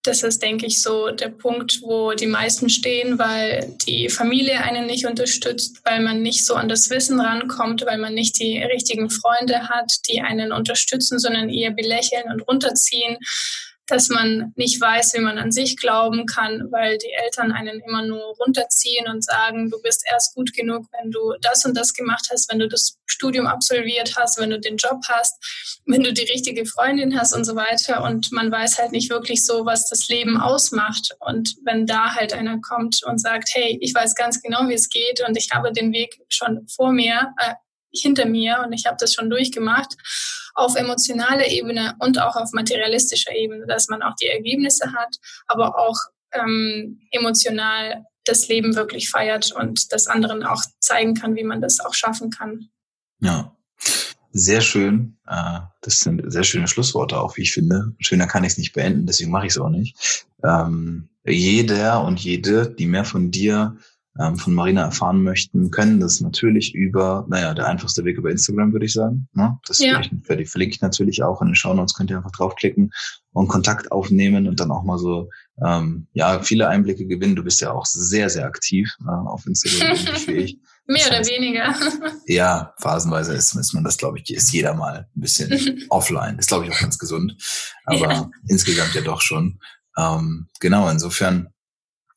Das 0.05 0.25
ist, 0.25 0.43
denke 0.43 0.67
ich, 0.67 0.83
so 0.83 1.13
der 1.13 1.29
Punkt, 1.29 1.81
wo 1.83 2.13
die 2.13 2.27
meisten 2.27 2.69
stehen, 2.69 3.21
weil 3.21 3.77
die 3.87 4.09
Familie 4.09 4.61
einen 4.61 4.87
nicht 4.87 5.07
unterstützt, 5.07 5.81
weil 5.85 6.01
man 6.01 6.23
nicht 6.23 6.45
so 6.45 6.55
an 6.55 6.69
das 6.69 6.91
Wissen 6.91 7.21
rankommt, 7.21 7.87
weil 7.87 7.99
man 7.99 8.13
nicht 8.13 8.41
die 8.41 8.59
richtigen 8.59 9.11
Freunde 9.11 9.69
hat, 9.69 9.93
die 10.09 10.21
einen 10.21 10.51
unterstützen, 10.51 11.21
sondern 11.21 11.49
eher 11.49 11.71
belächeln 11.71 12.33
und 12.33 12.41
runterziehen, 12.49 13.17
dass 13.87 14.09
man 14.09 14.53
nicht 14.57 14.81
weiß, 14.81 15.15
wie 15.15 15.21
man 15.21 15.39
an 15.39 15.51
sich 15.51 15.77
glauben 15.77 16.27
kann, 16.27 16.69
weil 16.71 16.99
die 16.99 17.11
Eltern 17.25 17.53
einen 17.53 17.81
immer 17.81 18.03
nur 18.07 18.23
runterziehen 18.39 19.09
und 19.09 19.25
sagen, 19.25 19.71
du 19.71 19.81
bist 19.83 20.05
erst 20.11 20.35
gut 20.35 20.55
genug, 20.55 20.87
wenn 20.93 21.11
du 21.11 21.35
das 21.41 21.65
und 21.65 21.77
das 21.77 21.93
gemacht 21.93 22.29
hast, 22.31 22.51
wenn 22.51 22.61
du 22.61 22.69
das 22.69 22.99
Studium 23.07 23.47
absolviert 23.47 24.15
hast, 24.17 24.39
wenn 24.39 24.51
du 24.51 24.61
den 24.61 24.77
Job 24.77 25.01
hast, 25.09 25.83
wenn 25.87 26.03
du 26.03 26.13
die 26.13 26.31
richtige 26.31 26.65
Freundin 26.65 27.19
hast 27.19 27.35
und 27.35 27.45
so 27.45 27.57
weiter. 27.57 28.05
Und 28.05 28.31
man 28.33 28.53
weiß 28.53 28.79
halt 28.79 28.93
nicht 28.93 29.11
wirklich 29.11 29.45
so, 29.45 29.67
was 29.67 29.89
das 29.89 30.09
Leben 30.09 30.41
ausmacht. 30.41 31.17
Und 31.19 31.57
wenn 31.65 31.87
da 31.87 32.15
halt 32.15 32.33
einer 32.33 32.61
kommt 32.61 33.03
und 33.05 33.21
sagt, 33.21 33.51
hey, 33.53 33.79
ich 33.81 33.95
weiß 33.95 34.15
ganz 34.15 34.41
genau, 34.41 34.69
wie 34.69 34.75
es 34.75 34.89
geht 34.89 35.23
und 35.27 35.37
ich 35.37 35.51
habe 35.53 35.73
den 35.73 35.93
Weg 35.93 36.21
schon 36.29 36.67
vor 36.69 36.93
mir, 36.93 37.35
äh, 37.39 37.55
hinter 37.95 38.27
mir 38.27 38.63
und 38.65 38.73
ich 38.73 38.87
habe 38.87 38.97
das 38.99 39.13
schon 39.13 39.29
durchgemacht 39.29 39.97
auf 40.55 40.77
emotionaler 40.77 41.47
Ebene 41.47 41.95
und 42.01 42.21
auch 42.21 42.37
auf 42.37 42.53
materialistischer 42.53 43.35
Ebene, 43.35 43.67
dass 43.67 43.89
man 43.89 44.03
auch 44.03 44.15
die 44.21 44.27
Ergebnisse 44.27 44.93
hat, 44.93 45.17
aber 45.47 45.79
auch 45.79 45.97
ähm, 46.33 47.01
emotional 47.11 48.05
das 48.25 48.49
Leben 48.49 48.77
wirklich 48.77 49.11
feiert 49.11 49.53
und 49.53 49.93
das 49.93 50.07
anderen 50.07 50.45
auch 50.45 50.63
zeigen 50.81 51.15
kann, 51.15 51.35
wie 51.35 51.45
man 51.45 51.61
das 51.61 51.81
auch 51.81 51.95
schaffen 51.95 52.31
kann. 52.31 52.69
Ja, 53.21 53.57
sehr 54.33 54.61
schön. 54.61 55.19
Äh, 55.27 55.61
das 55.83 56.01
sind 56.01 56.23
sehr 56.27 56.45
schöne 56.45 56.69
Schlussworte 56.69 57.19
auch, 57.19 57.37
wie 57.37 57.43
ich 57.43 57.53
finde. 57.53 57.93
Schöner 57.99 58.27
kann 58.27 58.45
ich 58.45 58.53
es 58.53 58.59
nicht 58.59 58.73
beenden, 58.73 59.07
deswegen 59.07 59.31
mache 59.31 59.47
ich 59.47 59.53
es 59.53 59.59
auch 59.59 59.69
nicht. 59.69 60.27
Ähm, 60.43 61.09
jeder 61.25 62.05
und 62.05 62.19
jede, 62.21 62.71
die 62.71 62.87
mehr 62.87 63.05
von 63.05 63.31
dir 63.31 63.77
ähm, 64.19 64.37
von 64.37 64.53
Marina 64.53 64.83
erfahren 64.83 65.23
möchten, 65.23 65.71
können 65.71 65.99
das 65.99 66.21
natürlich 66.21 66.75
über, 66.75 67.25
naja, 67.29 67.55
der 67.55 67.67
einfachste 67.67 68.05
Weg 68.05 68.19
über 68.19 68.31
Instagram, 68.31 68.73
würde 68.73 68.87
ich 68.87 68.93
sagen. 68.93 69.29
Ne? 69.33 69.59
Das 69.67 69.79
ja. 69.79 70.01
ich, 70.01 70.11
verlinke 70.51 70.75
ich 70.75 70.81
natürlich 70.81 71.23
auch 71.23 71.41
in 71.41 71.49
den 71.49 71.55
Shownotes, 71.55 71.95
könnt 71.95 72.11
ihr 72.11 72.19
einfach 72.19 72.33
draufklicken 72.33 72.93
und 73.33 73.49
Kontakt 73.49 73.91
aufnehmen 73.91 74.47
und 74.49 74.61
dann 74.61 74.71
auch 74.71 74.83
mal 74.83 74.99
so, 74.99 75.31
ähm, 75.65 76.09
ja, 76.13 76.43
viele 76.43 76.69
Einblicke 76.69 77.07
gewinnen. 77.07 77.37
Du 77.37 77.43
bist 77.43 77.61
ja 77.61 77.73
auch 77.73 77.87
sehr, 77.87 78.29
sehr 78.29 78.45
aktiv 78.45 78.95
äh, 79.07 79.11
auf 79.11 79.47
Instagram, 79.47 79.97
wie 80.27 80.33
ich. 80.33 80.59
Mehr 80.87 81.07
oder 81.07 81.19
heißt, 81.19 81.31
weniger. 81.31 81.75
ja, 82.27 82.75
phasenweise 82.79 83.33
ist, 83.35 83.55
ist 83.55 83.73
man 83.73 83.85
das, 83.85 83.97
glaube 83.97 84.19
ich, 84.19 84.35
ist 84.35 84.53
jeder 84.53 84.75
mal 84.75 85.09
ein 85.15 85.21
bisschen 85.21 85.85
offline. 85.89 86.39
Ist, 86.39 86.49
glaube 86.49 86.67
ich, 86.67 86.73
auch 86.73 86.81
ganz 86.81 86.99
gesund. 86.99 87.37
Aber 87.87 88.13
ja. 88.13 88.31
insgesamt 88.49 88.95
ja 88.95 89.01
doch 89.01 89.23
schon. 89.23 89.59
Ähm, 89.97 90.49
genau, 90.61 90.89
insofern 90.89 91.52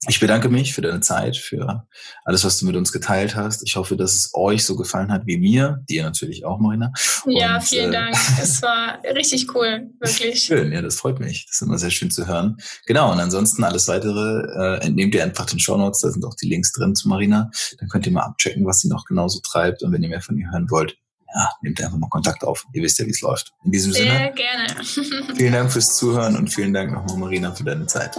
ich 0.07 0.19
bedanke 0.19 0.49
mich 0.49 0.73
für 0.73 0.81
deine 0.81 0.99
Zeit, 0.99 1.37
für 1.37 1.87
alles, 2.23 2.43
was 2.43 2.59
du 2.59 2.65
mit 2.65 2.75
uns 2.75 2.91
geteilt 2.91 3.35
hast. 3.35 3.63
Ich 3.63 3.75
hoffe, 3.75 3.97
dass 3.97 4.13
es 4.13 4.31
euch 4.33 4.63
so 4.63 4.75
gefallen 4.75 5.11
hat 5.11 5.25
wie 5.25 5.37
mir, 5.37 5.83
dir 5.89 6.03
natürlich 6.03 6.45
auch, 6.45 6.59
Marina. 6.59 6.91
Ja, 7.25 7.55
Und, 7.55 7.63
vielen 7.63 7.89
äh, 7.89 7.97
Dank. 7.97 8.15
Es 8.41 8.61
war 8.61 8.99
richtig 9.15 9.53
cool, 9.55 9.89
wirklich. 9.99 10.43
Schön, 10.43 10.71
ja, 10.71 10.81
das 10.81 10.95
freut 10.95 11.19
mich. 11.19 11.45
Das 11.45 11.55
ist 11.55 11.61
immer 11.61 11.77
sehr 11.77 11.91
schön 11.91 12.11
zu 12.11 12.27
hören. 12.27 12.57
Genau, 12.85 13.11
und 13.11 13.19
ansonsten 13.19 13.63
alles 13.63 13.87
weitere 13.87 14.77
äh, 14.77 14.85
entnehmt 14.85 15.15
ihr 15.15 15.23
einfach 15.23 15.45
den 15.45 15.59
Show 15.59 15.77
Notes, 15.77 16.01
da 16.01 16.11
sind 16.11 16.25
auch 16.25 16.35
die 16.35 16.47
Links 16.47 16.71
drin 16.71 16.95
zu 16.95 17.07
Marina. 17.07 17.49
Dann 17.79 17.89
könnt 17.89 18.05
ihr 18.05 18.11
mal 18.11 18.23
abchecken, 18.23 18.65
was 18.65 18.81
sie 18.81 18.89
noch 18.89 19.05
genauso 19.05 19.39
treibt. 19.39 19.83
Und 19.83 19.91
wenn 19.91 20.03
ihr 20.03 20.09
mehr 20.09 20.21
von 20.21 20.37
ihr 20.37 20.51
hören 20.51 20.69
wollt, 20.69 20.97
ja, 21.33 21.49
nehmt 21.61 21.81
einfach 21.81 21.97
mal 21.97 22.09
Kontakt 22.09 22.43
auf. 22.43 22.65
Ihr 22.73 22.81
wisst 22.81 22.99
ja, 22.99 23.05
wie 23.05 23.11
es 23.11 23.21
läuft. 23.21 23.51
In 23.65 23.71
diesem 23.71 23.91
Sinne. 23.91 24.11
Sehr 24.11 24.31
gerne. 24.31 25.35
vielen 25.35 25.53
Dank 25.53 25.71
fürs 25.71 25.97
Zuhören 25.97 26.35
und 26.37 26.47
vielen 26.53 26.73
Dank 26.73 26.93
nochmal, 26.93 27.17
Marina, 27.17 27.53
für 27.53 27.63
deine 27.63 27.87
Zeit. 27.87 28.17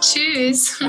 Tschüss. 0.00 0.80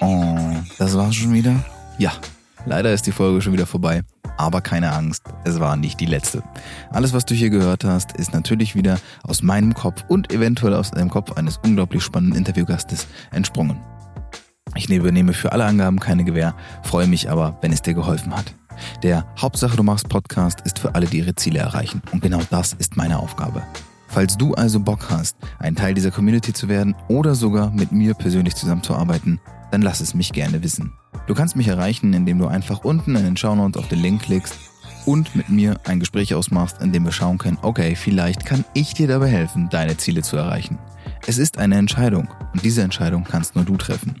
Oh, 0.00 0.36
das 0.78 0.96
war's 0.96 1.14
schon 1.14 1.32
wieder? 1.32 1.54
Ja, 1.98 2.12
leider 2.64 2.92
ist 2.92 3.06
die 3.06 3.12
Folge 3.12 3.42
schon 3.42 3.52
wieder 3.52 3.66
vorbei. 3.66 4.02
aber 4.36 4.60
keine 4.60 4.92
Angst, 4.92 5.22
es 5.44 5.60
war 5.60 5.76
nicht 5.76 6.00
die 6.00 6.06
letzte. 6.06 6.42
Alles, 6.90 7.12
was 7.12 7.24
du 7.24 7.34
hier 7.34 7.50
gehört 7.50 7.84
hast, 7.84 8.12
ist 8.12 8.32
natürlich 8.32 8.74
wieder 8.74 8.98
aus 9.22 9.42
meinem 9.42 9.74
Kopf 9.74 10.04
und 10.08 10.32
eventuell 10.32 10.74
aus 10.74 10.90
dem 10.90 11.10
Kopf 11.10 11.32
eines 11.32 11.58
unglaublich 11.58 12.02
spannenden 12.02 12.38
Interviewgastes 12.38 13.06
entsprungen. 13.30 13.80
Ich 14.74 14.90
übernehme 14.90 15.34
für 15.34 15.52
alle 15.52 15.64
Angaben 15.64 16.00
keine 16.00 16.24
Gewähr, 16.24 16.54
freue 16.82 17.06
mich 17.06 17.30
aber, 17.30 17.58
wenn 17.60 17.72
es 17.72 17.82
dir 17.82 17.94
geholfen 17.94 18.34
hat. 18.34 18.54
Der 19.02 19.26
Hauptsache 19.38 19.76
du 19.76 19.82
machst 19.82 20.08
Podcast 20.08 20.60
ist 20.62 20.78
für 20.78 20.94
alle, 20.94 21.06
die 21.06 21.18
ihre 21.18 21.34
Ziele 21.34 21.60
erreichen. 21.60 22.02
Und 22.12 22.22
genau 22.22 22.40
das 22.50 22.72
ist 22.74 22.96
meine 22.96 23.18
Aufgabe. 23.18 23.62
Falls 24.08 24.36
du 24.36 24.54
also 24.54 24.78
Bock 24.78 25.10
hast, 25.10 25.36
ein 25.58 25.74
Teil 25.74 25.94
dieser 25.94 26.12
Community 26.12 26.52
zu 26.52 26.68
werden 26.68 26.94
oder 27.08 27.34
sogar 27.34 27.70
mit 27.72 27.90
mir 27.90 28.14
persönlich 28.14 28.54
zusammenzuarbeiten, 28.54 29.40
dann 29.72 29.82
lass 29.82 30.00
es 30.00 30.14
mich 30.14 30.32
gerne 30.32 30.62
wissen. 30.62 30.92
Du 31.26 31.34
kannst 31.34 31.56
mich 31.56 31.68
erreichen, 31.68 32.12
indem 32.12 32.38
du 32.38 32.46
einfach 32.46 32.84
unten 32.84 33.16
in 33.16 33.24
den 33.24 33.36
Shownotes 33.36 33.82
auf 33.82 33.88
den 33.88 34.00
Link 34.00 34.22
klickst 34.22 34.56
und 35.04 35.34
mit 35.34 35.48
mir 35.48 35.80
ein 35.84 36.00
Gespräch 36.00 36.34
ausmachst, 36.34 36.80
in 36.80 36.92
dem 36.92 37.04
wir 37.04 37.12
schauen 37.12 37.38
können, 37.38 37.58
okay, 37.62 37.96
vielleicht 37.96 38.46
kann 38.46 38.64
ich 38.74 38.94
dir 38.94 39.08
dabei 39.08 39.28
helfen, 39.28 39.68
deine 39.70 39.96
Ziele 39.96 40.22
zu 40.22 40.36
erreichen. 40.36 40.78
Es 41.26 41.38
ist 41.38 41.58
eine 41.58 41.76
Entscheidung 41.76 42.28
und 42.52 42.64
diese 42.64 42.82
Entscheidung 42.82 43.24
kannst 43.24 43.56
nur 43.56 43.64
du 43.64 43.76
treffen. 43.76 44.20